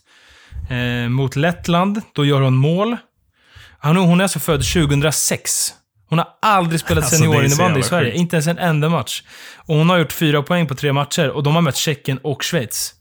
Eh, 0.69 1.09
mot 1.09 1.35
Lettland, 1.35 2.01
då 2.13 2.25
gör 2.25 2.41
hon 2.41 2.55
mål. 2.55 2.97
Hon, 3.81 3.97
hon 3.97 4.19
är 4.19 4.23
alltså 4.23 4.39
född 4.39 4.63
2006. 4.73 5.73
Hon 6.09 6.19
har 6.19 6.27
aldrig 6.41 6.79
spelat 6.79 7.03
Alltså, 7.03 7.17
seniorinnebandy 7.17 7.63
jävla 7.63 7.79
i 7.79 7.83
Sverige. 7.83 8.11
sjukt. 8.11 8.19
Inte 8.19 8.35
ens 8.35 8.47
en 8.47 8.57
enda 8.57 8.89
match. 8.89 9.23
Och 9.57 9.75
hon 9.75 9.89
har 9.89 9.97
gjort 9.97 10.11
fyra 10.13 10.43
poäng 10.43 10.67
på 10.67 10.75
tre 10.75 10.93
matcher 10.93 11.29
och 11.29 11.43
de 11.43 11.55
har 11.55 11.61
mött 11.61 11.75
Tjeckien 11.75 12.17
och 12.17 12.43
Schweiz. 12.43 12.93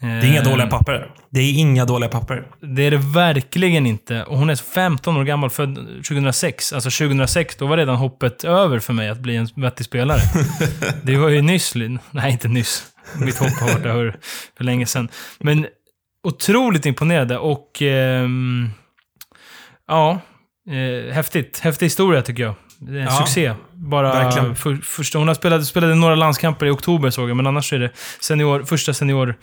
Det 0.00 0.06
är 0.06 0.24
inga 0.24 0.40
Eh, 0.40 0.50
dåliga 0.50 0.66
papper. 0.66 1.10
Det 1.30 1.40
är 1.40 1.52
inga 1.52 1.84
dåliga 1.84 2.08
papper. 2.10 2.46
Det 2.60 2.82
är 2.82 2.90
det 2.90 2.96
verkligen 2.96 3.86
inte. 3.86 4.22
Och 4.24 4.38
hon 4.38 4.50
är 4.50 4.56
15 4.56 5.16
år 5.16 5.24
gammal, 5.24 5.50
född 5.50 5.74
2006. 6.08 6.72
Alltså 6.72 6.90
2006, 6.90 7.56
då 7.56 7.66
var 7.66 7.76
redan 7.76 7.96
hoppet 7.96 8.44
över 8.44 8.78
för 8.78 8.92
mig 8.92 9.08
att 9.08 9.18
bli 9.18 9.36
en 9.36 9.48
vettig 9.54 9.86
spelare. 9.86 10.20
det 11.02 11.16
var 11.16 11.28
ju 11.28 11.42
nyss. 11.42 11.74
Nej, 12.10 12.32
inte 12.32 12.48
nyss. 12.48 12.84
Mitt 13.20 13.38
hopp 13.38 13.52
har 13.60 13.68
varit 13.72 13.86
över 13.86 14.16
för 14.56 14.64
länge 14.64 14.86
sedan. 14.86 15.08
Men 15.40 15.66
otroligt 16.28 16.86
imponerande 16.86 17.38
och... 17.38 17.82
ehm, 17.82 18.70
ja, 19.88 20.20
eh, 20.70 21.14
häftigt. 21.14 21.60
Häftig 21.60 21.86
historia 21.86 22.22
tycker 22.22 22.42
jag. 22.42 22.54
Det 22.80 22.92
är 22.92 22.96
en 22.96 23.02
Ja, 23.04 23.10
succé. 23.10 23.52
Bara 23.72 24.32
för, 24.54 24.76
första, 24.76 25.18
hon 25.18 25.28
har 25.28 25.34
spelat, 25.34 25.66
spelade 25.66 25.94
några 25.94 26.14
landskamper 26.14 26.66
i 26.66 26.70
oktober 26.70 27.10
såg 27.10 27.30
jag, 27.30 27.36
men 27.36 27.46
annars 27.46 27.72
är 27.72 27.78
det 27.78 27.90
senior, 28.20 28.62
första 28.64 28.94
senior 28.94 29.34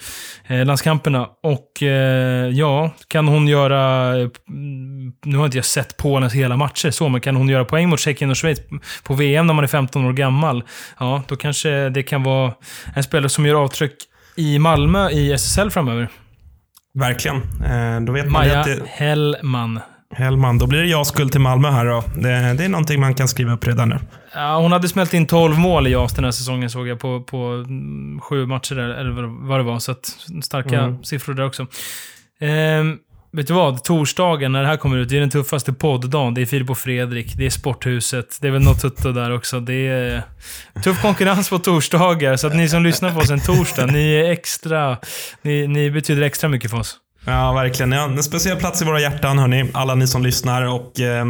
eh, 0.47 0.65
landskamperna. 0.65 1.27
Och 1.43 1.83
eh, 1.83 2.49
ja, 2.49 2.91
kan 3.07 3.27
hon 3.27 3.47
göra... 3.47 4.07
eh, 4.17 4.27
mm, 4.49 5.13
Nu 5.25 5.37
har 5.37 5.45
inte 5.45 5.57
jag 5.57 5.65
sett 5.65 5.97
Polens 5.97 6.33
hela 6.33 6.57
matcher 6.57 6.91
så, 6.91 7.09
men 7.09 7.21
kan 7.21 7.35
hon 7.35 7.49
göra 7.49 7.65
poäng 7.65 7.89
mot 7.89 7.99
Tjeckien 7.99 8.29
och 8.31 8.37
Schweiz 8.37 8.59
på 9.03 9.13
VM 9.13 9.47
när 9.47 9.53
man 9.53 9.63
är 9.63 9.67
15 9.67 10.05
år 10.05 10.13
gammal? 10.13 10.63
Ja, 10.99 11.23
då 11.27 11.35
kanske 11.35 11.89
det 11.89 12.03
kan 12.03 12.23
vara 12.23 12.53
en 12.95 13.03
spelare 13.03 13.29
som 13.29 13.45
gör 13.45 13.55
avtryck 13.55 13.95
i 14.35 14.59
Malmö 14.59 15.09
i 15.09 15.31
SSL 15.33 15.69
framöver. 15.71 16.09
Verkligen. 16.95 17.35
Eh, 17.65 18.01
då 18.01 18.11
vet 18.11 18.25
man 18.25 18.31
Maja 18.31 18.59
att 18.59 18.65
det, 18.65 18.81
Hellman. 18.87 19.79
Hellman, 20.11 20.57
då 20.57 20.67
blir 20.67 20.79
det 20.79 20.87
jag 20.87 21.07
skuld 21.07 21.31
till 21.31 21.41
Malmö 21.41 21.71
här 21.71 21.85
då. 21.85 22.03
Det, 22.15 22.53
det 22.53 22.65
är 22.65 22.69
någonting 22.69 22.99
man 22.99 23.15
kan 23.15 23.27
skriva 23.27 23.53
upp 23.53 23.67
redan 23.67 23.89
nu. 23.89 23.99
Ja, 24.33 24.57
hon 24.57 24.71
hade 24.71 24.87
smält 24.87 25.13
in 25.13 25.27
12 25.27 25.57
mål 25.57 25.87
i 25.87 25.91
JAS 25.91 26.13
den 26.13 26.23
här 26.23 26.31
säsongen 26.31 26.69
såg 26.69 26.87
jag 26.87 26.99
på, 26.99 27.21
på 27.23 27.37
mm, 27.37 28.19
sju 28.21 28.45
matcher, 28.45 28.77
eller 28.79 28.95
eller 28.95 29.47
vad- 29.47 29.59
det 29.59 29.63
var. 29.63 29.79
Så 29.79 29.95
starka 30.43 30.79
Mm. 30.81 31.03
siffror 31.03 31.33
där 31.33 31.45
också. 31.45 31.67
Ehm, 32.41 32.97
vet 33.35 33.47
du 33.47 33.53
vad? 33.53 33.83
Torsdagen 33.83 34.51
när 34.51 34.61
det 34.61 34.67
här 34.67 34.77
kommer 34.77 34.97
ut, 34.97 35.09
det 35.09 35.15
är 35.15 35.19
den 35.19 35.29
tuffaste 35.29 35.73
podddagen. 35.73 36.33
Det 36.33 36.41
är 36.41 36.45
Filip 36.45 36.69
och 36.69 36.77
Fredrik, 36.77 37.33
det 37.37 37.45
är 37.45 37.49
Sporthuset, 37.49 38.37
det 38.41 38.47
är 38.47 38.51
väl 38.51 38.63
något 38.63 38.81
tutto 38.81 39.11
där 39.11 39.31
också. 39.31 39.59
Det 39.59 39.87
är 39.87 40.23
tuff 40.83 41.01
konkurrens 41.01 41.49
på 41.49 41.59
torsdagar, 41.59 42.35
så 42.35 42.47
att 42.47 42.55
ni 42.55 42.69
som 42.69 42.83
lyssnar 42.83 43.11
på 43.11 43.19
oss 43.19 43.29
en 43.29 43.39
torsdag, 43.39 43.85
ni 43.85 44.13
är 44.13 44.31
extra... 44.31 44.97
Ni, 45.41 45.67
ni 45.67 45.91
betyder 45.91 46.21
extra 46.21 46.49
mycket 46.49 46.71
för 46.71 46.77
oss. 46.77 46.97
Ja, 47.27 47.53
verkligen. 47.53 47.91
Ja, 47.91 48.03
en 48.03 48.23
speciell 48.23 48.57
plats 48.57 48.81
i 48.81 48.85
våra 48.85 48.99
hjärtan, 48.99 49.39
hörni. 49.39 49.69
Alla 49.73 49.95
ni 49.95 50.07
som 50.07 50.23
lyssnar 50.23 50.61
och 50.61 50.99
eh, 50.99 51.25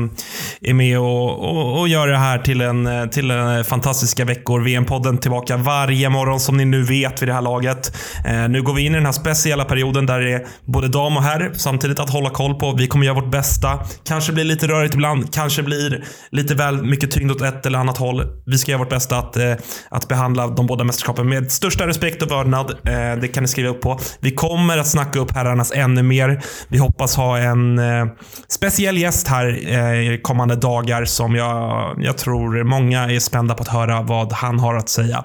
är 0.61 0.73
med 0.73 0.99
och, 0.99 1.39
och, 1.39 1.79
och 1.79 1.87
gör 1.87 2.07
det 2.07 2.17
här 2.17 2.37
till 2.37 2.61
en, 2.61 2.87
eh, 2.87 3.05
till 3.05 3.31
en 3.31 3.63
fantastiska 3.63 4.25
veckor. 4.25 4.61
VM-podden 4.61 5.17
tillbaka 5.17 5.57
varje 5.57 6.09
morgon, 6.09 6.39
som 6.39 6.57
ni 6.57 6.65
nu 6.65 6.83
vet 6.83 7.21
vid 7.21 7.29
det 7.29 7.33
här 7.33 7.41
laget. 7.41 7.97
Eh, 8.25 8.49
nu 8.49 8.61
går 8.61 8.73
vi 8.73 8.85
in 8.85 8.91
i 8.91 8.95
den 8.95 9.05
här 9.05 9.11
speciella 9.11 9.65
perioden 9.65 10.05
där 10.05 10.19
det 10.19 10.33
är 10.33 10.45
både 10.65 10.87
dam 10.87 11.17
och 11.17 11.23
herr 11.23 11.51
samtidigt 11.53 11.99
att 11.99 12.09
hålla 12.09 12.29
koll 12.29 12.55
på. 12.55 12.71
Vi 12.71 12.87
kommer 12.87 13.05
göra 13.05 13.15
vårt 13.15 13.31
bästa. 13.31 13.79
Kanske 14.07 14.33
blir 14.33 14.43
lite 14.43 14.67
rörigt 14.67 14.93
ibland. 14.93 15.33
Kanske 15.33 15.63
blir 15.63 16.03
lite 16.31 16.55
väl 16.55 16.83
mycket 16.83 17.11
tyngd 17.11 17.31
åt 17.31 17.41
ett 17.41 17.65
eller 17.65 17.79
annat 17.79 17.97
håll. 17.97 18.23
Vi 18.45 18.57
ska 18.57 18.71
göra 18.71 18.79
vårt 18.79 18.89
bästa 18.89 19.17
att, 19.17 19.37
eh, 19.37 19.53
att 19.89 20.07
behandla 20.07 20.47
de 20.47 20.67
båda 20.67 20.83
mästerskapen 20.83 21.29
med 21.29 21.51
största 21.51 21.87
respekt 21.87 22.21
och 22.21 22.31
vördnad. 22.31 22.71
Eh, 22.71 23.21
det 23.21 23.27
kan 23.27 23.43
ni 23.43 23.47
skriva 23.47 23.69
upp 23.69 23.81
på. 23.81 23.99
Vi 24.19 24.31
kommer 24.31 24.77
att 24.77 24.87
snacka 24.87 25.19
upp 25.19 25.31
herrarnas 25.31 25.71
ännu 25.85 26.03
mer. 26.03 26.41
Vi 26.67 26.77
hoppas 26.77 27.15
ha 27.15 27.37
en 27.37 27.79
eh, 27.79 28.05
speciell 28.47 28.97
gäst 28.97 29.27
här 29.27 29.47
eh, 29.67 30.17
kommande 30.17 30.55
dagar 30.55 31.05
som 31.05 31.35
jag, 31.35 31.95
jag 31.99 32.17
tror 32.17 32.63
många 32.63 33.03
är 33.11 33.19
spända 33.19 33.53
på 33.53 33.61
att 33.61 33.67
höra 33.67 34.01
vad 34.01 34.33
han 34.33 34.59
har 34.59 34.75
att 34.75 34.89
säga. 34.89 35.23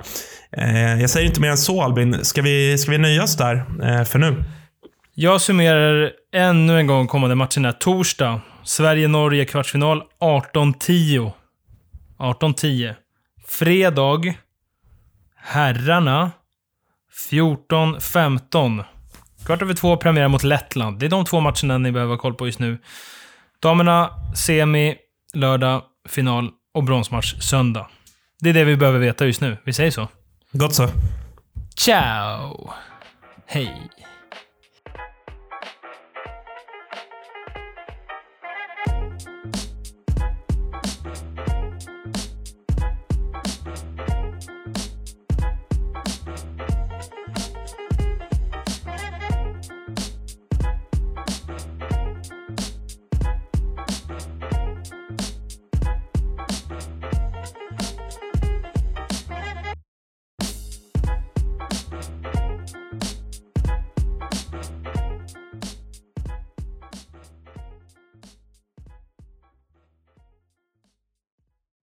Eh, 0.57 1.01
jag 1.01 1.11
säger 1.11 1.27
inte 1.27 1.41
mer 1.41 1.51
än 1.51 1.59
så 1.59 1.83
Albin. 1.83 2.25
Ska 2.25 2.43
vi, 2.43 2.79
ska 2.79 2.91
vi 2.91 2.99
nöja 2.99 3.23
oss 3.23 3.37
där 3.37 3.65
eh, 3.83 4.05
för 4.05 4.19
nu? 4.19 4.45
Jag 5.15 5.41
summerar 5.41 6.13
ännu 6.35 6.79
en 6.79 6.87
gång 6.87 7.07
kommande 7.07 7.35
matcherna. 7.37 7.73
Torsdag, 7.73 8.41
Sverige-Norge 8.65 9.45
kvartsfinal 9.45 10.03
18.10. 10.21 11.33
18.10. 12.19 12.95
Fredag, 13.47 14.35
herrarna 15.37 16.31
14.15. 17.31 18.85
Kvart 19.51 19.63
över 19.63 19.75
två 19.75 19.97
premiär 19.97 20.29
mot 20.29 20.43
Lettland. 20.43 20.99
Det 20.99 21.07
är 21.07 21.11
de 21.11 21.25
två 21.25 21.41
matcherna 21.41 21.79
ni 21.79 21.93
behöver 21.93 22.15
ha 22.15 22.19
koll 22.19 22.35
på 22.35 22.47
just 22.47 22.59
nu. 22.59 22.79
Damerna, 23.63 24.11
semi, 24.37 24.97
lördag, 25.35 25.83
final 26.09 26.51
och 26.75 26.85
bronsmatch 26.85 27.35
söndag. 27.41 27.87
Det 28.41 28.49
är 28.51 28.55
det 28.55 28.65
vi 28.65 28.77
behöver 28.77 28.99
veta 28.99 29.27
just 29.27 29.41
nu. 29.41 29.57
Vi 29.65 29.73
säger 29.73 29.91
så. 29.91 30.09
Gott 30.53 30.75
så. 30.75 30.89
Ciao! 31.77 32.71
Hej! 33.47 33.91